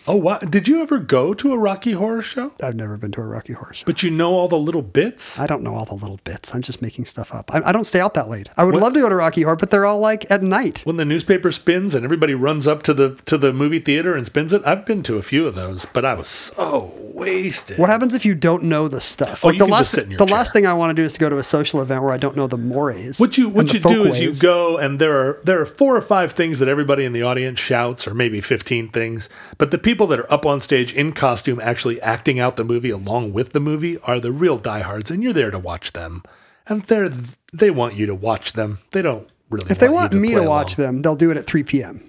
Oh, 0.06 0.16
wow. 0.16 0.38
Did 0.38 0.66
you 0.66 0.82
ever 0.82 0.98
go 0.98 1.32
to 1.34 1.52
a 1.52 1.58
Rocky 1.58 1.92
Horror 1.92 2.22
show? 2.22 2.52
I've 2.62 2.74
never 2.74 2.96
been 2.96 3.12
to 3.12 3.20
a 3.20 3.24
Rocky 3.24 3.52
Horror 3.52 3.72
show. 3.74 3.84
But 3.86 4.02
you 4.02 4.10
know 4.10 4.34
all 4.34 4.48
the 4.48 4.58
little 4.58 4.82
bits? 4.82 5.38
I 5.38 5.46
don't 5.46 5.62
know 5.62 5.76
all 5.76 5.84
the 5.84 5.94
little 5.94 6.18
bits. 6.24 6.54
I'm 6.54 6.62
just 6.62 6.82
making 6.82 7.04
stuff 7.04 7.32
up. 7.32 7.54
I, 7.54 7.62
I 7.66 7.72
don't 7.72 7.84
stay 7.84 8.00
out 8.00 8.14
that 8.14 8.28
late. 8.28 8.48
I 8.56 8.64
would 8.64 8.74
love 8.74 8.94
to 8.94 9.00
go 9.00 9.08
to 9.08 9.14
Rocky 9.14 9.42
Horror, 9.42 9.56
but 9.56 9.70
they're 9.70 9.86
all 9.86 9.98
like 10.00 10.28
at 10.30 10.42
night. 10.42 10.80
when 10.84 10.96
the 10.96 11.04
newspaper 11.04 11.50
spins 11.52 11.94
and 11.94 12.04
everybody 12.04 12.34
runs 12.34 12.66
up 12.66 12.82
to 12.84 12.94
the 12.94 13.14
to 13.26 13.38
the 13.38 13.52
movie 13.52 13.78
theater 13.78 14.16
and 14.16 14.26
spins 14.26 14.52
it, 14.52 14.62
I've 14.66 14.84
been 14.84 15.02
to 15.04 15.18
a 15.18 15.22
few 15.22 15.46
of 15.46 15.54
those, 15.54 15.86
but 15.92 16.04
I 16.04 16.14
was 16.14 16.28
so 16.28 16.92
wasted. 17.14 17.78
What 17.78 17.90
happens 17.90 18.14
if 18.14 18.24
you 18.24 18.34
don't 18.34 18.64
know 18.64 18.88
the 18.88 19.00
stuff? 19.00 19.44
Oh, 19.44 19.48
like 19.48 19.54
you 19.54 19.66
the 19.66 19.70
last, 19.70 19.80
just 19.82 19.90
sit 19.92 20.04
in 20.04 20.10
your 20.12 20.18
the 20.18 20.26
chair. 20.26 20.36
last 20.36 20.52
thing 20.52 20.66
I 20.66 20.72
want 20.72 20.90
to 20.90 21.00
do 21.00 21.04
is 21.04 21.12
to 21.12 21.18
go 21.20 21.28
to 21.28 21.38
a 21.38 21.44
social 21.44 21.80
event 21.80 22.02
where 22.02 22.12
I 22.12 22.18
don't 22.18 22.36
know 22.36 22.48
the 22.48 22.58
mores. 22.58 23.20
What 23.20 23.38
you 23.38 23.48
what 23.48 23.72
you 23.72 23.78
do 23.78 24.06
is 24.06 24.20
you 24.20 24.34
go 24.42 24.78
and 24.78 24.98
there 24.98 25.16
are 25.20 25.38
there 25.44 25.60
are 25.60 25.66
four 25.66 25.96
or 25.96 26.00
five 26.00 26.32
things 26.32 26.58
that 26.58 26.68
everybody 26.68 27.04
in 27.04 27.12
the 27.12 27.22
audience 27.22 27.60
shouts, 27.60 28.08
or 28.08 28.14
maybe 28.14 28.40
fifteen 28.40 28.88
things. 28.88 29.28
But 29.58 29.70
the 29.70 29.78
people 29.78 29.91
that 30.08 30.20
are 30.20 30.32
up 30.32 30.44
on 30.46 30.60
stage 30.60 30.92
in 30.94 31.12
costume, 31.12 31.60
actually 31.62 32.00
acting 32.00 32.38
out 32.40 32.56
the 32.56 32.64
movie 32.64 32.90
along 32.90 33.32
with 33.32 33.52
the 33.52 33.60
movie, 33.60 33.98
are 33.98 34.18
the 34.20 34.32
real 34.32 34.58
diehards, 34.58 35.10
and 35.10 35.22
you're 35.22 35.32
there 35.32 35.50
to 35.50 35.58
watch 35.58 35.92
them. 35.92 36.22
And 36.66 36.82
they're 36.82 37.10
they 37.52 37.70
want 37.70 37.96
you 37.96 38.06
to 38.06 38.14
watch 38.14 38.52
them. 38.54 38.78
They 38.92 39.02
don't 39.02 39.28
really. 39.50 39.70
If 39.70 39.78
they 39.78 39.86
you 39.86 39.92
want 39.92 40.12
me 40.12 40.34
to 40.34 40.42
watch 40.42 40.78
along. 40.78 40.86
them, 40.86 41.02
they'll 41.02 41.16
do 41.16 41.30
it 41.30 41.36
at 41.36 41.46
3 41.46 41.62
p.m. 41.64 42.08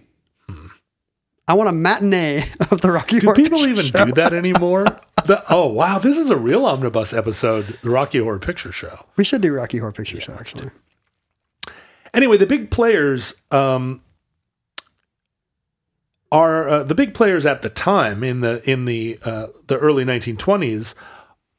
I 1.45 1.55
want 1.55 1.67
a 1.67 1.73
matinee 1.73 2.45
of 2.71 2.79
the 2.79 2.89
Rocky 2.91 3.19
Horror. 3.19 3.35
Do 3.35 3.41
Horror 3.41 3.43
people 3.43 3.57
Picture 3.59 3.69
even 3.69 3.85
Show. 3.85 4.05
do 4.05 4.11
that 4.13 4.33
anymore? 4.43 4.85
The- 5.25 5.43
oh 5.49 5.67
wow, 5.67 5.99
this 5.99 6.17
is 6.17 6.29
a 6.29 6.37
real 6.37 6.65
omnibus 6.65 7.11
episode, 7.13 7.77
the 7.83 7.89
Rocky 7.89 8.19
Horror 8.19 8.39
Picture 8.39 8.71
Show. 8.71 9.05
We 9.17 9.25
should 9.25 9.41
do 9.41 9.53
Rocky 9.53 9.77
Horror 9.79 9.91
Picture 9.91 10.21
Show, 10.21 10.33
actually. 10.39 10.69
Anyway, 12.13 12.37
the 12.37 12.45
big 12.45 12.69
players 12.71 13.33
um, 13.51 14.01
are 16.33 16.67
uh, 16.67 16.83
the 16.83 16.95
big 16.95 17.13
players 17.13 17.45
at 17.45 17.61
the 17.61 17.69
time 17.69 18.23
in 18.23 18.41
the 18.41 18.67
in 18.69 18.85
the 18.85 19.19
uh, 19.23 19.47
the 19.67 19.77
early 19.77 20.03
1920s. 20.03 20.93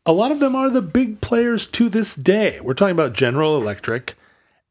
A 0.04 0.12
lot 0.12 0.30
of 0.32 0.40
them 0.40 0.54
are 0.54 0.68
the 0.68 0.82
big 0.82 1.22
players 1.22 1.66
to 1.68 1.88
this 1.88 2.14
day. 2.14 2.60
We're 2.60 2.74
talking 2.74 2.92
about 2.92 3.14
General 3.14 3.56
Electric 3.56 4.16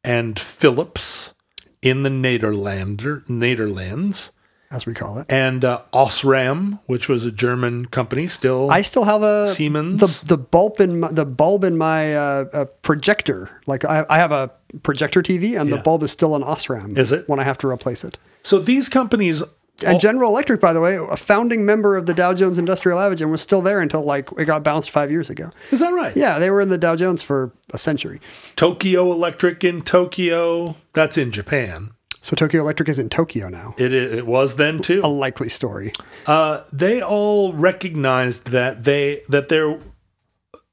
and 0.04 0.38
Philips 0.38 1.34
in 1.82 2.02
the 2.04 2.10
Nederlander, 2.10 3.26
Nederlands 3.26 4.30
As 4.70 4.86
we 4.86 4.94
call 4.94 5.18
it. 5.18 5.26
and 5.28 5.64
uh, 5.64 5.80
Osram, 5.92 6.78
which 6.86 7.08
was 7.08 7.24
a 7.26 7.32
German 7.32 7.86
company, 7.86 8.28
still 8.28 8.70
I 8.70 8.82
still 8.82 9.04
have 9.04 9.22
a 9.22 9.48
Siemens? 9.48 10.00
the 10.00 10.36
the 10.36 10.38
bulb 10.38 10.80
in 10.80 11.00
my, 11.00 11.10
the 11.10 11.26
bulb 11.26 11.64
in 11.64 11.76
my 11.76 12.14
uh, 12.14 12.44
uh, 12.52 12.64
projector. 12.82 13.50
Like 13.66 13.84
I, 13.84 14.04
I 14.08 14.18
have 14.18 14.30
a 14.32 14.50
projector 14.82 15.22
TV, 15.22 15.58
and 15.58 15.68
Yeah. 15.70 15.76
the 15.76 15.82
bulb 15.82 16.02
is 16.02 16.12
still 16.12 16.36
an 16.36 16.42
Osram. 16.42 16.96
Is 16.96 17.10
it? 17.10 17.28
when 17.28 17.40
I 17.40 17.44
have 17.44 17.58
to 17.58 17.68
replace 17.68 18.04
it? 18.04 18.18
So 18.44 18.58
these 18.58 18.88
companies, 18.88 19.42
And 19.84 20.00
General 20.00 20.30
Electric, 20.30 20.60
by 20.60 20.72
the 20.72 20.80
way, 20.80 20.96
a 20.96 21.16
founding 21.16 21.66
member 21.66 21.96
of 21.96 22.06
the 22.06 22.14
Dow 22.14 22.32
Jones 22.32 22.58
Industrial 22.58 22.98
Average, 22.98 23.20
and 23.20 23.30
was 23.30 23.42
still 23.42 23.60
there 23.60 23.80
until 23.80 24.02
like 24.02 24.28
it 24.38 24.44
got 24.44 24.62
bounced 24.62 24.90
five 24.90 25.10
years 25.10 25.28
ago. 25.30 25.50
is 25.70 25.80
that 25.80 25.92
right? 25.92 26.16
Yeah, 26.16 26.38
they 26.38 26.50
were 26.50 26.60
in 26.60 26.68
the 26.68 26.78
Dow 26.78 26.96
Jones 26.96 27.22
for 27.22 27.52
a 27.72 27.78
century. 27.78 28.20
Tokyo 28.56 29.12
Electric 29.12 29.64
in 29.64 29.82
Tokyo. 29.82 30.76
That's 30.92 31.18
in 31.18 31.32
Japan. 31.32 31.90
So 32.20 32.34
Tokyo 32.34 32.62
Electric 32.62 32.88
is 32.88 32.98
in 32.98 33.10
Tokyo 33.10 33.48
now. 33.48 33.74
It 33.76 33.92
it 33.92 34.26
was 34.26 34.56
then 34.56 34.78
too. 34.78 35.00
A 35.04 35.08
likely 35.08 35.48
story. 35.48 35.92
Uh, 36.24 36.60
they 36.72 37.02
all 37.02 37.52
recognized 37.52 38.46
that 38.46 38.84
they 38.84 39.22
that 39.28 39.48
they're 39.48 39.78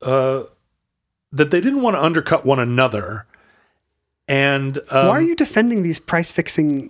uh, 0.01 0.43
that 1.31 1.51
they 1.51 1.59
didn't 1.59 1.81
want 1.81 1.95
to 1.97 2.03
undercut 2.03 2.45
one 2.45 2.59
another, 2.59 3.25
and 4.31 4.77
um, 4.91 5.07
Why 5.07 5.17
are 5.17 5.21
you 5.21 5.35
defending 5.35 5.83
these 5.83 5.99
price 5.99 6.31
fixing 6.31 6.89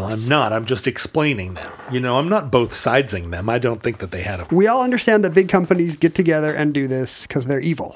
Well, 0.00 0.04
I'm 0.04 0.26
not. 0.26 0.54
I'm 0.54 0.64
just 0.64 0.86
explaining 0.86 1.52
them. 1.52 1.70
You 1.92 2.00
know, 2.00 2.18
I'm 2.18 2.30
not 2.30 2.50
both 2.50 2.70
sidesing 2.70 3.30
them. 3.30 3.50
I 3.50 3.58
don't 3.58 3.82
think 3.82 3.98
that 3.98 4.10
they 4.10 4.22
had 4.22 4.40
a 4.40 4.46
we 4.50 4.66
all 4.66 4.82
understand 4.82 5.22
that 5.24 5.34
big 5.34 5.50
companies 5.50 5.96
get 5.96 6.14
together 6.14 6.54
and 6.54 6.72
do 6.72 6.88
this 6.88 7.26
because 7.26 7.44
they're 7.44 7.60
evil. 7.60 7.94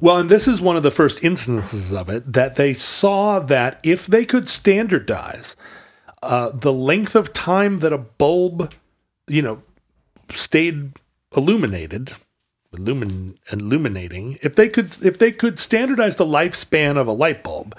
Well, 0.00 0.16
and 0.16 0.28
this 0.28 0.48
is 0.48 0.60
one 0.60 0.76
of 0.76 0.82
the 0.82 0.90
first 0.90 1.22
instances 1.22 1.92
of 1.92 2.08
it 2.08 2.32
that 2.32 2.56
they 2.56 2.74
saw 2.74 3.38
that 3.38 3.78
if 3.84 4.08
they 4.08 4.24
could 4.24 4.48
standardize 4.48 5.54
uh, 6.24 6.50
the 6.52 6.72
length 6.72 7.14
of 7.14 7.32
time 7.32 7.78
that 7.78 7.92
a 7.92 7.98
bulb, 7.98 8.74
you 9.28 9.42
know, 9.42 9.62
stayed 10.32 10.94
illuminated, 11.36 12.14
illumin, 12.74 13.36
illuminating, 13.52 14.40
if 14.42 14.56
they 14.56 14.68
could, 14.68 14.96
if 15.04 15.16
they 15.18 15.30
could 15.30 15.60
standardize 15.60 16.16
the 16.16 16.26
lifespan 16.26 16.96
of 16.96 17.06
a 17.06 17.12
light 17.12 17.44
bulb, 17.44 17.78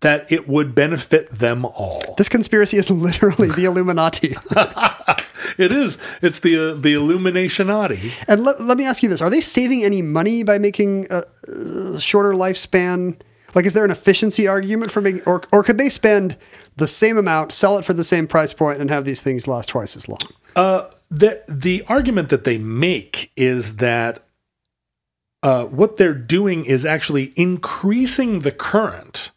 that 0.00 0.30
it 0.30 0.48
would 0.48 0.74
benefit 0.74 1.28
them 1.30 1.64
all. 1.64 2.14
This 2.16 2.28
conspiracy 2.28 2.76
is 2.76 2.90
literally 2.90 3.48
the 3.48 3.64
Illuminati. 3.64 4.36
It 5.56 5.72
is. 5.72 5.98
It's 6.22 6.40
the 6.40 6.56
uh, 6.56 6.74
the 6.74 6.94
Illuminationati. 6.94 8.12
and 8.28 8.44
let, 8.44 8.60
let 8.60 8.76
me 8.76 8.84
ask 8.84 9.02
you 9.02 9.08
this: 9.08 9.20
Are 9.20 9.30
they 9.30 9.40
saving 9.40 9.82
any 9.82 10.02
money 10.02 10.42
by 10.42 10.58
making 10.58 11.06
a, 11.10 11.22
a 11.48 12.00
shorter 12.00 12.32
lifespan? 12.32 13.18
Like, 13.54 13.64
is 13.66 13.74
there 13.74 13.84
an 13.84 13.90
efficiency 13.90 14.46
argument 14.46 14.92
for 14.92 15.00
making, 15.00 15.22
or 15.26 15.42
or 15.50 15.64
could 15.64 15.78
they 15.78 15.88
spend 15.88 16.36
the 16.76 16.86
same 16.86 17.16
amount, 17.16 17.52
sell 17.52 17.78
it 17.78 17.84
for 17.84 17.92
the 17.92 18.04
same 18.04 18.26
price 18.26 18.52
point, 18.52 18.80
and 18.80 18.90
have 18.90 19.04
these 19.04 19.20
things 19.20 19.48
last 19.48 19.68
twice 19.70 19.96
as 19.96 20.08
long? 20.08 20.20
Uh, 20.54 20.90
the 21.10 21.42
the 21.48 21.82
argument 21.88 22.28
that 22.28 22.44
they 22.44 22.58
make 22.58 23.32
is 23.36 23.76
that 23.76 24.24
uh, 25.42 25.64
what 25.64 25.96
they're 25.96 26.14
doing 26.14 26.66
is 26.66 26.84
actually 26.84 27.32
increasing 27.36 28.40
the 28.40 28.52
current, 28.52 29.30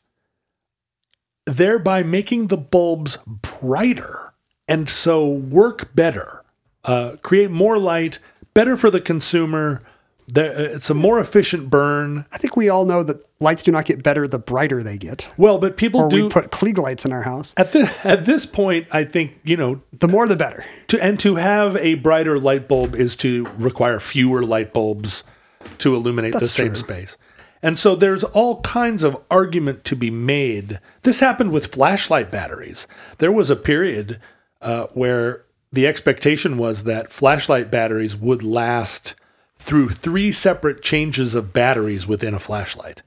thereby 1.58 2.04
making 2.04 2.48
the 2.48 2.58
bulbs 2.58 3.18
brighter 3.28 4.34
and 4.68 4.90
so 4.90 5.28
work 5.28 5.94
better, 5.96 6.44
uh, 6.86 7.14
create 7.22 7.52
more 7.52 7.78
light, 7.78 8.20
better 8.54 8.78
for 8.78 8.90
the 8.90 9.02
consumer. 9.02 9.82
Uh, 10.36 10.42
It's 10.44 10.90
a 10.90 10.94
more 10.94 11.20
efficient 11.20 11.70
burn. 11.70 12.26
I 12.32 12.38
think 12.38 12.56
we 12.56 12.70
all 12.70 12.86
know 12.86 13.04
that 13.04 13.18
lights 13.42 13.64
do 13.64 13.72
not 13.72 13.84
get 13.86 14.02
better 14.02 14.28
the 14.28 14.40
brighter 14.40 14.82
they 14.82 14.98
get. 14.98 15.28
Well, 15.36 15.58
but 15.58 15.76
people 15.76 16.02
Or 16.02 16.10
do 16.10 16.24
we 16.26 16.30
put 16.30 16.52
Klieg 16.52 16.78
lights 16.78 17.04
in 17.06 17.12
our 17.12 17.24
house. 17.24 17.54
at 17.58 17.74
the 17.74 17.92
at 18.06 18.26
this 18.26 18.46
point. 18.46 18.88
I 18.94 19.04
think 19.04 19.40
you 19.44 19.58
know 19.58 19.82
The 20.00 20.08
more 20.08 20.28
the 20.28 20.38
better. 20.38 20.64
to 20.88 21.04
and 21.04 21.20
to 21.20 21.36
have 21.36 21.76
a 21.78 21.96
brighter 21.96 22.40
light 22.40 22.68
bulb 22.70 22.96
is 22.96 23.16
to 23.18 23.46
require 23.58 24.00
fewer 24.00 24.42
light 24.44 24.74
bulbs 24.74 25.24
to 25.80 25.96
illuminate 25.96 26.34
the 26.34 26.46
same 26.46 26.68
true. 26.70 26.76
space. 26.78 27.18
And 27.64 27.78
so 27.78 27.96
there's 27.96 28.24
all 28.24 28.62
kinds 28.62 29.04
of 29.04 29.18
argument 29.30 29.84
to 29.86 29.96
be 29.96 30.10
made. 30.10 30.80
This 31.04 31.20
happened 31.20 31.52
with 31.52 31.74
flashlight 31.74 32.32
batteries. 32.32 32.88
There 33.20 33.32
was 33.32 33.50
a 33.50 33.56
period 33.56 34.20
uh, 34.62 34.88
where 34.94 35.44
the 35.72 35.88
expectation 35.88 36.58
was 36.58 36.84
that 36.84 37.12
flashlight 37.12 37.72
batteries 37.72 38.18
would 38.18 38.44
last 38.44 39.16
through 39.58 39.90
three 39.90 40.32
separate 40.32 40.82
changes 40.82 41.36
of 41.36 41.54
batteries 41.54 42.08
within 42.08 42.34
a 42.34 42.40
flashlight, 42.40 43.04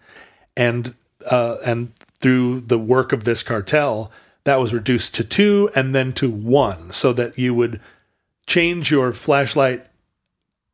and 0.57 0.95
uh, 1.31 1.57
and 1.65 1.93
through 2.21 2.61
the 2.61 2.79
work 2.79 3.13
of 3.13 3.25
this 3.25 3.43
cartel, 3.43 4.11
that 4.45 4.61
was 4.61 4.73
reduced 4.73 5.15
to 5.17 5.25
two 5.25 5.69
and 5.75 5.95
then 5.95 6.13
to 6.13 6.31
one, 6.31 6.93
so 6.93 7.13
that 7.13 7.37
you 7.37 7.55
would 7.55 7.81
change 8.47 8.91
your 8.91 9.13
flashlight 9.13 9.87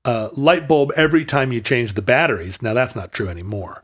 uh, 0.04 0.28
light 0.32 0.66
bulb 0.68 0.92
every 0.96 1.24
time 1.24 1.52
you 1.52 1.60
change 1.60 1.94
the 1.94 2.02
batteries. 2.02 2.62
Now 2.62 2.74
that's 2.74 2.96
not 2.96 3.12
true 3.12 3.28
anymore. 3.28 3.82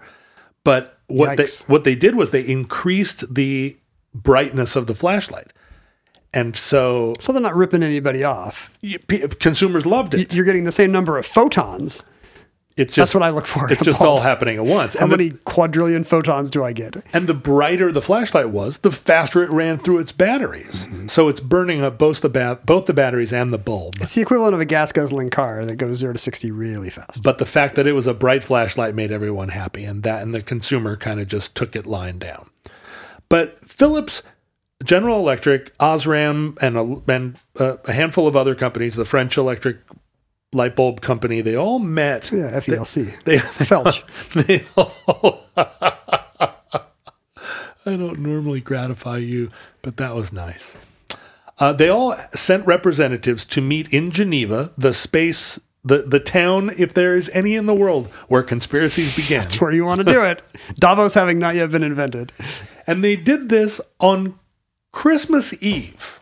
But 0.64 0.98
what 1.08 1.38
Yikes. 1.38 1.60
they 1.66 1.72
what 1.72 1.84
they 1.84 1.94
did 1.94 2.14
was 2.16 2.30
they 2.30 2.40
increased 2.46 3.32
the 3.34 3.76
brightness 4.14 4.74
of 4.76 4.86
the 4.86 4.94
flashlight, 4.94 5.52
and 6.34 6.56
so 6.56 7.14
So 7.20 7.32
they're 7.32 7.42
not 7.42 7.54
ripping 7.54 7.82
anybody 7.82 8.24
off. 8.24 8.70
y- 8.82 8.96
p- 9.06 9.28
consumers 9.28 9.86
loved 9.86 10.14
it. 10.14 10.34
You're 10.34 10.44
getting 10.44 10.64
the 10.64 10.72
same 10.72 10.90
number 10.90 11.18
of 11.18 11.26
photons. 11.26 12.02
It's 12.76 12.92
just 12.92 13.12
That's 13.12 13.14
what 13.14 13.22
I 13.26 13.30
look 13.30 13.46
for. 13.46 13.72
It's 13.72 13.82
just 13.82 14.02
all 14.02 14.20
happening 14.20 14.56
at 14.58 14.66
once. 14.66 14.92
How 14.94 15.04
And 15.04 15.12
the- 15.12 15.16
many 15.16 15.30
quadrillion 15.46 16.04
photons 16.04 16.50
do 16.50 16.62
I 16.62 16.74
get? 16.74 16.96
And 17.14 17.26
the 17.26 17.32
brighter 17.32 17.90
the 17.90 18.02
flashlight 18.02 18.50
was, 18.50 18.78
the 18.78 18.90
faster 18.90 19.42
it 19.42 19.48
ran 19.48 19.78
through 19.78 19.98
its 19.98 20.12
batteries. 20.12 20.84
Mm-hmm. 20.86 21.06
So 21.08 21.28
it's 21.28 21.40
burning 21.40 21.82
up 21.82 21.96
both 21.96 22.20
the 22.20 22.28
ba- 22.28 22.58
both 22.66 22.84
the 22.84 22.92
batteries 22.92 23.32
and 23.32 23.50
the 23.50 23.56
bulb. 23.58 23.94
It's 24.02 24.14
the 24.14 24.20
equivalent 24.20 24.52
of 24.54 24.60
a 24.60 24.66
gas 24.66 24.92
guzzling 24.92 25.30
car 25.30 25.64
that 25.64 25.76
goes 25.76 25.98
zero 25.98 26.12
to 26.12 26.18
60 26.18 26.50
really 26.50 26.90
fast. 26.90 27.22
But 27.22 27.38
the 27.38 27.46
fact 27.46 27.76
that 27.76 27.86
it 27.86 27.92
was 27.92 28.06
a 28.06 28.12
bright 28.14 28.44
flashlight 28.44 28.94
made 28.94 29.10
everyone 29.10 29.48
happy, 29.48 29.84
and 29.84 30.02
that 30.02 30.22
and 30.22 30.34
the 30.34 30.42
consumer 30.42 30.96
kind 30.96 31.18
of 31.18 31.28
just 31.28 31.54
took 31.54 31.74
it 31.76 31.86
lying 31.86 32.18
down. 32.18 32.50
But 33.30 33.58
Philips, 33.68 34.22
General 34.84 35.18
Electric, 35.18 35.76
Osram, 35.78 36.58
and 36.60 36.76
a, 36.76 37.02
and 37.10 37.38
uh, 37.58 37.78
a 37.86 37.92
handful 37.94 38.26
of 38.26 38.36
other 38.36 38.54
companies, 38.54 38.96
the 38.96 39.06
French 39.06 39.38
electric 39.38 39.78
light 40.57 40.74
bulb 40.74 41.00
company, 41.00 41.40
they 41.40 41.57
all 41.57 41.78
met. 41.78 42.30
Yeah, 42.32 42.59
FELC. 42.61 43.22
They, 43.24 43.38
Felch. 43.38 44.02
they 44.46 44.64
all. 44.76 45.44
I 47.88 47.94
don't 47.94 48.18
normally 48.18 48.61
gratify 48.61 49.18
you, 49.18 49.50
but 49.82 49.96
that 49.98 50.14
was 50.16 50.32
nice. 50.32 50.76
Uh, 51.59 51.72
they 51.72 51.88
all 51.88 52.16
sent 52.34 52.66
representatives 52.66 53.44
to 53.46 53.61
meet 53.61 53.88
in 53.92 54.11
Geneva, 54.11 54.72
the 54.76 54.92
space, 54.92 55.61
the, 55.84 55.98
the 55.98 56.18
town, 56.18 56.72
if 56.76 56.92
there 56.92 57.14
is 57.14 57.30
any 57.32 57.54
in 57.54 57.66
the 57.66 57.74
world, 57.74 58.09
where 58.26 58.42
conspiracies 58.42 59.14
began. 59.14 59.42
That's 59.42 59.61
where 59.61 59.70
you 59.70 59.84
want 59.84 59.98
to 59.98 60.04
do 60.04 60.20
it. 60.22 60.42
Davos 60.74 61.14
having 61.14 61.38
not 61.38 61.54
yet 61.54 61.70
been 61.70 61.84
invented. 61.84 62.32
And 62.88 63.04
they 63.04 63.14
did 63.14 63.48
this 63.48 63.80
on 64.00 64.38
Christmas 64.90 65.54
Eve 65.62 66.20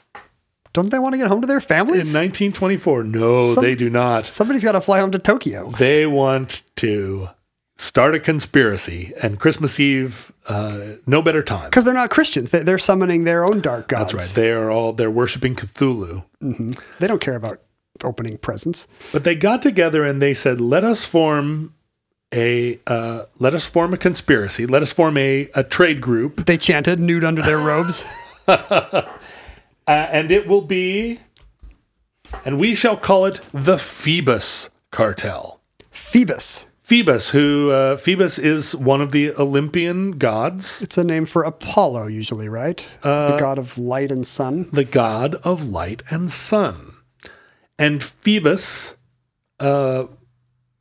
Don't 0.75 0.91
they 0.91 0.99
want 0.99 1.14
to 1.14 1.18
get 1.18 1.29
home 1.29 1.41
to 1.41 1.47
their 1.47 1.61
families? 1.62 2.12
in 2.14 2.20
1924. 2.20 3.05
No, 3.05 3.55
Some- 3.55 3.64
they 3.64 3.75
do 3.75 3.89
not. 3.89 4.27
Somebody's 4.27 4.62
got 4.62 4.72
to 4.72 4.81
fly 4.83 5.01
home 5.01 5.12
to 5.12 5.18
Tokyo. 5.18 5.70
They 5.79 6.05
want 6.07 6.62
to 6.77 7.31
start 7.77 8.14
a 8.14 8.20
conspiracy, 8.20 9.12
and 9.22 9.39
Christmas 9.41 9.81
Eve, 9.81 10.31
uh, 10.49 10.81
no 11.07 11.22
better 11.22 11.43
time. 11.43 11.70
Because 11.70 11.85
they're 11.85 11.95
not 11.95 12.11
Christians. 12.11 12.51
They- 12.51 12.62
They're 12.62 12.79
summoning 12.79 13.25
their 13.25 13.45
own 13.45 13.61
dark 13.62 13.89
gods. 13.89 14.12
That's 14.12 14.27
right. 14.29 14.35
They 14.35 14.51
are 14.53 14.70
all 14.70 14.93
they're 14.93 15.11
worshiping 15.11 15.55
Cthulhu. 15.57 16.25
They 16.99 17.07
don't 17.07 17.20
care 17.20 17.37
about 17.37 17.61
opening 18.03 18.37
presents. 18.39 18.87
But 19.12 19.25
they 19.25 19.35
got 19.35 19.62
together 19.62 20.05
and 20.05 20.20
they 20.20 20.35
said, 20.35 20.61
"Let 20.61 20.83
us 20.85 21.05
form 21.05 21.75
a 22.35 22.81
uh, 22.89 23.25
let 23.39 23.55
us 23.55 23.64
form 23.66 23.95
a 23.95 23.97
conspiracy. 23.97 24.66
Let 24.66 24.83
us 24.83 24.93
form 24.93 25.16
a, 25.16 25.49
a 25.55 25.62
trade 25.62 26.01
group, 26.01 26.47
They 26.47 26.57
chanted 26.57 26.99
nude 26.99 27.22
under 27.25 27.43
their 27.43 27.59
robes. 27.59 28.05
uh, 29.87 29.91
and 29.91 30.30
it 30.30 30.47
will 30.47 30.62
be, 30.62 31.20
and 32.45 32.59
we 32.61 32.74
shall 32.74 32.97
call 32.97 33.26
it 33.26 33.41
the 33.53 33.78
Phoebus 33.78 34.70
Cartel." 34.91 35.61
Phoebus. 35.91 36.66
Phoebus, 36.82 37.30
who 37.30 37.70
uh, 37.70 37.97
Phoebus 37.97 38.39
is 38.39 38.76
one 38.76 39.01
of 39.01 39.11
the 39.11 39.32
Olympian 39.37 40.18
gods, 40.18 40.82
It's 40.82 40.99
a 40.99 41.05
name 41.05 41.24
for 41.24 41.43
Apollo, 41.43 42.09
usually, 42.09 42.47
right? 42.47 42.87
Uh, 43.03 43.30
the 43.30 43.39
god 43.39 43.59
of 43.59 43.78
light 43.78 44.11
and 44.11 44.26
sun. 44.26 44.68
the 44.70 44.85
god 44.85 45.37
of 45.37 45.66
light 45.66 46.03
and 46.11 46.30
sun. 46.30 46.93
And 47.78 48.03
Phoebus 48.03 48.97
uh, 49.61 50.05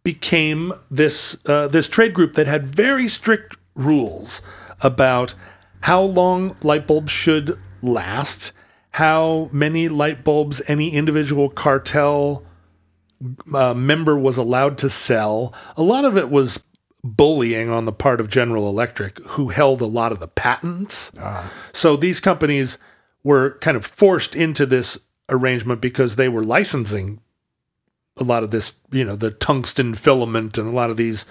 became 0.04 0.74
this 0.92 1.38
uh, 1.46 1.68
this 1.70 1.88
trade 1.88 2.14
group 2.14 2.34
that 2.34 2.48
had 2.48 2.68
very 2.68 3.08
strict 3.08 3.56
rules 3.74 4.42
about 4.82 5.36
how 5.82 6.02
long 6.02 6.58
light 6.64 6.86
bulbs 6.86 7.12
should 7.12 7.58
last, 7.82 8.52
how 8.94 9.50
many 9.52 9.90
light 9.90 10.24
bulbs 10.24 10.62
any 10.68 10.92
individual 10.92 11.50
cartel 11.50 12.46
uh, 13.54 13.74
member 13.74 14.18
was 14.18 14.38
allowed 14.38 14.78
to 14.78 14.90
sell. 14.90 15.54
A 15.76 15.82
lot 15.82 16.06
of 16.06 16.18
it 16.18 16.30
was 16.30 16.64
bullying 17.04 17.70
on 17.70 17.86
the 17.86 17.92
part 17.92 18.20
of 18.20 18.30
General 18.30 18.70
Electric, 18.70 19.18
who 19.20 19.50
held 19.50 19.82
a 19.82 19.86
lot 19.86 20.12
of 20.12 20.20
the 20.20 20.28
patents. 20.28 21.12
So 21.72 21.96
these 21.96 22.20
companies 22.20 22.78
were 23.24 23.58
kind 23.62 23.76
of 23.76 23.86
forced 23.86 24.36
into 24.36 24.66
this 24.66 25.00
arrangement 25.30 25.82
because 25.82 26.16
they 26.16 26.30
were 26.30 26.44
licensing 26.44 27.20
a 28.18 28.24
lot 28.24 28.44
of 28.44 28.52
this, 28.52 28.76
you 28.92 29.04
know, 29.04 29.16
the 29.16 29.32
tungsten 29.32 29.96
filament 29.96 30.58
and 30.58 30.68
a 30.68 30.72
lot 30.72 30.92
of 30.92 30.98
these 30.98 31.26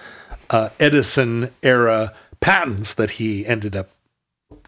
uh, 0.49 0.69
Edison 0.79 1.51
era 1.61 2.13
patents 2.41 2.93
that 2.95 3.11
he 3.11 3.45
ended 3.45 3.73
up 3.73 3.89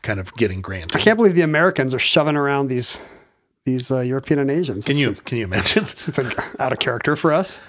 kind 0.06 0.20
of 0.20 0.34
getting 0.36 0.62
grand. 0.62 0.92
I 0.96 1.00
can't 1.00 1.18
believe 1.18 1.36
the 1.36 1.42
Americans 1.42 1.94
are 1.94 2.00
shoving 2.00 2.38
around 2.38 2.68
these 2.70 3.00
these 3.66 3.90
uh, 3.92 4.00
European 4.02 4.40
and 4.40 4.50
Asians. 4.52 4.86
Can 4.86 4.96
It's- 4.96 5.06
you 5.18 5.22
can 5.24 5.38
you 5.40 5.44
imagine? 5.46 5.84
It's 5.92 6.18
like 6.18 6.38
out 6.62 6.72
of 6.72 6.80
character 6.80 7.16
for 7.18 7.34
us. 7.34 7.60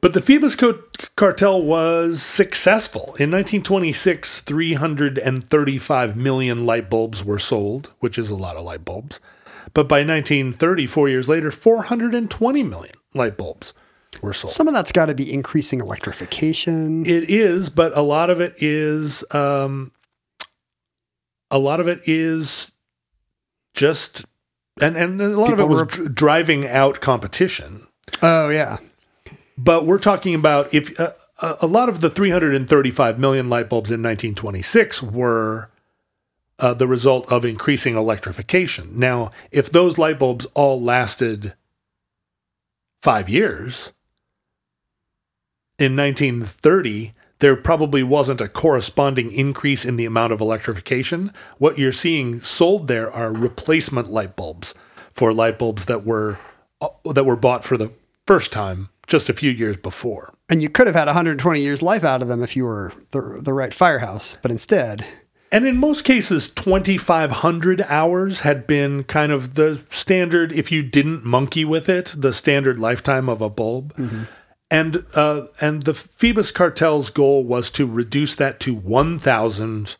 But 0.00 0.14
the 0.14 0.20
Phoebus 0.20 0.56
Co- 0.56 0.82
cartel 1.16 1.62
was 1.62 2.22
successful. 2.22 3.14
In 3.20 3.30
1926, 3.30 4.40
335 4.40 6.16
million 6.16 6.66
light 6.66 6.90
bulbs 6.90 7.24
were 7.24 7.38
sold, 7.38 7.90
which 8.00 8.18
is 8.18 8.28
a 8.30 8.34
lot 8.34 8.56
of 8.56 8.64
light 8.64 8.84
bulbs. 8.84 9.20
But 9.74 9.88
by 9.88 9.98
1930, 10.04 10.86
four 10.86 11.08
years 11.08 11.28
later, 11.28 11.50
420 11.52 12.62
million 12.64 12.94
light 13.14 13.36
bulbs 13.36 13.74
were 14.20 14.32
sold. 14.32 14.52
Some 14.52 14.66
of 14.68 14.74
that's 14.74 14.90
got 14.92 15.06
to 15.06 15.14
be 15.14 15.32
increasing 15.32 15.80
electrification. 15.80 17.06
It 17.06 17.30
is, 17.30 17.68
but 17.70 17.96
a 17.96 18.02
lot 18.02 18.28
of 18.28 18.40
it 18.40 18.54
is, 18.58 19.22
um, 19.30 19.92
a 21.52 21.58
lot 21.58 21.78
of 21.78 21.86
it 21.86 22.00
is 22.06 22.72
just, 23.74 24.24
and, 24.80 24.96
and 24.96 25.20
a 25.20 25.28
lot 25.38 25.50
People 25.50 25.64
of 25.66 25.70
it 25.70 25.72
was 25.72 25.98
were- 25.98 26.08
driving 26.08 26.66
out 26.66 27.00
competition. 27.00 27.86
oh 28.22 28.48
yeah, 28.48 28.78
But 29.56 29.86
we're 29.86 29.98
talking 30.00 30.34
about 30.34 30.72
if 30.74 30.98
uh, 30.98 31.12
a 31.60 31.66
lot 31.66 31.88
of 31.88 32.00
the 32.00 32.10
335 32.10 33.18
million 33.18 33.48
light 33.48 33.68
bulbs 33.68 33.90
in 33.90 34.02
1926 34.02 35.02
were 35.02 35.70
uh, 36.58 36.72
the 36.74 36.86
result 36.86 37.30
of 37.30 37.44
increasing 37.44 37.96
electrification. 37.96 38.98
Now, 38.98 39.30
if 39.50 39.70
those 39.70 39.98
light 39.98 40.18
bulbs 40.18 40.46
all 40.54 40.80
lasted 40.80 41.54
five 43.02 43.28
years, 43.28 43.92
in 45.78 45.96
1930, 45.96 47.12
there 47.42 47.56
probably 47.56 48.04
wasn't 48.04 48.40
a 48.40 48.48
corresponding 48.48 49.32
increase 49.32 49.84
in 49.84 49.96
the 49.96 50.04
amount 50.04 50.32
of 50.32 50.40
electrification. 50.40 51.32
What 51.58 51.76
you're 51.76 51.90
seeing 51.90 52.40
sold 52.40 52.86
there 52.86 53.12
are 53.12 53.32
replacement 53.32 54.12
light 54.12 54.36
bulbs 54.36 54.74
for 55.12 55.34
light 55.34 55.58
bulbs 55.58 55.86
that 55.86 56.06
were 56.06 56.38
uh, 56.80 56.88
that 57.12 57.24
were 57.24 57.34
bought 57.34 57.64
for 57.64 57.76
the 57.76 57.90
first 58.28 58.52
time 58.52 58.90
just 59.08 59.28
a 59.28 59.34
few 59.34 59.50
years 59.50 59.76
before. 59.76 60.32
and 60.48 60.62
you 60.62 60.68
could 60.68 60.86
have 60.86 60.94
had 60.94 61.06
120 61.06 61.60
years 61.60 61.82
life 61.82 62.04
out 62.04 62.22
of 62.22 62.28
them 62.28 62.44
if 62.44 62.54
you 62.54 62.64
were 62.64 62.92
the 63.10 63.40
the 63.42 63.52
right 63.52 63.74
firehouse, 63.74 64.36
but 64.40 64.52
instead 64.52 65.04
And 65.50 65.66
in 65.66 65.76
most 65.76 66.04
cases, 66.04 66.48
2,500 66.48 67.82
hours 67.82 68.40
had 68.40 68.66
been 68.66 69.04
kind 69.04 69.32
of 69.32 69.54
the 69.54 69.84
standard, 69.90 70.50
if 70.52 70.72
you 70.72 70.82
didn't 70.82 71.26
monkey 71.26 71.64
with 71.64 71.88
it, 71.90 72.14
the 72.16 72.32
standard 72.32 72.78
lifetime 72.78 73.28
of 73.28 73.42
a 73.42 73.50
bulb. 73.50 73.92
And, 74.72 75.04
uh, 75.14 75.46
and 75.60 75.82
the 75.82 75.92
Phoebus 75.94 76.50
cartel's 76.50 77.10
goal 77.10 77.44
was 77.44 77.70
to 77.72 77.86
reduce 77.86 78.34
that 78.36 78.58
to 78.60 78.74
1,000 78.74 79.96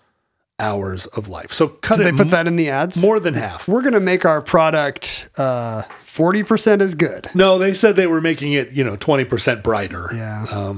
hours 0.59 1.07
of 1.09 1.29
life. 1.29 1.53
So 1.53 1.69
cut 1.69 1.99
Did 1.99 2.07
they 2.07 2.13
put 2.13 2.21
m- 2.23 2.29
that 2.29 2.47
in 2.47 2.57
the 2.57 2.71
ads? 2.71 2.97
more 2.97 3.21
than 3.21 3.35
half. 3.35 3.69
We're 3.69 3.83
going 3.83 3.93
to 3.93 4.01
make 4.01 4.25
our 4.25 4.41
product 4.41 5.27
uh, 5.37 5.83
40% 6.07 6.81
as 6.81 6.95
good. 6.95 7.29
No, 7.35 7.59
they 7.59 7.75
said 7.75 7.97
they 7.97 8.07
were 8.07 8.21
making 8.21 8.55
it, 8.55 8.73
you 8.73 8.83
know, 8.83 8.97
20% 8.97 9.63
brighter. 9.63 10.09
Yeah. 10.13 10.75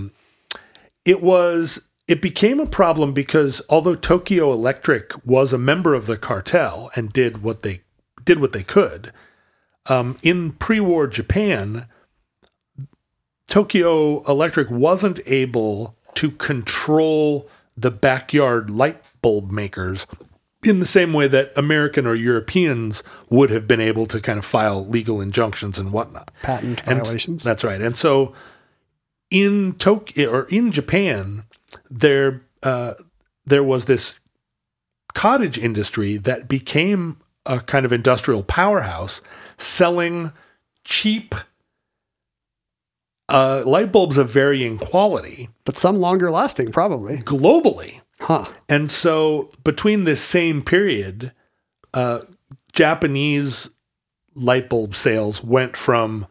it 1.05 1.23
was 1.23 1.81
it 2.07 2.21
became 2.21 2.61
a 2.61 2.67
problem 2.67 3.13
because 3.13 3.63
although 3.71 3.95
Tokyo 3.95 4.53
Electric 4.53 5.13
was 5.25 5.53
a 5.53 5.59
member 5.59 5.95
of 5.95 6.07
the 6.07 6.17
cartel 6.19 6.91
and 6.95 7.13
did 7.13 7.43
what 7.43 7.63
they 7.63 7.81
did 8.25 8.41
what 8.41 8.53
they 8.53 8.63
could, 8.63 9.13
um, 9.87 10.17
in 10.23 10.53
pre-war 10.53 11.07
Japan, 11.07 11.87
Tokyo 13.47 14.23
Electric 14.25 14.71
wasn't 14.71 15.21
able 15.27 15.97
to 16.15 16.31
control 16.31 17.49
the 17.77 17.91
backyard 17.91 18.71
light 18.71 19.03
bulb 19.21 19.51
makers 19.51 20.07
in 20.65 20.81
the 20.81 20.87
same 20.87 21.13
way 21.13 21.29
that 21.29 21.53
American 21.57 22.07
or 22.07 22.15
Europeans 22.15 23.03
would 23.29 23.51
have 23.51 23.69
been 23.69 23.81
able 23.81 24.07
to 24.07 24.21
kind 24.21 24.39
of 24.39 24.45
file 24.45 24.87
legal 24.87 25.21
injunctions 25.21 25.79
and 25.79 25.93
whatnot. 25.93 26.31
Patent 26.43 26.83
And- 26.87 27.01
violations. 27.01 27.43
That's 27.43 27.65
right. 27.65 27.81
And 27.81 27.97
so 27.97 28.33
in 29.31 29.75
Tokyo 29.75 30.31
or 30.31 30.45
in 30.45 30.73
Japan, 30.73 31.45
there 31.91 32.43
uh, 32.63 32.95
there 33.45 33.63
was 33.65 33.85
this 33.85 34.19
cottage 35.13 35.59
industry 35.59 36.17
that 36.17 36.49
became 36.49 37.19
a 37.45 37.61
kind 37.61 37.85
of 37.85 37.93
industrial 37.93 38.43
powerhouse, 38.43 39.21
selling 39.59 40.33
cheap 40.85 41.35
uh, 43.29 43.63
light 43.65 43.91
bulbs 43.93 44.19
of 44.19 44.31
varying 44.31 44.79
quality 44.79 45.49
but 45.65 45.77
some 45.77 45.99
longer 45.99 46.31
lasting, 46.31 46.73
probably. 46.73 47.19
globally. 47.19 48.01
Huh. 48.21 48.47
And 48.69 48.91
so 48.91 49.51
between 49.65 50.05
this 50.05 50.23
same 50.23 50.63
period, 50.63 51.33
uh, 51.93 52.21
Japanese 52.73 53.71
light 54.35 54.69
bulb 54.69 54.95
sales 54.95 55.43
went 55.43 55.77
from 55.77 56.27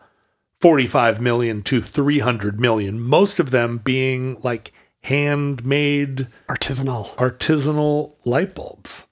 45 0.61 1.19
million 1.19 1.61
to 1.63 1.81
300 1.81 2.59
million, 2.59 2.99
most 2.99 3.39
of 3.39 3.51
them 3.51 3.79
being 3.79 4.39
like 4.43 4.71
handmade 5.01 6.27
Artisanal. 6.47 7.13
artisanal 7.15 8.13
light 8.23 8.55
bulbs. 8.55 9.07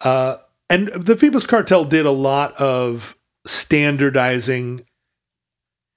Uh, 0.00 0.36
and 0.68 0.88
the 0.88 1.16
Phoebus 1.16 1.46
cartel 1.46 1.84
did 1.84 2.06
a 2.06 2.10
lot 2.10 2.54
of 2.56 3.16
standardizing, 3.46 4.84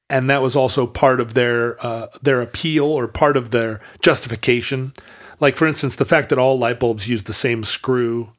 and 0.10 0.30
that 0.30 0.42
was 0.42 0.56
also 0.56 0.88
part 0.88 1.20
of 1.20 1.34
their 1.34 1.84
uh, 1.86 2.08
their 2.22 2.42
appeal 2.42 2.86
or 2.86 3.08
part 3.08 3.38
of 3.38 3.52
their 3.52 3.80
justification. 4.02 4.94
Like, 5.40 5.56
for 5.56 5.68
instance, 5.68 5.96
the 5.96 6.06
fact 6.06 6.30
that 6.30 6.40
all 6.40 6.60
light 6.60 6.80
bulbs 6.80 7.08
use 7.08 7.24
the 7.24 7.34
same 7.34 7.64
screw, 7.64 8.34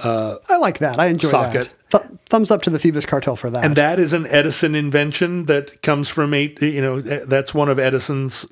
I 0.00 0.56
like 0.60 0.78
that. 0.78 0.98
I 0.98 1.06
enjoy 1.06 1.28
Socket. 1.28 1.70
that. 1.90 2.02
Th- 2.02 2.20
thumbs 2.28 2.50
up 2.50 2.62
to 2.62 2.70
the 2.70 2.78
Phoebus 2.78 3.06
cartel 3.06 3.36
for 3.36 3.50
that. 3.50 3.64
and 3.64 3.74
that 3.76 3.98
is 3.98 4.12
an 4.12 4.26
Edison 4.26 4.74
invention 4.74 5.46
that 5.46 5.82
comes 5.82 6.08
from 6.08 6.34
eight. 6.34 6.60
You 6.60 6.82
know, 6.82 7.00
that's 7.00 7.54
one 7.54 7.68
of 7.68 7.78
Edison's 7.78 8.46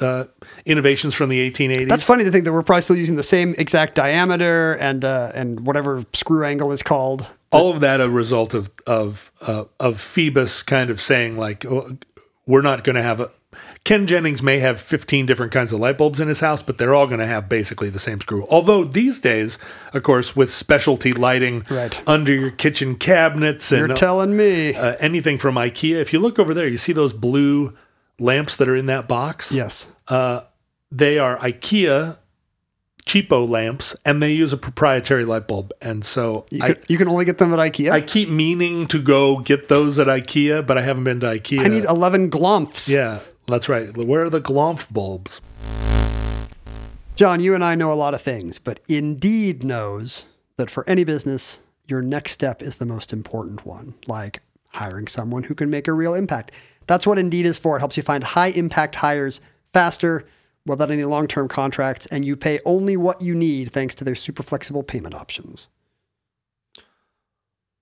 uh, 0.00 0.24
innovations 0.66 1.14
from 1.14 1.28
the 1.28 1.50
1880s. 1.50 1.88
That's 1.88 2.04
funny 2.04 2.24
to 2.24 2.30
think 2.30 2.44
that 2.44 2.52
we're 2.52 2.62
probably 2.62 2.82
still 2.82 2.96
using 2.96 3.16
the 3.16 3.22
same 3.22 3.54
exact 3.58 3.94
diameter 3.94 4.74
and 4.74 5.04
uh, 5.04 5.32
and 5.34 5.60
whatever 5.66 6.04
screw 6.12 6.44
angle 6.44 6.72
is 6.72 6.82
called. 6.82 7.26
All 7.52 7.70
of 7.72 7.80
that 7.80 8.00
a 8.00 8.08
result 8.10 8.54
of 8.54 8.70
of 8.86 9.30
uh, 9.40 9.64
of 9.78 10.00
Phoebus 10.00 10.62
kind 10.62 10.90
of 10.90 11.00
saying 11.00 11.36
like 11.36 11.64
oh, 11.66 11.96
we're 12.46 12.62
not 12.62 12.82
going 12.84 12.96
to 12.96 13.02
have 13.02 13.20
a 13.20 13.30
Ken 13.84 14.06
Jennings 14.06 14.42
may 14.42 14.60
have 14.60 14.80
15 14.80 15.26
different 15.26 15.50
kinds 15.52 15.72
of 15.72 15.80
light 15.80 15.98
bulbs 15.98 16.20
in 16.20 16.28
his 16.28 16.38
house, 16.40 16.62
but 16.62 16.78
they're 16.78 16.94
all 16.94 17.06
going 17.08 17.18
to 17.18 17.26
have 17.26 17.48
basically 17.48 17.90
the 17.90 17.98
same 17.98 18.20
screw. 18.20 18.46
Although 18.48 18.84
these 18.84 19.20
days, 19.20 19.58
of 19.92 20.04
course, 20.04 20.36
with 20.36 20.52
specialty 20.52 21.12
lighting 21.12 21.66
Right. 21.68 22.00
under 22.06 22.32
your 22.32 22.52
kitchen 22.52 22.94
cabinets 22.94 23.70
and 23.72 23.80
You're 23.88 23.96
telling 23.96 24.36
me. 24.36 24.72
uh, 24.74 24.94
anything 25.00 25.36
from 25.36 25.56
IKEA, 25.56 25.96
if 26.00 26.12
you 26.12 26.20
look 26.20 26.38
over 26.38 26.54
there, 26.54 26.68
you 26.68 26.78
see 26.78 26.92
those 26.92 27.12
blue 27.12 27.76
lamps 28.20 28.56
that 28.56 28.68
are 28.68 28.76
in 28.76 28.86
that 28.86 29.08
box. 29.08 29.50
yes. 29.52 29.86
They 30.08 31.18
are 31.18 31.36
IKEA 31.38 32.18
cheapo 33.06 33.48
lamps, 33.48 33.96
and 34.04 34.22
they 34.22 34.32
use 34.32 34.52
a 34.52 34.56
proprietary 34.56 35.24
light 35.24 35.48
bulb. 35.48 35.72
And 35.80 36.04
so 36.04 36.46
You, 36.50 36.62
I, 36.62 36.72
can, 36.74 36.84
you 36.88 36.98
can 36.98 37.08
only 37.08 37.24
get 37.24 37.38
them 37.38 37.52
at 37.52 37.58
IKEA. 37.58 37.90
I 37.90 37.96
I, 37.96 38.00
keep 38.00 38.28
meaning 38.28 38.86
to 38.88 39.00
go 39.00 39.38
get 39.38 39.68
those 39.68 39.98
at 39.98 40.06
IKEA, 40.06 40.66
but 40.66 40.78
I 40.78 40.82
haven't 40.82 41.04
been 41.04 41.20
to 41.20 41.26
IKEA. 41.26 41.60
I 41.60 41.68
need 41.68 41.84
11 41.84 42.30
glomps. 42.30 42.88
yeah, 42.88 43.20
that's 43.46 43.68
right. 43.68 43.94
Where 43.96 44.24
are 44.24 44.30
the 44.30 44.40
Glomf 44.40 44.92
bulbs? 44.92 45.40
John, 47.14 47.40
you 47.40 47.54
and 47.54 47.64
I 47.64 47.74
know 47.74 47.92
a 47.92 47.94
lot 47.94 48.14
of 48.14 48.22
things, 48.22 48.58
but 48.58 48.80
Indeed 48.88 49.62
knows 49.64 50.24
that 50.56 50.70
for 50.70 50.88
any 50.88 51.04
business, 51.04 51.60
your 51.86 52.02
next 52.02 52.32
step 52.32 52.62
is 52.62 52.76
the 52.76 52.86
most 52.86 53.12
important 53.12 53.66
one, 53.66 53.94
like 54.06 54.40
hiring 54.68 55.06
someone 55.06 55.42
who 55.44 55.54
can 55.54 55.68
make 55.68 55.86
a 55.86 55.92
real 55.92 56.14
impact. 56.14 56.52
That's 56.86 57.06
what 57.06 57.18
Indeed 57.18 57.46
is 57.46 57.58
for. 57.58 57.76
It 57.76 57.80
helps 57.80 57.96
you 57.96 58.02
find 58.02 58.24
high 58.24 58.48
impact 58.48 58.96
hires 58.96 59.40
faster 59.72 60.24
without 60.66 60.90
any 60.90 61.04
long 61.04 61.26
term 61.26 61.48
contracts, 61.48 62.06
and 62.06 62.24
you 62.24 62.36
pay 62.36 62.60
only 62.64 62.96
what 62.96 63.20
you 63.20 63.34
need 63.34 63.72
thanks 63.72 63.94
to 63.96 64.04
their 64.04 64.14
super 64.14 64.42
flexible 64.42 64.82
payment 64.82 65.14
options. 65.14 65.68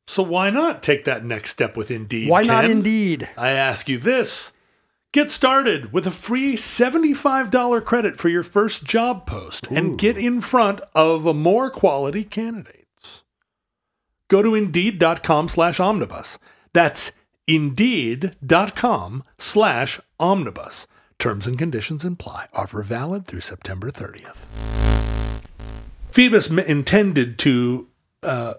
So 0.07 0.25
why 0.25 0.51
not 0.51 0.83
take 0.83 1.05
that 1.05 1.25
next 1.25 1.51
step 1.51 1.77
with 1.77 1.91
Indeed? 1.91 2.29
Why 2.29 2.43
not 2.43 2.65
Indeed? 2.65 3.29
I 3.37 3.51
ask 3.51 3.89
you 3.89 3.97
this. 3.97 4.53
Get 5.13 5.31
started 5.31 5.93
with 5.93 6.07
a 6.07 6.13
free 6.13 6.55
$75 6.55 7.85
credit 7.85 8.17
for 8.17 8.29
your 8.29 8.45
first 8.45 8.85
job 8.85 9.27
post 9.27 9.69
and 9.69 9.99
get 9.99 10.17
in 10.17 10.41
front 10.41 10.81
of 10.95 11.27
a 11.27 11.35
more 11.35 11.69
quality 11.69 12.23
candidates. 12.23 13.25
Go 14.29 14.43
to 14.43 14.55
indeed.com 14.55 15.49
slash 15.49 15.81
omnibus. 15.81 16.39
That's 16.73 17.11
indeed.com 17.49 19.25
slash 19.39 20.01
omnibus. 20.21 20.87
Terms 21.21 21.47
and 21.47 21.59
conditions 21.59 22.05
imply. 22.05 22.47
Offer 22.55 22.83
valid 22.83 23.27
through 23.27 23.43
September 23.43 23.91
30th. 23.91 24.47
Phoebus 26.11 26.51
m- 26.51 26.59
intended 26.59 27.39
to, 27.41 27.89
uh, 28.23 28.55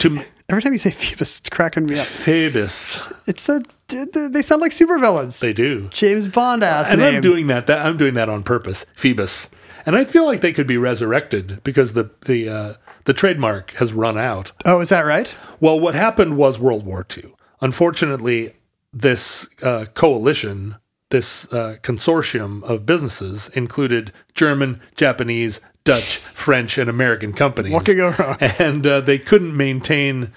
to 0.00 0.24
Every 0.48 0.60
time 0.60 0.72
you 0.72 0.78
say 0.80 0.90
Phoebus, 0.90 1.38
it's 1.38 1.48
cracking 1.48 1.86
me 1.86 2.00
up. 2.00 2.06
Phoebus. 2.06 3.12
It's 3.28 3.48
a 3.48 3.62
they 3.88 4.42
sound 4.42 4.60
like 4.60 4.72
supervillains. 4.72 5.38
They 5.38 5.52
do. 5.52 5.88
James 5.92 6.26
Bond 6.26 6.64
ass 6.64 6.90
and 6.90 7.00
name. 7.00 7.16
I'm 7.16 7.22
doing 7.22 7.46
that, 7.46 7.68
that. 7.68 7.86
I'm 7.86 7.96
doing 7.96 8.14
that 8.14 8.28
on 8.28 8.42
purpose. 8.42 8.84
Phoebus, 8.96 9.48
and 9.86 9.94
I 9.96 10.04
feel 10.04 10.26
like 10.26 10.40
they 10.40 10.52
could 10.52 10.66
be 10.66 10.76
resurrected 10.76 11.62
because 11.62 11.92
the 11.92 12.10
the 12.26 12.48
uh, 12.48 12.74
the 13.04 13.14
trademark 13.14 13.70
has 13.74 13.92
run 13.92 14.18
out. 14.18 14.50
oh, 14.64 14.80
is 14.80 14.88
that 14.88 15.02
right? 15.02 15.32
Well, 15.60 15.78
what 15.78 15.94
happened 15.94 16.36
was 16.36 16.58
World 16.58 16.84
War 16.84 17.06
II. 17.16 17.32
Unfortunately, 17.60 18.54
this 18.92 19.48
uh, 19.62 19.84
coalition, 19.94 20.76
this 21.10 21.52
uh, 21.52 21.76
consortium 21.82 22.62
of 22.62 22.86
businesses, 22.86 23.48
included 23.48 24.12
German, 24.34 24.80
Japanese, 24.96 25.60
Dutch, 25.84 26.18
French, 26.18 26.78
and 26.78 26.88
American 26.88 27.32
companies. 27.32 27.72
What 27.72 27.84
could 27.84 27.96
go 27.96 28.14
wrong? 28.18 28.36
And 28.58 28.86
uh, 28.86 29.00
they 29.00 29.18
couldn't 29.18 29.56
maintain 29.56 30.32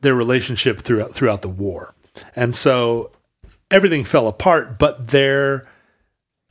their 0.00 0.14
relationship 0.14 0.80
throughout 0.80 1.14
throughout 1.14 1.42
the 1.42 1.48
war, 1.48 1.94
and 2.36 2.54
so 2.54 3.10
everything 3.70 4.04
fell 4.04 4.28
apart. 4.28 4.78
But 4.78 5.08
their 5.08 5.66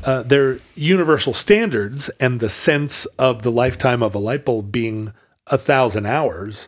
uh, 0.04 0.24
their 0.24 0.60
universal 0.76 1.34
standards 1.34 2.10
and 2.20 2.40
the 2.40 2.50
sense 2.50 3.06
of 3.18 3.42
the 3.42 3.52
lifetime 3.52 4.04
of 4.04 4.14
a 4.14 4.20
light 4.20 4.46
bulb 4.46 4.72
being 4.72 5.14
a 5.48 5.58
thousand 5.58 6.06
hours 6.06 6.68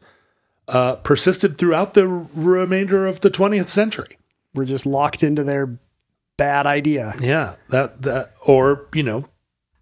uh, 0.67 0.95
persisted 0.97 1.57
throughout 1.57 1.93
the 1.93 2.07
remainder 2.07 3.07
of 3.07 3.21
the 3.21 3.29
20th 3.29 3.67
century. 3.67 4.17
We're 4.53 4.65
just 4.65 4.85
locked 4.85 5.23
into 5.23 5.43
their 5.43 5.79
bad 6.39 6.65
idea. 6.65 7.13
Yeah, 7.21 7.55
that 7.69 8.01
that 8.01 8.31
or 8.45 8.87
you 8.93 9.03
know, 9.03 9.25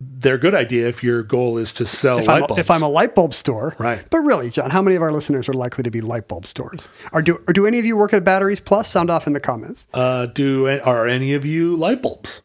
their 0.02 0.38
good 0.38 0.54
idea 0.54 0.88
if 0.88 1.04
your 1.04 1.24
goal 1.24 1.58
is 1.58 1.72
to 1.74 1.86
sell 1.86 2.18
If 2.20 2.28
light 2.28 2.38
I'm, 2.38 2.44
a, 2.44 2.48
bulbs. 2.48 2.60
if 2.60 2.70
I'm 2.70 2.84
a 2.84 2.90
light 2.90 3.16
bulb 3.16 3.34
store, 3.34 3.76
Right. 3.80 4.04
But 4.12 4.20
really, 4.20 4.50
John, 4.50 4.70
how 4.70 4.82
many 4.82 4.96
of 4.96 5.02
our 5.02 5.12
listeners 5.12 5.48
are 5.50 5.54
likely 5.54 5.84
to 5.84 5.90
be 5.92 6.02
light 6.02 6.28
bulb 6.28 6.46
stores? 6.46 6.88
Or 7.14 7.22
do 7.22 7.40
or 7.48 7.54
do 7.54 7.66
any 7.66 7.80
of 7.80 7.86
you 7.86 7.96
work 7.98 8.14
at 8.14 8.24
Batteries 8.24 8.60
Plus? 8.60 8.90
Sound 8.90 9.10
off 9.10 9.26
in 9.28 9.34
the 9.34 9.40
comments. 9.40 9.88
uh, 9.94 10.26
do 10.28 10.68
are 10.68 11.08
any 11.08 11.34
of 11.34 11.46
you 11.46 11.76
light 11.78 12.02
bulbs? 12.02 12.42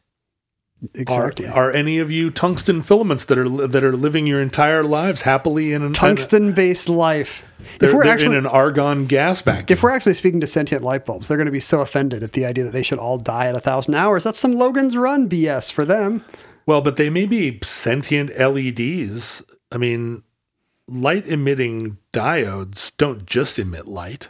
Are, 0.82 0.88
Exactly. 1.28 1.46
are 1.46 1.70
any 1.70 1.98
of 1.98 2.10
you 2.10 2.30
tungsten 2.30 2.82
filaments 2.82 3.24
that 3.26 3.38
are 3.38 3.48
that 3.68 3.84
are 3.84 3.96
living 3.96 4.26
your 4.26 4.42
entire 4.42 4.82
lives 4.82 5.22
happily 5.22 5.72
in 5.72 5.82
an 5.82 5.92
Tungsten-based 5.92 6.88
life. 6.88 7.44
They're, 7.78 7.90
if 7.90 7.94
we're 7.94 8.04
actually 8.06 8.34
in 8.36 8.46
an 8.46 8.50
argon 8.50 9.06
gas 9.06 9.40
vacuum. 9.42 9.66
if 9.68 9.80
we're 9.84 9.92
actually 9.92 10.14
speaking 10.14 10.40
to 10.40 10.46
sentient 10.48 10.82
light 10.82 11.04
bulbs, 11.04 11.28
they're 11.28 11.36
going 11.36 11.46
to 11.46 11.52
be 11.52 11.60
so 11.60 11.82
offended 11.82 12.24
at 12.24 12.32
the 12.32 12.44
idea 12.44 12.64
that 12.64 12.72
they 12.72 12.82
should 12.82 12.98
all 12.98 13.16
die 13.16 13.46
at 13.46 13.54
a 13.54 13.60
thousand 13.60 13.94
hours. 13.94 14.24
That's 14.24 14.40
some 14.40 14.54
Logan's 14.54 14.96
Run 14.96 15.28
BS 15.28 15.70
for 15.70 15.84
them. 15.84 16.24
Well, 16.66 16.80
but 16.80 16.96
they 16.96 17.10
may 17.10 17.26
be 17.26 17.60
sentient 17.62 18.36
LEDs. 18.36 19.44
I 19.70 19.76
mean, 19.78 20.24
light 20.88 21.28
emitting 21.28 21.98
diodes 22.12 22.90
don't 22.96 23.24
just 23.24 23.56
emit 23.60 23.86
light; 23.86 24.28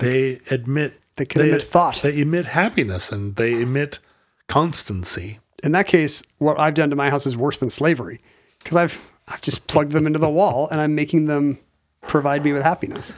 they 0.00 0.40
emit 0.50 1.00
They 1.16 1.24
can 1.24 1.40
emit 1.40 1.62
thought. 1.62 2.02
They 2.02 2.20
emit 2.20 2.48
happiness 2.48 3.10
and 3.10 3.36
they 3.36 3.54
emit 3.62 4.00
constancy. 4.48 5.38
In 5.62 5.72
that 5.72 5.86
case, 5.86 6.22
what 6.38 6.58
I've 6.58 6.74
done 6.74 6.90
to 6.90 6.96
my 6.96 7.10
house 7.10 7.26
is 7.26 7.36
worse 7.36 7.56
than 7.56 7.70
slavery 7.70 8.20
because 8.58 8.76
I've 8.76 9.00
I've 9.26 9.42
just 9.42 9.66
plugged 9.66 9.92
them 9.92 10.06
into 10.06 10.18
the 10.18 10.30
wall 10.30 10.68
and 10.70 10.80
I'm 10.80 10.94
making 10.94 11.26
them 11.26 11.58
provide 12.02 12.44
me 12.44 12.52
with 12.52 12.62
happiness. 12.62 13.14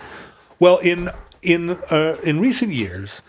Well, 0.58 0.78
in 0.78 1.10
in 1.42 1.70
uh, 1.90 2.16
in 2.24 2.40
recent 2.40 2.72
years, 2.72 3.22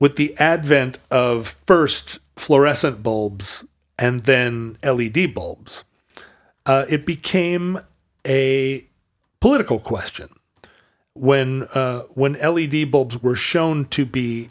with 0.00 0.16
the 0.16 0.36
advent 0.38 0.98
of 1.10 1.56
first 1.66 2.18
fluorescent 2.36 3.02
bulbs 3.02 3.64
and 3.98 4.20
then 4.20 4.78
LED 4.82 5.34
bulbs, 5.34 5.84
uh, 6.66 6.84
it 6.88 7.04
became 7.04 7.80
a 8.26 8.86
political 9.40 9.78
question 9.78 10.28
when 11.14 11.64
uh, 11.74 12.00
when 12.14 12.34
LED 12.34 12.90
bulbs 12.90 13.22
were 13.22 13.34
shown 13.34 13.84
to 13.86 14.04
be 14.04 14.48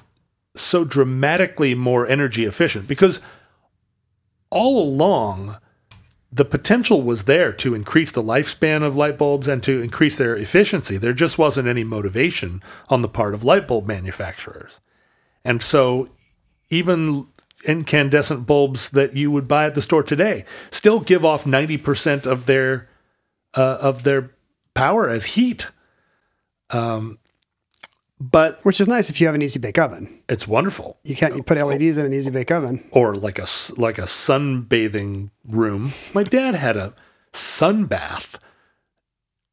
so 0.56 0.84
dramatically 0.84 1.76
more 1.76 2.08
energy 2.08 2.46
efficient 2.46 2.88
because 2.88 3.22
all 4.50 4.82
along 4.82 5.58
the 6.32 6.46
potential 6.46 7.02
was 7.02 7.24
there 7.24 7.54
to 7.54 7.74
increase 7.74 8.12
the 8.12 8.24
lifespan 8.24 8.84
of 8.84 8.96
light 8.96 9.18
bulbs 9.18 9.48
and 9.48 9.64
to 9.64 9.82
increase 9.82 10.16
their 10.18 10.36
efficiency. 10.36 10.98
There 10.98 11.14
just 11.14 11.38
wasn't 11.38 11.68
any 11.68 11.84
motivation 11.84 12.62
on 12.90 13.02
the 13.02 13.08
part 13.08 13.34
of 13.34 13.44
light 13.44 13.68
bulb 13.68 13.88
manufacturers. 13.88 14.82
And 15.46 15.64
so 15.64 16.10
even 16.70 17.28
incandescent 17.66 18.46
bulbs 18.46 18.90
that 18.90 19.16
you 19.16 19.32
would 19.32 19.48
buy 19.48 19.66
at 19.66 19.76
the 19.76 19.82
store 19.82 20.04
today 20.04 20.46
still 20.70 21.00
give 21.00 21.26
off 21.26 21.46
90% 21.46 22.28
of 22.28 22.46
their 22.46 22.88
uh, 23.56 23.78
of 23.82 24.04
their 24.04 24.32
power 24.74 25.10
as 25.10 25.26
heat. 25.26 25.68
Um, 26.70 27.18
but 28.20 28.60
Which 28.64 28.82
is 28.82 28.88
nice 28.88 29.10
if 29.10 29.20
you 29.22 29.28
have 29.28 29.36
an 29.36 29.42
easy 29.42 29.60
bake 29.60 29.78
oven. 29.78 30.22
it's 30.28 30.48
wonderful. 30.48 30.98
You 31.04 31.16
can't 31.16 31.36
you 31.36 31.44
put 31.44 31.58
LEDs 31.58 31.98
in 31.98 32.06
an 32.06 32.14
easy 32.14 32.32
bake 32.32 32.52
oven. 32.52 32.84
or 32.92 33.14
like 33.16 33.38
a 33.40 33.46
like 33.78 33.98
a 34.00 34.04
sunbathing 34.08 35.30
room. 35.48 35.94
My 36.14 36.24
dad 36.24 36.56
had 36.56 36.78
a 36.78 36.94
sun 37.34 37.86
bath 37.86 38.38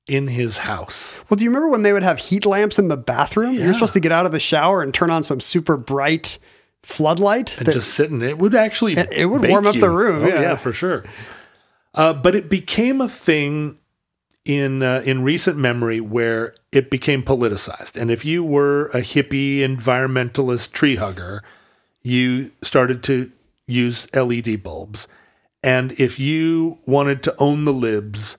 in 0.06 0.28
his 0.28 0.58
house. 0.58 1.18
Well, 1.28 1.36
do 1.36 1.44
you 1.44 1.50
remember 1.50 1.68
when 1.68 1.82
they 1.82 1.92
would 1.92 2.02
have 2.02 2.18
heat 2.18 2.44
lamps 2.46 2.78
in 2.78 2.88
the 2.88 2.96
bathroom? 2.96 3.54
Yeah. 3.54 3.64
You're 3.64 3.74
supposed 3.74 3.94
to 3.94 4.00
get 4.00 4.12
out 4.12 4.26
of 4.26 4.32
the 4.32 4.40
shower 4.40 4.82
and 4.82 4.92
turn 4.92 5.10
on 5.10 5.22
some 5.22 5.40
super 5.40 5.76
bright 5.76 6.38
floodlight. 6.82 7.56
and 7.58 7.66
that- 7.66 7.72
just 7.72 7.94
sitting. 7.94 8.20
It 8.22 8.28
It 8.30 8.38
would 8.38 8.54
actually 8.54 8.94
It- 8.94 9.12
it 9.12 9.26
would 9.26 9.46
warm 9.48 9.66
up 9.66 9.74
you. 9.74 9.80
the 9.80 9.90
room, 9.90 10.24
Oh, 10.24 10.28
yeah. 10.28 10.56
for 10.56 10.72
sure. 10.74 11.04
Uh, 11.94 12.12
but 12.12 12.34
it 12.34 12.48
became 12.50 13.00
a 13.00 13.08
thing 13.08 13.78
in 14.44 14.82
uh, 14.82 15.02
in 15.04 15.22
recent 15.22 15.56
memory 15.56 16.00
where 16.00 16.54
it 16.72 16.90
became 16.90 17.22
politicized. 17.22 18.00
And 18.00 18.10
if 18.10 18.24
you 18.24 18.44
were 18.44 18.86
a 18.88 19.00
hippie 19.00 19.58
environmentalist 19.58 20.72
tree 20.72 20.96
hugger, 20.96 21.42
you 22.02 22.52
started 22.62 23.02
to 23.04 23.32
use 23.66 24.06
LED 24.14 24.62
bulbs. 24.62 25.08
And 25.62 25.92
if 25.92 26.18
you 26.18 26.78
wanted 26.84 27.22
to 27.22 27.34
own 27.38 27.64
the 27.64 27.72
libs, 27.72 28.36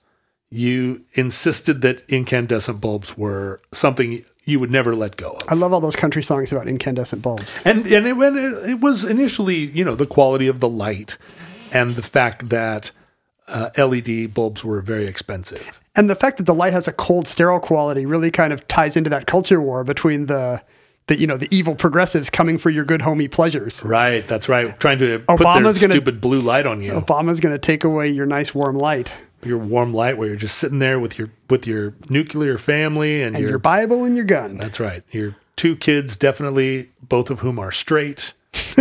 you 0.48 1.04
insisted 1.14 1.82
that 1.82 2.08
incandescent 2.08 2.80
bulbs 2.80 3.18
were 3.18 3.60
something 3.72 4.24
you 4.44 4.60
would 4.60 4.70
never 4.70 4.94
let 4.94 5.16
go 5.16 5.32
of. 5.32 5.42
I 5.48 5.54
love 5.54 5.72
all 5.72 5.80
those 5.80 5.96
country 5.96 6.22
songs 6.22 6.52
about 6.52 6.68
incandescent 6.68 7.22
bulbs. 7.22 7.60
And 7.64 7.84
and 7.86 8.06
it, 8.06 8.12
when 8.12 8.36
it, 8.36 8.70
it 8.70 8.80
was 8.80 9.02
initially, 9.02 9.56
you 9.56 9.84
know, 9.84 9.96
the 9.96 10.06
quality 10.06 10.46
of 10.46 10.60
the 10.60 10.68
light 10.68 11.18
and 11.72 11.96
the 11.96 12.02
fact 12.02 12.48
that 12.50 12.92
uh, 13.48 13.70
LED 13.76 14.34
bulbs 14.34 14.64
were 14.64 14.80
very 14.80 15.06
expensive. 15.06 15.80
And 15.94 16.10
the 16.10 16.14
fact 16.14 16.36
that 16.38 16.44
the 16.44 16.54
light 16.54 16.72
has 16.72 16.86
a 16.88 16.92
cold, 16.92 17.26
sterile 17.28 17.60
quality 17.60 18.04
really 18.06 18.30
kind 18.30 18.52
of 18.52 18.66
ties 18.68 18.96
into 18.96 19.08
that 19.10 19.26
culture 19.26 19.60
war 19.60 19.82
between 19.84 20.26
the, 20.26 20.62
the 21.06 21.16
you 21.18 21.26
know, 21.26 21.36
the 21.36 21.48
evil 21.54 21.74
progressives 21.74 22.28
coming 22.28 22.58
for 22.58 22.68
your 22.70 22.84
good 22.84 23.02
homey 23.02 23.28
pleasures. 23.28 23.82
Right, 23.84 24.26
that's 24.26 24.48
right. 24.48 24.78
Trying 24.80 24.98
to 24.98 25.20
put 25.20 25.40
Obama's 25.40 25.80
their 25.80 25.88
gonna- 25.88 26.00
stupid 26.00 26.20
blue 26.20 26.40
light 26.40 26.66
on 26.66 26.82
you. 26.82 26.92
Obama's 26.92 27.40
going 27.40 27.54
to 27.54 27.58
take 27.58 27.82
away 27.84 28.08
your 28.08 28.26
nice 28.26 28.54
warm 28.54 28.76
light 28.76 29.14
Your 29.44 29.58
warm 29.58 29.94
light 29.94 30.18
where 30.18 30.28
you're 30.28 30.36
just 30.36 30.58
sitting 30.58 30.80
there 30.80 30.98
with 30.98 31.18
your 31.18 31.30
with 31.48 31.66
your 31.66 31.94
nuclear 32.10 32.58
family 32.58 33.22
and, 33.22 33.36
and 33.36 33.42
your, 33.42 33.50
your 33.52 33.58
Bible 33.58 34.04
and 34.04 34.16
your 34.16 34.24
gun. 34.24 34.58
That's 34.58 34.80
right. 34.80 35.02
Your 35.12 35.36
two 35.54 35.76
kids 35.76 36.16
definitely 36.16 36.90
both 37.00 37.30
of 37.30 37.40
whom 37.40 37.58
are 37.58 37.70
straight. 37.72 38.32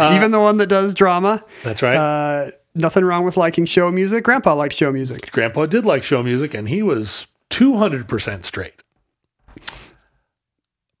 Even 0.00 0.30
the 0.30 0.40
one 0.40 0.56
that 0.58 0.66
does 0.66 0.94
drama. 0.94 1.42
That's 1.62 1.82
right. 1.82 1.96
Uh, 1.96 2.50
nothing 2.74 3.04
wrong 3.04 3.24
with 3.24 3.36
liking 3.36 3.64
show 3.64 3.90
music. 3.90 4.24
Grandpa 4.24 4.54
liked 4.54 4.74
show 4.74 4.92
music. 4.92 5.30
Grandpa 5.32 5.66
did 5.66 5.84
like 5.84 6.04
show 6.04 6.22
music 6.22 6.54
and 6.54 6.68
he 6.68 6.82
was 6.82 7.26
200% 7.50 8.44
straight. 8.44 8.82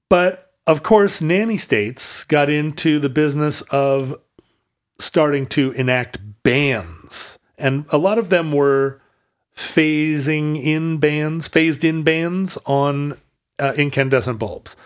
But 0.08 0.52
of 0.66 0.82
course, 0.82 1.20
nanny 1.20 1.58
states 1.58 2.24
got 2.24 2.50
into 2.50 2.98
the 2.98 3.08
business 3.08 3.60
of 3.62 4.18
starting 4.98 5.46
to 5.46 5.72
enact 5.72 6.18
bans. 6.42 7.38
And 7.58 7.86
a 7.90 7.98
lot 7.98 8.18
of 8.18 8.28
them 8.28 8.52
were 8.52 9.00
phasing 9.56 10.62
in 10.62 10.98
bans, 10.98 11.48
phased 11.48 11.84
in 11.84 12.02
bans 12.02 12.58
on 12.66 13.18
uh, 13.58 13.72
incandescent 13.76 14.38
bulbs. 14.38 14.76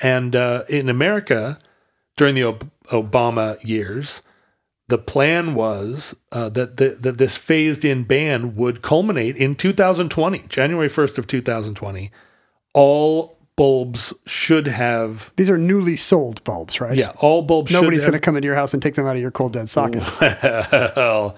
And 0.00 0.34
uh, 0.36 0.64
in 0.68 0.88
America, 0.88 1.58
during 2.16 2.34
the 2.34 2.56
Obama 2.92 3.58
years, 3.66 4.22
the 4.88 4.98
plan 4.98 5.54
was 5.54 6.14
uh, 6.32 6.48
that, 6.50 6.76
the, 6.76 6.90
that 7.00 7.18
this 7.18 7.36
phased 7.36 7.84
in 7.84 8.04
ban 8.04 8.54
would 8.56 8.82
culminate 8.82 9.36
in 9.36 9.54
2020, 9.54 10.44
January 10.48 10.88
1st 10.88 11.18
of 11.18 11.26
2020. 11.26 12.10
All 12.74 13.38
bulbs 13.56 14.12
should 14.26 14.66
have, 14.66 15.32
These 15.36 15.50
are 15.50 15.58
newly 15.58 15.96
sold 15.96 16.42
bulbs, 16.44 16.80
right? 16.80 16.96
yeah, 16.96 17.12
all 17.18 17.42
bulbs 17.42 17.70
Nobody's 17.72 18.02
going 18.02 18.12
to 18.12 18.20
come 18.20 18.36
into 18.36 18.46
your 18.46 18.54
house 18.54 18.74
and 18.74 18.82
take 18.82 18.94
them 18.94 19.06
out 19.06 19.16
of 19.16 19.22
your 19.22 19.30
cold 19.30 19.52
dead 19.52 19.70
sockets. 19.70 20.20
well, 20.20 21.36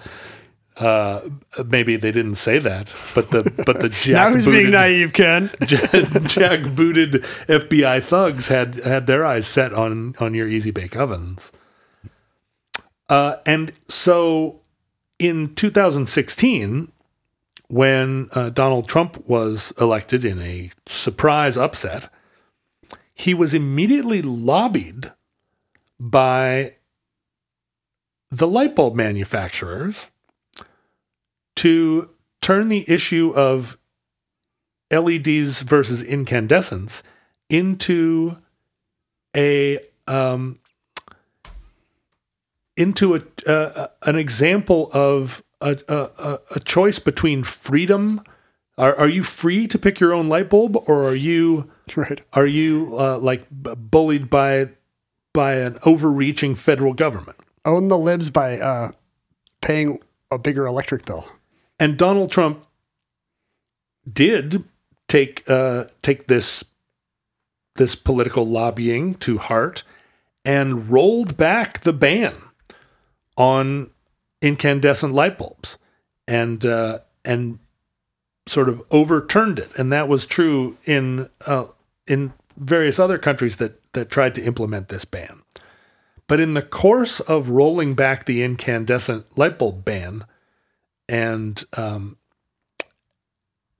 uh, 0.77 1.21
maybe 1.67 1.95
they 1.95 2.11
didn't 2.11 2.35
say 2.35 2.59
that, 2.59 2.93
but 3.13 3.31
the 3.31 3.49
but 3.65 3.79
the 3.79 3.89
now 4.13 4.29
who's 4.29 4.45
being 4.45 4.71
naive, 4.71 5.13
Ken? 5.13 5.49
jack 5.65 6.75
booted 6.75 7.23
FBI 7.47 8.03
thugs 8.03 8.49
had 8.49 8.75
had 8.83 9.07
their 9.07 9.23
eyes 9.23 9.47
set 9.47 9.73
on 9.73 10.15
on 10.19 10.33
your 10.33 10.47
easy 10.47 10.71
bake 10.71 10.97
ovens. 10.97 11.51
Uh, 13.07 13.37
and 13.45 13.71
so 13.87 14.59
in 15.19 15.53
2016, 15.55 16.91
when 17.67 18.29
uh, 18.33 18.49
Donald 18.49 18.87
Trump 18.87 19.25
was 19.27 19.71
elected 19.79 20.25
in 20.25 20.41
a 20.41 20.71
surprise 20.87 21.55
upset, 21.55 22.09
he 23.13 23.33
was 23.33 23.53
immediately 23.53 24.21
lobbied 24.21 25.13
by 25.99 26.75
the 28.29 28.47
light 28.47 28.75
bulb 28.75 28.95
manufacturers 28.95 30.09
to 31.57 32.09
turn 32.41 32.69
the 32.69 32.85
issue 32.87 33.33
of 33.35 33.77
LEDs 34.91 35.61
versus 35.61 36.01
incandescence 36.01 37.01
into 37.49 38.37
a 39.35 39.79
um, 40.07 40.59
into 42.77 43.15
a 43.15 43.21
uh, 43.51 43.87
an 44.03 44.15
example 44.15 44.89
of 44.93 45.43
a, 45.61 45.77
a, 45.87 46.39
a- 46.51 46.59
choice 46.59 46.99
between 46.99 47.43
freedom. 47.43 48.21
Are, 48.77 48.95
are 48.95 49.07
you 49.07 49.23
free 49.23 49.67
to 49.67 49.79
pick 49.79 49.99
your 49.99 50.13
own 50.13 50.27
light 50.27 50.49
bulb, 50.49 50.77
or 50.87 51.05
are 51.07 51.15
you 51.15 51.71
right. 51.95 52.21
are 52.33 52.45
you 52.45 52.95
uh, 52.99 53.17
like 53.17 53.45
b- 53.49 53.73
bullied 53.75 54.29
by 54.29 54.69
by 55.33 55.55
an 55.55 55.77
overreaching 55.85 56.55
federal 56.55 56.93
government? 56.93 57.37
Own 57.63 57.87
the 57.87 57.97
libs 57.97 58.29
by 58.29 58.59
uh, 58.59 58.91
paying 59.61 59.99
a 60.29 60.37
bigger 60.37 60.65
electric 60.65 61.05
bill. 61.05 61.25
And 61.79 61.97
Donald 61.97 62.31
Trump 62.31 62.65
did 64.11 64.63
take 65.07 65.49
uh, 65.49 65.85
take 66.01 66.27
this 66.27 66.63
this 67.75 67.95
political 67.95 68.45
lobbying 68.45 69.15
to 69.15 69.37
heart 69.37 69.83
and 70.45 70.89
rolled 70.89 71.35
back 71.35 71.81
the 71.81 71.93
ban 71.93 72.35
on 73.37 73.91
incandescent 74.41 75.13
light 75.13 75.37
bulbs 75.37 75.77
and 76.27 76.65
uh, 76.65 76.99
and 77.23 77.59
sort 78.47 78.69
of 78.69 78.81
overturned 78.91 79.59
it. 79.59 79.71
And 79.77 79.91
that 79.91 80.07
was 80.07 80.25
true 80.25 80.77
in 80.85 81.29
uh, 81.45 81.65
in 82.07 82.33
various 82.57 82.99
other 82.99 83.17
countries 83.17 83.57
that 83.57 83.81
that 83.93 84.09
tried 84.09 84.35
to 84.35 84.43
implement 84.43 84.87
this 84.87 85.05
ban. 85.05 85.41
But 86.27 86.39
in 86.39 86.53
the 86.53 86.61
course 86.61 87.19
of 87.19 87.49
rolling 87.49 87.93
back 87.93 88.25
the 88.25 88.41
incandescent 88.43 89.25
light 89.37 89.59
bulb 89.59 89.85
ban, 89.85 90.25
and 91.07 91.63
um, 91.73 92.17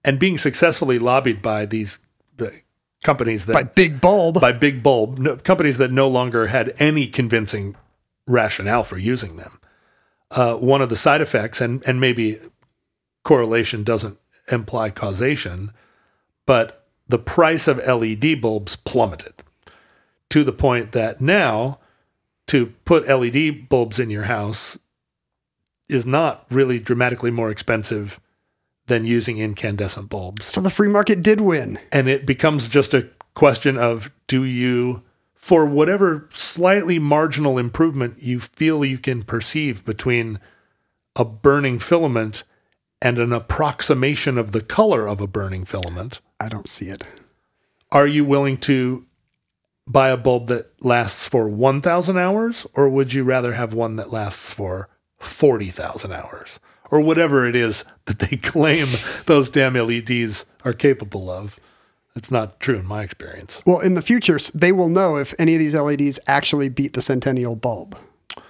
and 0.03 0.19
being 0.19 0.37
successfully 0.37 0.99
lobbied 0.99 1.41
by 1.41 1.65
these 1.65 1.99
the 2.37 2.61
companies 3.03 3.45
that 3.45 3.53
By 3.53 3.63
big 3.63 4.01
bulb. 4.01 4.41
by 4.41 4.51
big 4.51 4.81
bulb 4.81 5.19
no, 5.19 5.35
companies 5.37 5.77
that 5.77 5.91
no 5.91 6.07
longer 6.07 6.47
had 6.47 6.73
any 6.79 7.07
convincing 7.07 7.75
rationale 8.27 8.83
for 8.83 8.97
using 8.97 9.37
them. 9.37 9.59
Uh, 10.31 10.55
one 10.55 10.81
of 10.81 10.89
the 10.89 10.95
side 10.95 11.21
effects, 11.21 11.61
and 11.61 11.83
and 11.85 11.99
maybe 11.99 12.39
correlation 13.23 13.83
doesn't 13.83 14.17
imply 14.51 14.89
causation, 14.89 15.71
but 16.45 16.87
the 17.07 17.19
price 17.19 17.67
of 17.67 17.77
LED 17.77 18.41
bulbs 18.41 18.75
plummeted 18.75 19.33
to 20.29 20.43
the 20.43 20.51
point 20.51 20.91
that 20.91 21.21
now 21.21 21.79
to 22.47 22.67
put 22.85 23.07
LED 23.07 23.69
bulbs 23.69 23.99
in 23.99 24.09
your 24.09 24.23
house 24.23 24.77
is 25.87 26.05
not 26.05 26.45
really 26.49 26.79
dramatically 26.79 27.31
more 27.31 27.51
expensive 27.51 28.19
than 28.87 29.05
using 29.05 29.37
incandescent 29.37 30.09
bulbs. 30.09 30.45
So 30.45 30.61
the 30.61 30.69
free 30.69 30.89
market 30.89 31.23
did 31.23 31.41
win. 31.41 31.79
And 31.91 32.07
it 32.07 32.25
becomes 32.25 32.69
just 32.69 32.93
a 32.93 33.09
question 33.33 33.77
of 33.77 34.11
do 34.27 34.43
you, 34.43 35.03
for 35.33 35.65
whatever 35.65 36.29
slightly 36.33 36.99
marginal 36.99 37.57
improvement 37.57 38.21
you 38.21 38.39
feel 38.39 38.85
you 38.85 38.97
can 38.97 39.23
perceive 39.23 39.83
between 39.85 40.39
a 41.15 41.25
burning 41.25 41.79
filament 41.79 42.43
and 43.01 43.19
an 43.19 43.33
approximation 43.33 44.37
of 44.37 44.51
the 44.51 44.61
color 44.61 45.07
of 45.07 45.19
a 45.21 45.27
burning 45.27 45.65
filament, 45.65 46.21
I 46.39 46.49
don't 46.49 46.67
see 46.67 46.85
it. 46.85 47.03
are 47.91 48.07
you 48.07 48.25
willing 48.25 48.57
to 48.57 49.05
buy 49.87 50.09
a 50.09 50.17
bulb 50.17 50.47
that 50.47 50.71
lasts 50.83 51.27
for 51.27 51.47
1,000 51.47 52.17
hours, 52.17 52.65
or 52.73 52.89
would 52.89 53.13
you 53.13 53.23
rather 53.23 53.53
have 53.53 53.73
one 53.73 53.95
that 53.97 54.11
lasts 54.11 54.51
for 54.51 54.89
40,000 55.19 56.11
hours? 56.11 56.59
Or 56.91 57.01
whatever 57.01 57.47
it 57.47 57.55
is 57.55 57.83
that 58.05 58.19
they 58.19 58.37
claim 58.43 58.87
those 59.25 59.49
damn 59.49 59.73
LEDs 59.73 60.45
are 60.63 60.73
capable 60.73 61.29
of. 61.29 61.59
It's 62.15 62.31
not 62.31 62.59
true 62.59 62.79
in 62.79 62.85
my 62.85 63.01
experience. 63.01 63.61
Well, 63.65 63.79
in 63.79 63.95
the 63.95 64.01
future, 64.01 64.39
they 64.53 64.71
will 64.71 64.87
know 64.87 65.17
if 65.17 65.33
any 65.37 65.53
of 65.53 65.59
these 65.59 65.75
LEDs 65.75 66.19
actually 66.27 66.69
beat 66.69 66.93
the 66.93 67.01
Centennial 67.01 67.55
bulb. 67.55 67.97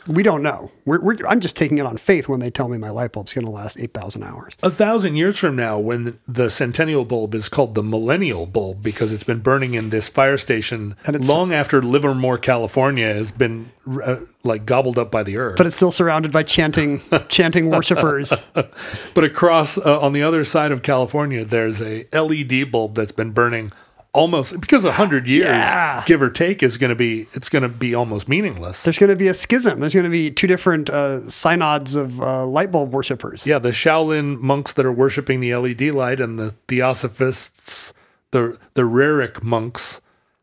We 0.07 0.21
don't 0.21 0.43
know. 0.43 0.71
We're, 0.86 1.01
we're, 1.01 1.17
I'm 1.28 1.39
just 1.39 1.55
taking 1.55 1.80
it 1.80 1.86
on 1.86 1.97
faith 1.97 2.28
when 2.28 2.39
they 2.39 2.51
tell 2.51 2.67
me 2.67 2.78
my 2.78 2.91
light 2.91 3.11
bulb's 3.11 3.34
going 3.34 3.45
to 3.45 3.51
last 3.51 3.80
8,000 3.80 4.23
hours. 4.23 4.53
A 4.61 4.69
thousand 4.69 5.15
years 5.15 5.38
from 5.38 5.55
now, 5.55 5.80
when 5.80 6.19
the 6.28 6.49
centennial 6.49 7.05
bulb 7.05 7.34
is 7.34 7.49
called 7.49 7.73
the 7.73 7.82
millennial 7.82 8.45
bulb 8.45 8.84
because 8.84 9.11
it's 9.11 9.23
been 9.23 9.39
burning 9.39 9.73
in 9.73 9.89
this 9.89 10.07
fire 10.07 10.38
station 10.38 10.95
long 11.07 11.51
after 11.53 11.82
Livermore, 11.82 12.38
California 12.38 13.13
has 13.13 13.32
been 13.32 13.71
uh, 14.03 14.17
like 14.43 14.65
gobbled 14.65 14.99
up 14.99 15.09
by 15.09 15.23
the 15.23 15.38
earth. 15.38 15.57
But 15.57 15.65
it's 15.65 15.76
still 15.76 15.91
surrounded 15.91 16.32
by 16.32 16.43
chanting, 16.43 17.01
chanting 17.28 17.69
worshipers. 17.69 18.32
But 18.53 19.23
across 19.23 19.78
uh, 19.78 19.99
on 19.99 20.13
the 20.13 20.21
other 20.21 20.45
side 20.45 20.71
of 20.71 20.84
California, 20.84 21.43
there's 21.45 21.82
a 21.82 22.07
LED 22.13 22.71
bulb 22.71 22.95
that's 22.95 23.11
been 23.11 23.32
burning 23.32 23.71
almost 24.16 24.59
because 24.59 24.86
a 24.86 24.91
hundred 24.93 25.28
years, 25.28 25.45
Yeah. 25.45 26.03
give 26.05 26.22
or 26.22 26.30
take, 26.30 26.63
is 26.63 26.78
going 26.78 26.89
to 26.89 26.95
be 26.95 27.28
it's 27.34 27.49
going 27.49 27.63
to 27.63 27.70
be 27.70 27.93
almost 27.93 28.28
meaningless. 28.28 28.84
There's 28.84 28.97
going 28.97 29.09
to 29.09 29.16
be 29.16 29.28
a 29.28 29.34
schism. 29.34 29.80
There's 29.80 29.93
going 29.93 30.05
to 30.05 30.09
be 30.09 30.32
two 30.32 30.47
different 30.47 30.89
uh, 30.89 31.20
synods 31.30 31.95
of 31.95 32.20
uh, 32.22 32.45
light 32.47 32.72
bulb 32.72 32.91
worshippers. 32.93 33.45
yeah, 33.45 33.59
the 33.59 33.70
Shaolin 33.70 34.39
monks 34.39 34.74
that 34.74 34.86
are 34.86 34.91
worshiping 34.91 35.39
the 35.41 35.53
LED 35.55 35.82
light, 35.93 36.20
and 36.20 36.39
the 36.39 36.55
Theosophists, 36.68 37.93
the 38.32 38.57
the 38.74 38.84
Raric 38.84 39.43
monks 39.43 40.01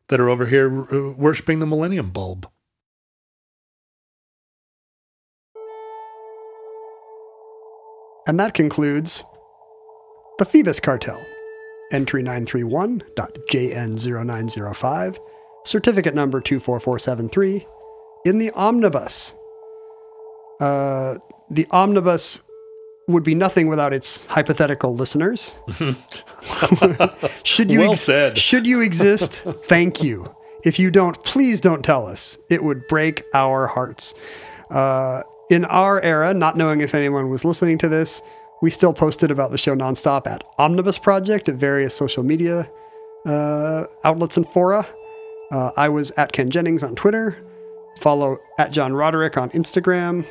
that 0.09 0.21
are 0.21 0.29
over 0.29 0.47
here 0.47 0.69
uh, 0.95 1.13
worshiping 1.13 1.59
the 1.59 1.67
Millennium 1.67 2.11
bulb. 2.11 2.47
And 8.27 8.39
that 8.39 8.55
concludes 8.55 9.25
the 10.39 10.45
Phoebus 10.45 10.81
Cartel. 10.81 11.21
Entry 11.93 12.23
931.JN0905, 12.23 15.19
certificate 15.65 16.15
number 16.15 16.41
24473, 16.41 17.67
in 18.25 18.39
the 18.39 18.51
omnibus. 18.53 19.35
Uh, 20.61 21.17
the 21.51 21.67
omnibus 21.71 22.43
would 23.09 23.25
be 23.25 23.35
nothing 23.35 23.69
without 23.69 23.93
its 23.93 24.25
hypothetical 24.27 24.95
listeners. 24.95 25.57
should 27.43 27.71
you 27.71 27.81
Well 27.81 27.95
said. 27.95 28.39
Should 28.39 28.67
you 28.67 28.81
exist? 28.81 29.43
Thank 29.57 30.03
you. 30.03 30.35
If 30.65 30.79
you 30.79 30.91
don't, 30.91 31.23
please 31.25 31.61
don't 31.61 31.85
tell 31.85 32.07
us. 32.07 32.39
It 32.49 32.63
would 32.63 32.87
break 32.87 33.25
our 33.35 33.67
hearts. 33.67 34.15
Uh, 34.71 35.23
in 35.51 35.65
our 35.67 36.01
era, 36.01 36.33
not 36.33 36.57
knowing 36.57 36.81
if 36.81 36.95
anyone 36.95 37.29
was 37.29 37.45
listening 37.45 37.77
to 37.79 37.89
this, 37.89 38.23
we 38.63 38.71
still 38.71 38.95
posted 38.95 39.31
about 39.31 39.51
the 39.51 39.59
show 39.59 39.75
nonstop 39.75 40.27
at 40.27 40.43
Omnibus 40.57 40.97
Project 40.97 41.49
at 41.49 41.57
various 41.57 41.95
social 41.95 42.23
media 42.23 42.71
uh, 43.27 43.85
outlets 44.05 44.37
and 44.39 44.49
fora. 44.49 44.87
Uh, 45.51 45.73
I 45.77 45.91
was 45.91 46.13
at 46.13 46.33
Ken 46.33 46.49
Jennings 46.49 46.83
on 46.83 46.95
Twitter. 46.95 47.37
Follow 48.01 48.39
at 48.59 48.73
John 48.73 48.95
Roderick 48.95 49.37
on 49.37 49.51
Instagram. 49.51 50.25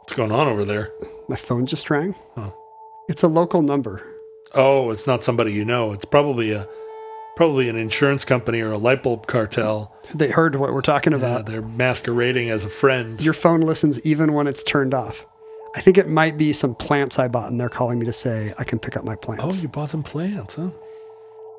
What's 0.00 0.14
going 0.14 0.32
on 0.32 0.48
over 0.48 0.64
there? 0.64 0.90
My 1.28 1.36
phone 1.36 1.66
just 1.66 1.88
rang. 1.90 2.14
Huh. 2.34 2.50
It's 3.08 3.22
a 3.22 3.28
local 3.28 3.62
number. 3.62 4.02
Oh, 4.54 4.90
it's 4.90 5.06
not 5.06 5.22
somebody 5.22 5.52
you 5.52 5.64
know. 5.64 5.92
It's 5.92 6.06
probably 6.06 6.52
a 6.52 6.66
probably 7.36 7.68
an 7.68 7.76
insurance 7.76 8.24
company 8.24 8.60
or 8.60 8.72
a 8.72 8.78
light 8.78 9.02
bulb 9.02 9.26
cartel. 9.26 9.94
They 10.14 10.30
heard 10.30 10.56
what 10.56 10.72
we're 10.72 10.80
talking 10.80 11.12
about. 11.12 11.44
they're 11.44 11.60
masquerading 11.62 12.48
as 12.50 12.64
a 12.64 12.70
friend. 12.70 13.20
Your 13.20 13.34
phone 13.34 13.60
listens 13.60 14.04
even 14.04 14.32
when 14.32 14.46
it's 14.46 14.62
turned 14.62 14.94
off. 14.94 15.26
I 15.76 15.80
think 15.80 15.98
it 15.98 16.08
might 16.08 16.36
be 16.38 16.52
some 16.52 16.74
plants 16.74 17.18
I 17.18 17.28
bought, 17.28 17.50
and 17.50 17.60
they're 17.60 17.68
calling 17.68 17.98
me 17.98 18.06
to 18.06 18.12
say 18.12 18.52
I 18.58 18.64
can 18.64 18.78
pick 18.78 18.96
up 18.96 19.04
my 19.04 19.16
plants. 19.16 19.44
oh, 19.44 19.62
you 19.62 19.68
bought 19.68 19.90
some 19.90 20.02
plants, 20.02 20.56
huh? 20.56 20.70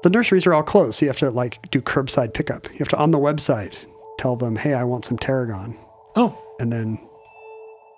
the 0.03 0.09
nurseries 0.09 0.45
are 0.45 0.53
all 0.53 0.63
closed, 0.63 0.97
so 0.99 1.05
you 1.05 1.09
have 1.09 1.17
to 1.17 1.29
like 1.29 1.59
do 1.71 1.81
curbside 1.81 2.33
pickup. 2.33 2.69
You 2.71 2.79
have 2.79 2.87
to 2.89 2.97
on 2.97 3.11
the 3.11 3.19
website 3.19 3.73
tell 4.17 4.35
them, 4.35 4.55
"Hey, 4.55 4.73
I 4.73 4.83
want 4.83 5.05
some 5.05 5.17
tarragon," 5.17 5.77
Oh, 6.15 6.37
and 6.59 6.71
then 6.71 6.99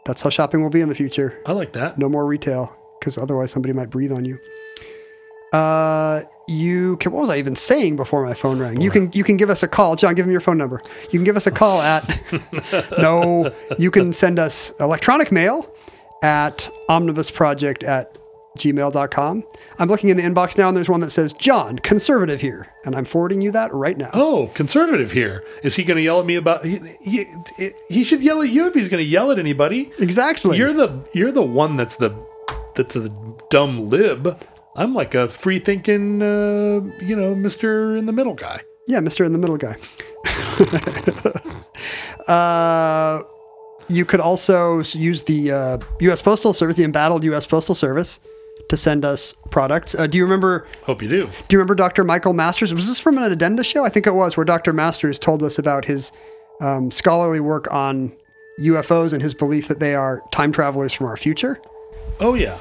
that's 0.05 0.22
how 0.22 0.30
shopping 0.30 0.62
will 0.64 0.70
be 0.70 0.82
in 0.82 0.89
the 0.89 0.95
future. 0.95 1.39
I 1.45 1.51
like 1.53 1.74
that. 1.74 1.97
No 1.97 2.09
more 2.09 2.26
retail, 2.26 2.76
because 2.99 3.18
otherwise 3.18 3.51
somebody 3.51 3.74
might 3.74 3.89
breathe 3.89 4.12
on 4.12 4.26
you. 4.26 4.39
Uh, 5.53 6.22
you 6.47 6.97
can. 6.97 7.12
What 7.12 7.22
was 7.22 7.30
I 7.30 7.38
even 7.38 7.55
saying 7.55 7.97
before 7.97 8.26
my 8.26 8.34
phone 8.34 8.59
rang? 8.59 8.82
You 8.82 8.89
can. 8.89 9.12
You 9.14 9.24
can 9.24 9.38
give 9.38 9.49
us 9.49 9.64
a 9.64 9.68
call, 9.68 9.95
John. 9.95 10.16
Give 10.16 10.26
him 10.26 10.32
your 10.32 10.41
phone 10.41 10.57
number. 10.57 10.82
You 11.03 11.20
can 11.20 11.24
give 11.24 11.36
us 11.38 11.45
a 11.45 11.51
call 11.51 11.82
at. 11.82 12.03
no, 12.97 13.53
you 13.78 13.91
can 13.91 14.12
send 14.14 14.39
us 14.39 14.74
electronic 14.80 15.32
mail 15.32 15.70
at 16.22 16.69
omnibusproject 16.89 17.88
at 17.88 18.17
gmail.com. 18.57 19.43
I'm 19.80 19.88
looking 19.88 20.09
in 20.09 20.17
the 20.17 20.24
inbox 20.24 20.57
now, 20.57 20.67
and 20.67 20.76
there's 20.76 20.89
one 20.89 20.99
that 21.01 21.11
says 21.11 21.34
John, 21.34 21.80
conservative 21.80 22.41
here, 22.41 22.67
and 22.86 22.95
I'm 22.95 23.05
forwarding 23.05 23.41
you 23.41 23.51
that 23.51 23.74
right 23.74 23.97
now. 23.97 24.09
Oh, 24.13 24.51
conservative 24.53 25.11
here. 25.11 25.43
Is 25.63 25.76
he 25.76 25.84
going 25.84 25.97
to 25.97 26.03
yell 26.03 26.19
at 26.19 26.26
me 26.26 26.36
about? 26.36 26.65
He, 26.65 26.80
he, 27.03 27.72
he 27.89 28.03
should 28.03 28.22
yell 28.22 28.41
at 28.41 28.49
you 28.49 28.67
if 28.67 28.74
he's 28.74 28.89
going 28.89 29.03
to 29.03 29.09
yell 29.09 29.32
at 29.32 29.39
anybody. 29.39 29.91
Exactly. 29.99 30.57
You're 30.57 30.74
the 30.74 31.03
you're 31.13 31.32
the 31.32 31.41
one 31.41 31.78
that's 31.78 31.95
the 31.95 32.13
that's 32.76 32.95
a 32.95 33.09
dumb 33.49 33.89
lib. 33.89 34.38
I'm 34.76 34.93
like 34.93 35.15
a 35.15 35.28
free 35.28 35.59
thinking, 35.59 36.22
uh, 36.22 36.82
you 37.01 37.15
know, 37.15 37.36
Mister 37.36 37.95
in 37.95 38.05
the 38.05 38.13
middle 38.13 38.36
guy. 38.36 38.61
Yeah, 38.88 38.99
Mr. 38.99 39.26
in 39.26 39.32
the 39.32 39.38
Middle 39.38 39.57
guy. 39.57 39.78
uh, 42.32 43.24
you 43.91 44.05
could 44.05 44.19
also 44.19 44.81
use 44.93 45.23
the 45.23 45.51
uh, 45.51 45.77
U.S. 46.01 46.21
Postal 46.21 46.53
Service, 46.53 46.75
the 46.75 46.83
embattled 46.83 47.23
U.S. 47.25 47.45
Postal 47.45 47.75
Service, 47.75 48.19
to 48.69 48.77
send 48.77 49.05
us 49.05 49.33
products. 49.49 49.95
Uh, 49.95 50.07
do 50.07 50.17
you 50.17 50.23
remember? 50.23 50.65
Hope 50.83 51.01
you 51.01 51.09
do. 51.09 51.25
Do 51.25 51.55
you 51.55 51.59
remember 51.59 51.75
Dr. 51.75 52.03
Michael 52.03 52.33
Masters? 52.33 52.73
Was 52.73 52.87
this 52.87 52.99
from 52.99 53.17
an 53.17 53.31
addenda 53.31 53.63
show? 53.63 53.85
I 53.85 53.89
think 53.89 54.07
it 54.07 54.15
was, 54.15 54.37
where 54.37 54.45
Dr. 54.45 54.73
Masters 54.73 55.19
told 55.19 55.43
us 55.43 55.59
about 55.59 55.85
his 55.85 56.11
um, 56.61 56.91
scholarly 56.91 57.39
work 57.39 57.71
on 57.73 58.15
UFOs 58.59 59.13
and 59.13 59.21
his 59.21 59.33
belief 59.33 59.67
that 59.67 59.79
they 59.79 59.95
are 59.95 60.21
time 60.31 60.51
travelers 60.51 60.93
from 60.93 61.07
our 61.07 61.17
future. 61.17 61.61
Oh 62.19 62.33
yeah. 62.33 62.59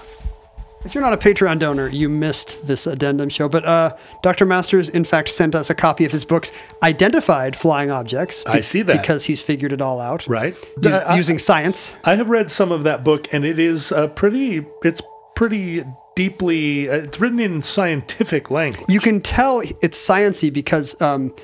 If 0.83 0.95
you're 0.95 1.03
not 1.03 1.13
a 1.13 1.19
Patreon 1.19 1.59
donor, 1.59 1.89
you 1.89 2.09
missed 2.09 2.67
this 2.67 2.87
addendum 2.87 3.29
show. 3.29 3.51
But 3.51 3.67
uh, 3.67 3.97
Dr. 4.23 4.47
Masters, 4.47 4.89
in 4.89 5.05
fact, 5.05 5.29
sent 5.29 5.55
us 5.55 5.69
a 5.69 5.75
copy 5.75 6.07
of 6.07 6.13
his 6.13 6.25
books, 6.25 6.53
Identified 6.83 7.55
Flying 7.55 7.91
Objects. 7.91 8.43
I 8.47 8.63
see 8.63 8.81
that. 8.83 9.01
Because 9.01 9.27
he's 9.27 9.43
figured 9.43 9.73
it 9.73 9.83
all 9.83 10.01
out. 10.01 10.27
Right. 10.27 10.57
Us- 10.79 10.87
I- 11.03 11.17
using 11.17 11.39
science. 11.39 11.95
I 12.05 12.15
have 12.15 12.31
read 12.31 12.51
some 12.51 12.73
of 12.73 12.83
that 12.85 13.05
book, 13.05 13.33
and 13.33 13.45
it 13.45 13.59
is 13.59 13.93
uh, 13.93 14.07
pretty. 14.09 14.65
It's 14.83 15.03
pretty 15.37 15.85
deeply. 16.17 16.89
Uh, 16.89 16.95
it's 16.95 17.21
written 17.21 17.41
in 17.41 17.61
scientific 17.61 18.51
language. 18.51 18.87
You 18.89 19.01
can 19.01 19.21
tell 19.21 19.61
it's 19.83 19.99
sciency 20.09 20.51
because 20.51 20.99
um, 21.03 21.35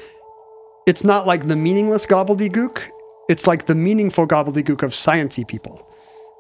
it's 0.86 1.04
not 1.04 1.26
like 1.26 1.46
the 1.48 1.56
meaningless 1.56 2.06
gobbledygook. 2.06 2.80
It's 3.28 3.46
like 3.46 3.66
the 3.66 3.74
meaningful 3.74 4.26
gobbledygook 4.26 4.82
of 4.82 4.92
sciency 4.92 5.46
people 5.46 5.86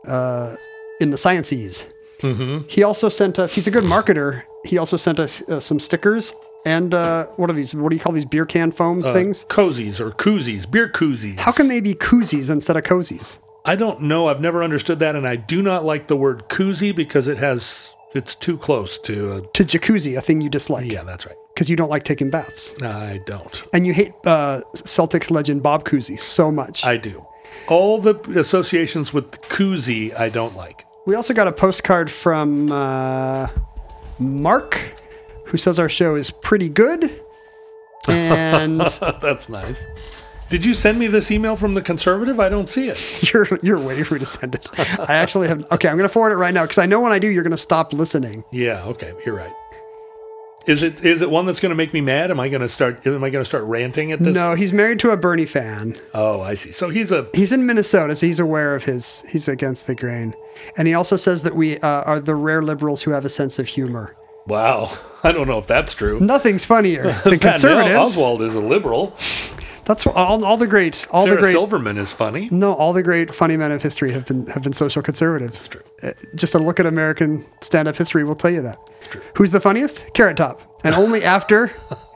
uh, 0.06 0.56
in 0.98 1.10
the 1.10 1.18
sciences. 1.18 1.88
Mm-hmm. 2.20 2.66
He 2.68 2.82
also 2.82 3.08
sent 3.08 3.38
us, 3.38 3.52
he's 3.54 3.66
a 3.66 3.70
good 3.70 3.84
marketer. 3.84 4.42
He 4.64 4.78
also 4.78 4.96
sent 4.96 5.18
us 5.18 5.42
uh, 5.48 5.60
some 5.60 5.78
stickers 5.80 6.34
and 6.64 6.92
uh, 6.94 7.26
what 7.36 7.48
are 7.48 7.52
these? 7.52 7.72
What 7.74 7.90
do 7.90 7.96
you 7.96 8.02
call 8.02 8.12
these 8.12 8.24
beer 8.24 8.44
can 8.44 8.72
foam 8.72 9.04
Uh, 9.04 9.12
things? 9.12 9.44
cozies 9.44 10.00
or 10.00 10.10
koozies, 10.10 10.68
beer 10.68 10.88
koozies. 10.90 11.38
How 11.38 11.52
can 11.52 11.68
they 11.68 11.80
be 11.80 11.94
koozies 11.94 12.50
instead 12.50 12.76
of 12.76 12.82
cozies? 12.82 13.38
I 13.64 13.76
don't 13.76 14.00
know. 14.02 14.26
I've 14.28 14.40
never 14.40 14.64
understood 14.64 14.98
that, 15.00 15.14
and 15.14 15.26
I 15.28 15.36
do 15.36 15.62
not 15.62 15.84
like 15.84 16.06
the 16.08 16.16
word 16.16 16.48
koozie 16.48 16.94
because 16.94 17.28
it 17.28 17.38
has. 17.38 17.92
It's 18.14 18.34
too 18.34 18.56
close 18.56 18.98
to. 19.00 19.32
A, 19.34 19.40
To 19.42 19.64
jacuzzi, 19.64 20.16
a 20.16 20.20
thing 20.20 20.40
you 20.40 20.48
dislike 20.48 20.90
yeah, 20.90 21.02
that's 21.04 21.26
right. 21.26 21.36
because 21.54 21.68
you 21.68 21.76
don't 21.76 21.90
like 21.90 22.02
taking 22.04 22.30
baths. 22.30 22.74
I 22.82 23.20
don't. 23.26 23.62
And 23.74 23.86
you 23.86 23.92
hate 23.92 24.12
uh, 24.24 24.62
Celtics 24.74 25.30
legend 25.30 25.62
Bob 25.62 25.84
Cousy 25.84 26.18
so 26.18 26.50
much. 26.50 26.84
I 26.86 26.96
do. 26.96 27.24
All 27.68 28.00
the 28.00 28.14
associations 28.38 29.12
with 29.12 29.30
koozie, 29.42 30.18
I 30.18 30.30
don't 30.30 30.56
like. 30.56 30.84
We 31.06 31.14
also 31.14 31.32
got 31.32 31.46
a 31.46 31.52
postcard 31.52 32.10
from 32.10 32.70
uh, 32.72 33.46
Mark, 34.18 35.00
who 35.44 35.56
says 35.56 35.78
our 35.78 35.88
show 35.88 36.16
is 36.16 36.30
pretty 36.30 36.68
good. 36.68 37.10
And 38.08 38.80
That's 39.20 39.48
nice. 39.48 39.80
Did 40.48 40.64
you 40.64 40.74
send 40.74 40.98
me 40.98 41.08
this 41.08 41.30
email 41.30 41.56
from 41.56 41.74
the 41.74 41.82
conservative? 41.82 42.38
I 42.38 42.48
don't 42.48 42.68
see 42.68 42.88
it. 42.88 43.32
you're 43.32 43.48
you're 43.62 43.80
waiting 43.80 44.04
for 44.04 44.14
me 44.14 44.20
to 44.20 44.26
send 44.26 44.54
it. 44.54 44.68
I 44.78 45.14
actually 45.14 45.48
have. 45.48 45.64
Okay, 45.72 45.88
I'm 45.88 45.96
going 45.96 46.08
to 46.08 46.12
forward 46.12 46.32
it 46.32 46.36
right 46.36 46.54
now 46.54 46.62
because 46.62 46.78
I 46.78 46.86
know 46.86 47.00
when 47.00 47.10
I 47.12 47.18
do, 47.18 47.28
you're 47.28 47.42
going 47.42 47.50
to 47.50 47.58
stop 47.58 47.92
listening. 47.92 48.44
Yeah, 48.52 48.84
okay, 48.84 49.12
you're 49.24 49.34
right. 49.34 49.52
Is 50.66 50.82
it 50.82 51.04
is 51.04 51.22
it 51.22 51.30
one 51.30 51.46
that's 51.46 51.60
going 51.60 51.70
to 51.70 51.76
make 51.76 51.92
me 51.92 52.00
mad? 52.00 52.30
Am 52.30 52.40
I 52.40 52.48
going 52.48 52.60
to 52.60 52.68
start 52.68 53.06
am 53.06 53.22
I 53.22 53.30
going 53.30 53.42
to 53.42 53.48
start 53.48 53.64
ranting 53.64 54.10
at 54.12 54.18
this? 54.18 54.34
No, 54.34 54.54
he's 54.54 54.72
married 54.72 54.98
to 55.00 55.10
a 55.10 55.16
Bernie 55.16 55.46
fan. 55.46 55.94
Oh, 56.12 56.40
I 56.40 56.54
see. 56.54 56.72
So 56.72 56.90
he's 56.90 57.12
a 57.12 57.26
He's 57.34 57.52
in 57.52 57.66
Minnesota, 57.66 58.16
so 58.16 58.26
he's 58.26 58.40
aware 58.40 58.74
of 58.74 58.82
his. 58.84 59.22
He's 59.28 59.46
against 59.48 59.86
the 59.86 59.94
grain, 59.94 60.34
and 60.76 60.88
he 60.88 60.94
also 60.94 61.16
says 61.16 61.42
that 61.42 61.54
we 61.54 61.78
uh, 61.78 62.02
are 62.02 62.18
the 62.20 62.34
rare 62.34 62.62
liberals 62.62 63.02
who 63.02 63.12
have 63.12 63.24
a 63.24 63.28
sense 63.28 63.58
of 63.58 63.68
humor. 63.68 64.16
wow. 64.46 64.90
I 65.22 65.32
don't 65.32 65.48
know 65.48 65.58
if 65.58 65.66
that's 65.66 65.92
true. 65.92 66.20
Nothing's 66.20 66.64
funnier 66.64 67.12
than 67.24 67.40
conservatives. 67.40 68.16
Oswalt 68.16 68.40
is 68.42 68.54
a 68.54 68.60
liberal. 68.60 69.16
That's 69.86 70.04
all, 70.06 70.44
all 70.44 70.56
the 70.56 70.66
great, 70.66 71.06
all 71.12 71.22
Sarah 71.24 71.36
the 71.36 71.42
great. 71.42 71.52
Silverman 71.52 71.96
is 71.96 72.10
funny. 72.12 72.48
No, 72.50 72.72
all 72.74 72.92
the 72.92 73.02
great 73.04 73.32
funny 73.32 73.56
men 73.56 73.70
of 73.70 73.80
history 73.82 74.10
have 74.12 74.26
been 74.26 74.46
have 74.48 74.62
been 74.62 74.72
social 74.72 75.00
conservatives. 75.00 75.68
true. 75.68 75.80
Uh, 76.02 76.10
Just 76.34 76.54
a 76.54 76.58
look 76.58 76.78
at 76.80 76.86
American 76.86 77.44
stand-up 77.60 77.96
history 77.96 78.24
will 78.24 78.34
tell 78.34 78.50
you 78.50 78.62
that. 78.62 78.78
true. 79.02 79.22
Who's 79.36 79.52
the 79.52 79.60
funniest? 79.60 80.12
Carrot 80.12 80.36
Top, 80.36 80.60
and 80.84 80.94
only 81.04 81.22
after, 81.22 81.70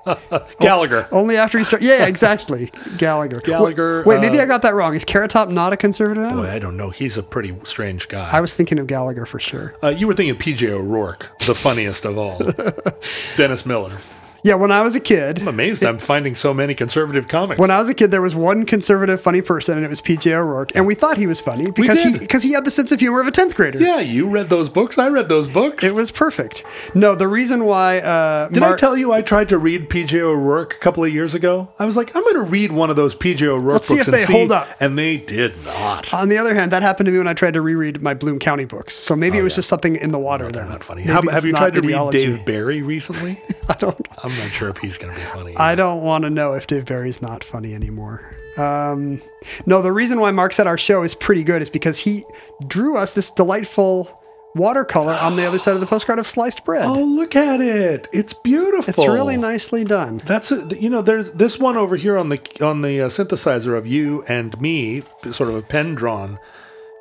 Gallagher. 0.58 1.06
only 1.12 1.36
after 1.36 1.58
he 1.58 1.64
started. 1.64 1.86
Yeah, 1.86 2.06
exactly, 2.06 2.72
Gallagher. 2.98 3.40
Gallagher, 3.40 4.02
Wait, 4.04 4.16
wait, 4.16 4.20
maybe 4.20 4.40
uh, 4.40 4.42
I 4.42 4.46
got 4.46 4.62
that 4.62 4.74
wrong. 4.74 4.94
Is 4.94 5.04
Carrot 5.04 5.30
Top 5.30 5.48
not 5.48 5.72
a 5.72 5.76
conservative? 5.76 6.30
Boy, 6.32 6.50
I 6.50 6.58
don't 6.58 6.76
know. 6.76 6.90
He's 6.90 7.16
a 7.18 7.22
pretty 7.22 7.54
strange 7.64 8.08
guy. 8.08 8.28
I 8.32 8.40
was 8.40 8.52
thinking 8.52 8.80
of 8.80 8.88
Gallagher 8.88 9.26
for 9.26 9.38
sure. 9.38 9.76
Uh, 9.82 9.88
you 9.88 10.06
were 10.08 10.14
thinking 10.14 10.32
of 10.34 10.38
PJ 10.38 10.68
O'Rourke, 10.68 11.28
the 11.46 11.54
funniest 11.54 12.04
of 12.04 12.18
all. 12.18 12.40
Dennis 13.36 13.64
Miller. 13.64 13.96
Yeah, 14.42 14.54
when 14.54 14.72
I 14.72 14.80
was 14.82 14.94
a 14.94 15.00
kid, 15.00 15.40
I'm 15.40 15.48
amazed 15.48 15.84
I'm 15.84 15.98
finding 15.98 16.34
so 16.34 16.54
many 16.54 16.74
conservative 16.74 17.28
comics. 17.28 17.58
when 17.58 17.70
I 17.70 17.78
was 17.78 17.88
a 17.88 17.94
kid, 17.94 18.10
there 18.10 18.22
was 18.22 18.34
one 18.34 18.64
conservative 18.64 19.20
funny 19.20 19.42
person, 19.42 19.76
and 19.76 19.84
it 19.84 19.88
was 19.90 20.00
PJ 20.00 20.32
O'Rourke, 20.32 20.72
and 20.74 20.86
we 20.86 20.94
thought 20.94 21.16
he 21.18 21.26
was 21.26 21.40
funny 21.40 21.70
because 21.70 22.02
he 22.02 22.18
because 22.18 22.42
he 22.42 22.52
had 22.52 22.64
the 22.64 22.70
sense 22.70 22.92
of 22.92 23.00
humor 23.00 23.20
of 23.20 23.26
a 23.26 23.30
tenth 23.30 23.54
grader. 23.54 23.78
yeah, 23.80 24.00
you 24.00 24.28
read 24.28 24.48
those 24.48 24.68
books. 24.68 24.98
I 24.98 25.08
read 25.08 25.28
those 25.28 25.48
books. 25.48 25.84
It 25.84 25.94
was 25.94 26.10
perfect. 26.10 26.64
No, 26.94 27.14
the 27.14 27.28
reason 27.28 27.64
why 27.64 27.98
uh, 27.98 28.48
Did 28.48 28.62
I 28.62 28.76
tell 28.76 28.96
you 28.96 29.12
I 29.12 29.22
tried 29.22 29.48
to 29.50 29.58
read 29.58 29.88
PJ 29.90 30.18
O'Rourke 30.20 30.74
a 30.74 30.78
couple 30.78 31.04
of 31.04 31.12
years 31.12 31.34
ago? 31.34 31.68
I 31.78 31.84
was 31.86 31.96
like, 31.96 32.14
I'm 32.16 32.22
going 32.22 32.36
to 32.36 32.42
read 32.42 32.72
one 32.72 32.90
of 32.90 32.96
those 32.96 33.14
PJ 33.14 33.42
O'Rourke 33.42 33.74
Let's 33.74 33.88
see 33.88 33.96
books 33.96 34.08
if 34.08 34.14
and 34.14 34.26
they 34.26 34.32
hold 34.32 34.52
up. 34.52 34.68
And 34.80 34.98
they 34.98 35.16
did 35.18 35.62
not. 35.64 36.12
On 36.14 36.28
the 36.28 36.38
other 36.38 36.54
hand, 36.54 36.72
that 36.72 36.82
happened 36.82 37.06
to 37.06 37.12
me 37.12 37.18
when 37.18 37.28
I 37.28 37.34
tried 37.34 37.54
to 37.54 37.60
reread 37.60 38.00
my 38.02 38.14
Bloom 38.14 38.38
County 38.38 38.64
books. 38.64 38.94
So 38.94 39.14
maybe 39.14 39.38
it 39.38 39.42
was 39.42 39.54
just 39.54 39.68
something 39.68 39.96
in 39.96 40.12
the 40.12 40.18
water 40.18 40.44
then. 40.50 40.54
Oh, 40.54 40.66
They're 40.66 40.70
not 40.70 40.84
funny. 40.84 41.02
How, 41.02 41.22
have 41.22 41.44
you 41.44 41.52
tried 41.52 41.74
to 41.74 41.80
read 41.80 41.90
ideology. 41.90 42.18
Dave 42.26 42.44
Barry 42.44 42.82
recently? 42.82 43.38
I 43.68 43.74
don't. 43.74 44.08
I'm 44.22 44.29
not 44.38 44.50
sure 44.50 44.68
if 44.68 44.78
he's 44.78 44.98
going 44.98 45.12
to 45.14 45.18
be 45.20 45.26
funny. 45.26 45.56
I 45.56 45.74
don't 45.74 46.02
want 46.02 46.24
to 46.24 46.30
know 46.30 46.54
if 46.54 46.66
Dave 46.66 46.86
Barry's 46.86 47.20
not 47.22 47.42
funny 47.44 47.74
anymore. 47.74 48.30
Um, 48.56 49.22
no, 49.66 49.80
the 49.82 49.92
reason 49.92 50.20
why 50.20 50.30
Mark 50.32 50.52
said 50.52 50.66
our 50.66 50.78
show 50.78 51.02
is 51.02 51.14
pretty 51.14 51.44
good 51.44 51.62
is 51.62 51.70
because 51.70 51.98
he 51.98 52.24
drew 52.66 52.96
us 52.96 53.12
this 53.12 53.30
delightful 53.30 54.16
watercolor 54.56 55.14
on 55.14 55.36
the 55.36 55.46
other 55.46 55.58
side 55.60 55.74
of 55.74 55.80
the 55.80 55.86
postcard 55.86 56.18
of 56.18 56.26
sliced 56.26 56.64
bread. 56.64 56.84
oh, 56.84 57.04
look 57.04 57.36
at 57.36 57.60
it! 57.60 58.08
It's 58.12 58.32
beautiful. 58.32 58.88
it's 58.90 58.98
really 58.98 59.36
nicely 59.36 59.84
done. 59.84 60.20
That's 60.24 60.50
a, 60.50 60.66
you 60.78 60.90
know, 60.90 61.02
there's 61.02 61.30
this 61.32 61.58
one 61.58 61.76
over 61.76 61.96
here 61.96 62.18
on 62.18 62.28
the 62.28 62.40
on 62.60 62.82
the 62.82 63.02
uh, 63.02 63.08
synthesizer 63.08 63.78
of 63.78 63.86
you 63.86 64.24
and 64.28 64.60
me, 64.60 65.02
sort 65.30 65.48
of 65.50 65.54
a 65.54 65.62
pen 65.62 65.94
drawn 65.94 66.38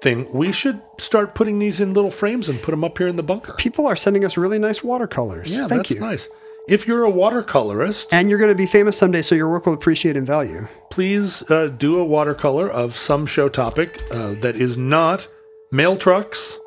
thing. 0.04 0.32
We 0.32 0.52
should 0.52 0.80
start 1.00 1.34
putting 1.36 1.60
these 1.60 1.82
in 1.82 1.94
little 1.94 2.12
frames 2.12 2.48
and 2.50 2.62
put 2.62 2.72
them 2.72 2.84
up 2.84 2.98
here 3.00 3.08
in 3.08 3.16
the 3.16 3.24
bunker. 3.24 3.54
People 3.58 3.88
are 3.88 3.96
sending 3.96 4.24
us 4.24 4.38
really 4.38 4.60
nice 4.60 4.84
watercolors. 4.84 5.52
Yeah, 5.52 5.68
Thank 5.68 5.88
that's 5.88 5.92
you. 5.92 6.00
nice. 6.00 6.30
If 6.70 6.88
you're 6.88 7.04
a 7.04 7.12
watercolorist, 7.12 8.06
And 8.12 8.30
you're 8.30 8.38
going 8.38 8.52
to 8.52 8.56
be 8.56 8.68
famous 8.68 8.96
someday, 8.96 9.24
so 9.24 9.34
your 9.34 9.50
work 9.50 9.66
will 9.66 9.74
appreciate 9.74 10.16
in 10.16 10.24
value. 10.26 10.68
please 10.92 11.42
uh, 11.50 11.68
do 11.68 12.00
a 12.00 12.04
watercolor 12.06 12.70
of 12.70 12.96
some 12.96 13.26
show 13.26 13.50
topic 13.50 14.00
uh, 14.12 14.34
that 14.42 14.56
is 14.56 14.78
not 14.78 15.28
mail 15.72 15.96
trucks 15.96 16.60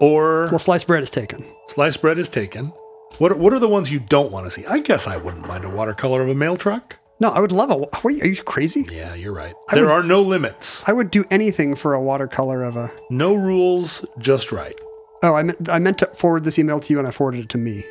or 0.00 0.48
Well, 0.50 0.58
sliced 0.58 0.86
bread 0.88 1.02
is 1.04 1.10
taken. 1.10 1.44
sliced 1.68 2.00
bread 2.02 2.18
is 2.18 2.28
taken. 2.28 2.72
What 3.18 3.32
are, 3.32 3.36
what 3.36 3.52
are 3.52 3.58
the 3.60 3.68
ones 3.68 3.90
you 3.90 4.00
don't 4.00 4.32
want 4.32 4.46
to 4.46 4.50
see? 4.50 4.66
I 4.66 4.80
guess 4.80 5.06
I 5.06 5.16
wouldn't 5.16 5.46
mind 5.46 5.64
a 5.64 5.70
watercolor 5.70 6.22
of 6.22 6.28
a 6.28 6.34
mail 6.34 6.56
truck. 6.56 6.96
No, 7.20 7.30
I 7.30 7.40
would 7.40 7.50
love 7.52 7.70
a. 7.70 7.76
What 7.76 8.04
are 8.04 8.10
you? 8.10 8.22
Are 8.22 8.26
you 8.26 8.42
crazy? 8.44 8.86
Yeah, 8.92 9.14
you're 9.14 9.32
right. 9.32 9.54
there 9.72 9.86
would- 9.86 9.92
are 9.92 10.02
no 10.04 10.22
limits, 10.22 10.88
I 10.88 10.92
would 10.92 11.10
do 11.10 11.24
anything 11.32 11.74
for 11.74 11.94
a 11.94 12.00
watercolor 12.00 12.62
of 12.62 12.76
a. 12.76 12.92
no 13.10 13.34
rules, 13.34 14.04
just 14.18 14.52
right. 14.52 14.78
Oh, 15.24 15.34
I 15.34 15.42
meant 15.42 15.68
I 15.68 15.80
meant 15.80 15.98
to 15.98 16.06
forward 16.08 16.44
this 16.44 16.60
email 16.60 16.78
to 16.78 16.92
you, 16.92 16.98
and 17.00 17.08
I 17.08 17.10
forwarded 17.10 17.40
it 17.40 17.48
to 17.50 17.58
me. 17.58 17.84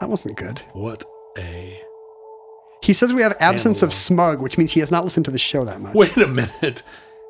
That 0.00 0.08
wasn't 0.10 0.36
good. 0.36 0.60
What 0.72 1.04
a 1.38 1.80
He 2.82 2.92
says 2.92 3.12
we 3.12 3.22
have 3.22 3.34
absence 3.40 3.82
of 3.82 3.92
smug, 3.92 4.40
which 4.40 4.58
means 4.58 4.72
he 4.72 4.80
has 4.80 4.90
not 4.90 5.04
listened 5.04 5.24
to 5.26 5.30
the 5.30 5.38
show 5.38 5.64
that 5.64 5.80
much. 5.80 5.94
wait 5.94 6.16
a 6.16 6.26
minute. 6.28 6.82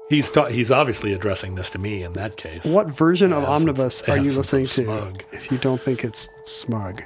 He's 0.09 0.31
ta- 0.31 0.47
he's 0.47 0.71
obviously 0.71 1.13
addressing 1.15 1.57
this 1.57 1.71
to 1.71 1.79
me 1.79 2.03
in 2.05 2.13
that 2.13 2.37
case. 2.37 2.65
What 2.65 2.87
version 2.89 3.33
of 3.33 3.43
Absence- 3.43 3.51
Omnibus 3.63 4.03
are 4.09 4.17
you 4.19 4.31
listening 4.33 4.67
to? 4.67 4.85
smug. 4.85 5.23
If 5.33 5.51
you 5.51 5.59
don't 5.59 5.81
think 5.83 6.05
it's 6.05 6.29
smug. 6.45 7.03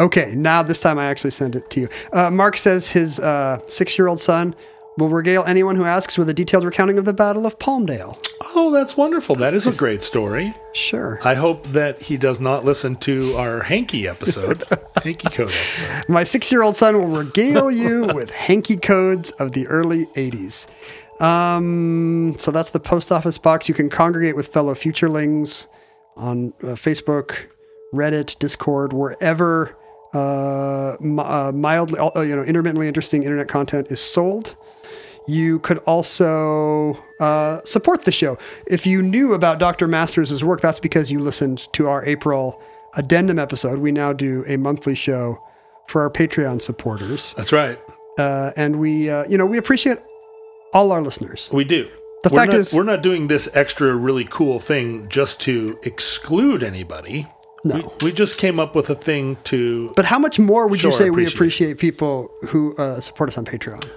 Okay, 0.00 0.34
now 0.34 0.62
this 0.62 0.80
time 0.80 0.98
I 0.98 1.06
actually 1.06 1.30
send 1.32 1.54
it 1.54 1.68
to 1.70 1.80
you. 1.82 1.88
Uh, 2.12 2.30
Mark 2.30 2.56
says 2.56 2.88
his 2.88 3.20
uh, 3.20 3.58
six-year-old 3.66 4.18
son 4.20 4.54
will 5.00 5.08
regale 5.08 5.42
anyone 5.44 5.76
who 5.76 5.84
asks 5.84 6.16
with 6.18 6.28
a 6.28 6.34
detailed 6.34 6.64
recounting 6.64 6.98
of 6.98 7.04
the 7.04 7.12
Battle 7.12 7.46
of 7.46 7.58
Palmdale. 7.58 8.18
Oh, 8.54 8.70
that's 8.70 8.96
wonderful. 8.96 9.34
That 9.34 9.54
is 9.54 9.66
a 9.66 9.74
great 9.74 10.02
story. 10.02 10.54
Sure. 10.72 11.18
I 11.24 11.34
hope 11.34 11.66
that 11.68 12.00
he 12.00 12.16
does 12.16 12.40
not 12.40 12.64
listen 12.64 12.96
to 12.96 13.34
our 13.36 13.60
hanky 13.60 14.06
episode, 14.06 14.62
hanky 15.02 15.28
code 15.28 15.48
episode. 15.48 16.08
My 16.08 16.24
six 16.24 16.52
year 16.52 16.62
old 16.62 16.76
son 16.76 16.98
will 16.98 17.06
regale 17.06 17.70
you 17.70 18.10
with 18.14 18.30
hanky 18.30 18.76
codes 18.76 19.30
of 19.32 19.52
the 19.52 19.66
early 19.66 20.06
80s. 20.06 20.66
Um, 21.20 22.36
so 22.38 22.50
that's 22.50 22.70
the 22.70 22.80
post 22.80 23.12
office 23.12 23.38
box. 23.38 23.68
You 23.68 23.74
can 23.74 23.90
congregate 23.90 24.36
with 24.36 24.48
fellow 24.48 24.74
futurelings 24.74 25.66
on 26.16 26.52
uh, 26.62 26.68
Facebook, 26.68 27.46
Reddit, 27.92 28.38
Discord, 28.38 28.92
wherever 28.92 29.76
uh, 30.14 30.94
uh, 30.94 31.52
mildly, 31.54 31.98
uh, 31.98 32.20
you 32.22 32.34
know, 32.34 32.42
intermittently 32.42 32.88
interesting 32.88 33.22
internet 33.22 33.48
content 33.48 33.90
is 33.90 34.00
sold. 34.00 34.56
You 35.30 35.60
could 35.60 35.78
also 35.78 37.00
uh, 37.20 37.60
support 37.64 38.04
the 38.04 38.10
show. 38.10 38.36
If 38.66 38.84
you 38.84 39.00
knew 39.00 39.32
about 39.32 39.60
Dr. 39.60 39.86
Masters' 39.86 40.42
work, 40.42 40.60
that's 40.60 40.80
because 40.80 41.08
you 41.08 41.20
listened 41.20 41.72
to 41.74 41.86
our 41.86 42.04
April 42.04 42.60
addendum 42.96 43.38
episode. 43.38 43.78
We 43.78 43.92
now 43.92 44.12
do 44.12 44.44
a 44.48 44.56
monthly 44.56 44.96
show 44.96 45.40
for 45.86 46.02
our 46.02 46.10
Patreon 46.10 46.60
supporters. 46.60 47.32
That's 47.36 47.52
right. 47.52 47.78
Uh, 48.18 48.50
and 48.56 48.80
we, 48.80 49.08
uh, 49.08 49.24
you 49.28 49.38
know, 49.38 49.46
we 49.46 49.56
appreciate 49.56 49.98
all 50.74 50.90
our 50.90 51.00
listeners. 51.00 51.48
We 51.52 51.62
do. 51.62 51.88
The 52.24 52.30
we're 52.30 52.38
fact 52.38 52.52
not, 52.52 52.60
is- 52.60 52.74
we're 52.74 52.82
not 52.82 53.00
doing 53.00 53.28
this 53.28 53.48
extra 53.54 53.94
really 53.94 54.24
cool 54.24 54.58
thing 54.58 55.08
just 55.08 55.40
to 55.42 55.78
exclude 55.84 56.64
anybody. 56.64 57.28
No. 57.62 57.94
We, 58.00 58.06
we 58.06 58.12
just 58.12 58.36
came 58.36 58.58
up 58.58 58.74
with 58.74 58.90
a 58.90 58.96
thing 58.96 59.36
to. 59.44 59.92
But 59.94 60.06
how 60.06 60.18
much 60.18 60.40
more 60.40 60.66
would 60.66 60.82
you 60.82 60.90
say 60.90 61.10
we 61.10 61.26
appreciate 61.26 61.34
appreciate 61.72 61.78
people 61.78 62.30
who 62.48 62.74
uh, 62.76 62.98
support 62.98 63.28
us 63.28 63.38
on 63.38 63.44
Patreon? 63.44 63.88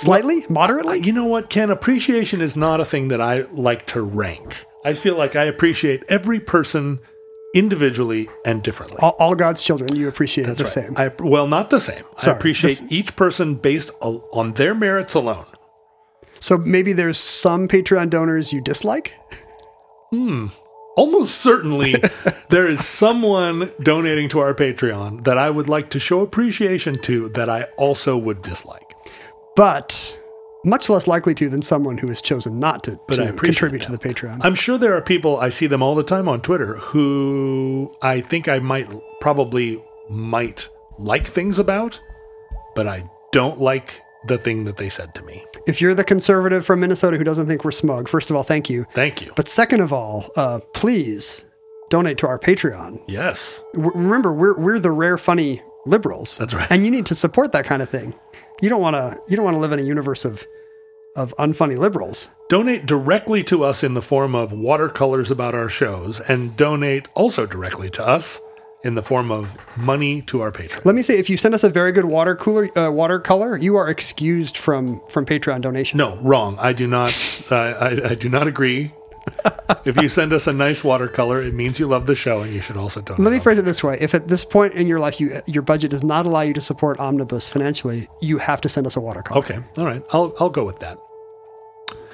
Slightly? 0.00 0.44
Moderately? 0.48 0.98
You 1.00 1.12
know 1.12 1.24
what, 1.26 1.50
Ken? 1.50 1.70
Appreciation 1.70 2.40
is 2.40 2.56
not 2.56 2.80
a 2.80 2.84
thing 2.84 3.08
that 3.08 3.20
I 3.20 3.42
like 3.52 3.86
to 3.86 4.02
rank. 4.02 4.56
I 4.84 4.94
feel 4.94 5.16
like 5.16 5.36
I 5.36 5.44
appreciate 5.44 6.02
every 6.08 6.40
person 6.40 7.00
individually 7.54 8.28
and 8.46 8.62
differently. 8.62 8.98
all, 9.02 9.16
all 9.18 9.34
God's 9.34 9.62
children, 9.62 9.94
you 9.96 10.08
appreciate 10.08 10.46
the 10.46 10.54
right. 10.54 10.68
same. 10.68 10.94
I, 10.96 11.12
well, 11.18 11.46
not 11.46 11.70
the 11.70 11.80
same. 11.80 12.04
Sorry, 12.18 12.34
I 12.34 12.38
appreciate 12.38 12.78
this- 12.78 12.86
each 12.92 13.16
person 13.16 13.56
based 13.56 13.90
on 14.00 14.52
their 14.54 14.74
merits 14.74 15.14
alone. 15.14 15.46
so 16.38 16.56
maybe 16.56 16.92
there's 16.92 17.18
some 17.18 17.68
Patreon 17.68 18.08
donors 18.10 18.52
you 18.52 18.60
dislike? 18.62 19.14
Hmm. 20.10 20.46
Almost 20.96 21.36
certainly, 21.40 21.94
there 22.50 22.66
is 22.66 22.84
someone 22.84 23.70
donating 23.82 24.28
to 24.30 24.40
our 24.40 24.54
Patreon 24.54 25.24
that 25.24 25.38
I 25.38 25.50
would 25.50 25.68
like 25.68 25.88
to 25.90 25.98
show 26.00 26.20
appreciation 26.20 27.00
to 27.02 27.28
that 27.30 27.48
I 27.48 27.64
also 27.76 28.16
would 28.16 28.42
dislike. 28.42 28.94
But 29.56 30.16
much 30.64 30.90
less 30.90 31.06
likely 31.06 31.34
to 31.34 31.48
than 31.48 31.62
someone 31.62 31.96
who 31.98 32.08
has 32.08 32.20
chosen 32.20 32.60
not 32.60 32.84
to, 32.84 32.98
But 33.08 33.16
to 33.16 33.32
contribute 33.32 33.82
to 33.82 33.92
the 33.92 33.98
Patreon. 33.98 34.40
I'm 34.44 34.54
sure 34.54 34.76
there 34.76 34.94
are 34.94 35.00
people 35.00 35.38
I 35.40 35.48
see 35.48 35.66
them 35.66 35.82
all 35.82 35.94
the 35.94 36.02
time 36.02 36.28
on 36.28 36.42
Twitter 36.42 36.76
who 36.76 37.94
I 38.02 38.20
think 38.20 38.46
I 38.48 38.58
might 38.58 38.86
probably 39.20 39.82
might 40.10 40.68
like 40.98 41.26
things 41.26 41.58
about, 41.58 41.98
but 42.74 42.86
I 42.86 43.04
don't 43.32 43.58
like 43.60 44.02
the 44.26 44.36
thing 44.36 44.64
that 44.64 44.76
they 44.76 44.90
said 44.90 45.14
to 45.14 45.22
me. 45.22 45.42
if 45.66 45.80
you're 45.80 45.94
the 45.94 46.04
conservative 46.04 46.66
from 46.66 46.80
Minnesota 46.80 47.16
who 47.16 47.24
doesn't 47.24 47.46
think 47.46 47.64
we're 47.64 47.70
smug, 47.70 48.06
first 48.08 48.28
of 48.28 48.36
all, 48.36 48.42
thank 48.42 48.68
you. 48.68 48.84
Thank 48.92 49.22
you. 49.22 49.32
But 49.36 49.48
second 49.48 49.80
of 49.80 49.92
all, 49.94 50.26
uh, 50.36 50.58
please 50.74 51.44
donate 51.88 52.18
to 52.18 52.26
our 52.26 52.38
Patreon. 52.38 53.00
yes. 53.08 53.62
W- 53.72 53.92
remember, 53.94 54.30
we're 54.32 54.58
we're 54.58 54.78
the 54.78 54.90
rare 54.92 55.16
funny 55.16 55.62
liberals. 55.86 56.36
That's 56.38 56.54
right. 56.54 56.70
And 56.70 56.84
you 56.84 56.90
need 56.90 57.06
to 57.06 57.14
support 57.14 57.52
that 57.52 57.64
kind 57.64 57.82
of 57.82 57.88
thing. 57.88 58.14
You 58.60 58.68
don't 58.68 58.80
want 58.80 58.96
to 58.96 59.18
you 59.28 59.36
don't 59.36 59.44
want 59.44 59.54
to 59.54 59.60
live 59.60 59.72
in 59.72 59.78
a 59.78 59.82
universe 59.82 60.24
of 60.24 60.46
of 61.16 61.34
unfunny 61.38 61.78
liberals. 61.78 62.28
Donate 62.48 62.86
directly 62.86 63.42
to 63.44 63.64
us 63.64 63.82
in 63.82 63.94
the 63.94 64.02
form 64.02 64.34
of 64.34 64.52
watercolors 64.52 65.30
about 65.30 65.54
our 65.54 65.68
shows, 65.68 66.20
and 66.20 66.56
donate 66.56 67.08
also 67.14 67.46
directly 67.46 67.90
to 67.90 68.06
us 68.06 68.40
in 68.82 68.94
the 68.94 69.02
form 69.02 69.30
of 69.30 69.56
money 69.76 70.22
to 70.22 70.40
our 70.40 70.50
patrons. 70.50 70.86
Let 70.86 70.94
me 70.94 71.02
say, 71.02 71.18
if 71.18 71.28
you 71.28 71.36
send 71.36 71.54
us 71.54 71.64
a 71.64 71.68
very 71.68 71.92
good 71.92 72.06
water 72.06 72.34
cooler 72.34 72.76
uh, 72.78 72.90
watercolor, 72.90 73.56
you 73.56 73.76
are 73.76 73.88
excused 73.88 74.56
from 74.56 75.00
from 75.08 75.26
Patreon 75.26 75.60
donation. 75.60 75.98
No, 75.98 76.16
wrong. 76.16 76.56
I 76.58 76.72
do 76.72 76.86
not. 76.86 77.12
Uh, 77.50 77.54
I, 77.56 78.10
I 78.10 78.14
do 78.14 78.28
not 78.28 78.46
agree. 78.46 78.92
If 79.84 80.00
you 80.00 80.08
send 80.08 80.32
us 80.32 80.46
a 80.46 80.52
nice 80.52 80.82
watercolor, 80.82 81.40
it 81.42 81.54
means 81.54 81.78
you 81.78 81.86
love 81.86 82.06
the 82.06 82.14
show, 82.14 82.40
and 82.40 82.52
you 82.54 82.60
should 82.60 82.76
also 82.76 83.00
donate. 83.00 83.20
Let 83.20 83.32
me 83.32 83.38
phrase 83.38 83.58
it 83.58 83.64
this 83.64 83.82
way: 83.82 83.96
If 84.00 84.14
at 84.14 84.28
this 84.28 84.44
point 84.44 84.74
in 84.74 84.86
your 84.86 85.00
life 85.00 85.20
you 85.20 85.40
your 85.46 85.62
budget 85.62 85.90
does 85.90 86.04
not 86.04 86.26
allow 86.26 86.42
you 86.42 86.54
to 86.54 86.60
support 86.60 86.98
Omnibus 87.00 87.48
financially, 87.48 88.08
you 88.20 88.38
have 88.38 88.60
to 88.62 88.68
send 88.68 88.86
us 88.86 88.96
a 88.96 89.00
watercolor. 89.00 89.40
Okay, 89.40 89.58
all 89.78 89.86
right. 89.86 90.02
I'll 90.12 90.34
I'll 90.40 90.50
go 90.50 90.64
with 90.64 90.78
that. 90.80 90.98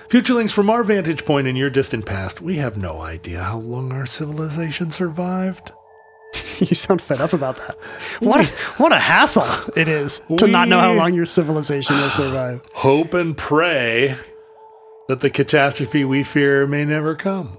Futurelings, 0.09 0.53
from 0.53 0.71
our 0.71 0.85
vantage 0.85 1.25
point 1.25 1.49
in 1.49 1.57
your 1.57 1.69
distant 1.69 2.07
past, 2.07 2.41
we 2.41 2.59
have 2.59 2.77
no 2.77 3.01
idea 3.01 3.43
how 3.43 3.59
long 3.59 3.93
our 3.93 4.07
civilization 4.07 4.93
survived. 4.93 5.73
you 6.59 6.77
sound 6.77 7.03
fed 7.03 7.21
up 7.21 7.33
about 7.33 7.57
that. 7.57 7.77
What 8.21 8.41
a, 8.43 8.47
what 8.79 8.93
a 8.93 8.99
hassle 8.99 9.47
it 9.77 9.89
is 9.89 10.21
to 10.39 10.47
not 10.47 10.69
know 10.69 10.79
how 10.79 10.93
long 10.93 11.15
your 11.15 11.27
civilization 11.27 11.97
will 11.97 12.11
survive. 12.11 12.63
Hope 12.73 13.15
and 13.15 13.37
pray 13.37 14.17
that 15.09 15.21
the 15.21 15.31
catastrophe 15.31 16.05
we 16.05 16.23
fear 16.23 16.67
may 16.67 16.85
never 16.85 17.15
come. 17.15 17.59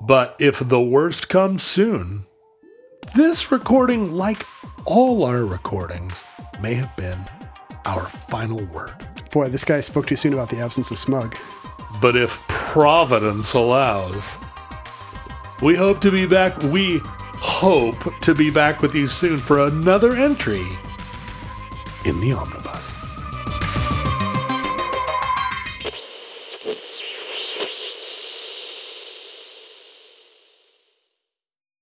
But 0.00 0.36
if 0.38 0.60
the 0.60 0.80
worst 0.80 1.28
comes 1.28 1.62
soon, 1.62 2.26
this 3.14 3.50
recording, 3.50 4.12
like 4.12 4.44
all 4.84 5.24
our 5.24 5.44
recordings, 5.44 6.22
may 6.60 6.74
have 6.74 6.94
been 6.96 7.24
our 7.84 8.06
final 8.06 8.64
word. 8.66 9.06
Boy, 9.32 9.48
this 9.48 9.64
guy 9.64 9.80
spoke 9.80 10.06
too 10.06 10.16
soon 10.16 10.34
about 10.34 10.50
the 10.50 10.58
absence 10.58 10.90
of 10.90 10.98
smug. 10.98 11.36
But 12.00 12.16
if 12.16 12.46
Providence 12.48 13.54
allows, 13.54 14.38
we 15.62 15.74
hope 15.74 16.00
to 16.02 16.10
be 16.10 16.26
back. 16.26 16.56
We 16.64 17.00
hope 17.02 18.20
to 18.20 18.34
be 18.34 18.50
back 18.50 18.82
with 18.82 18.94
you 18.94 19.08
soon 19.08 19.38
for 19.38 19.66
another 19.66 20.14
entry 20.14 20.66
in 22.04 22.20
the 22.20 22.32
omnibus. 22.32 22.87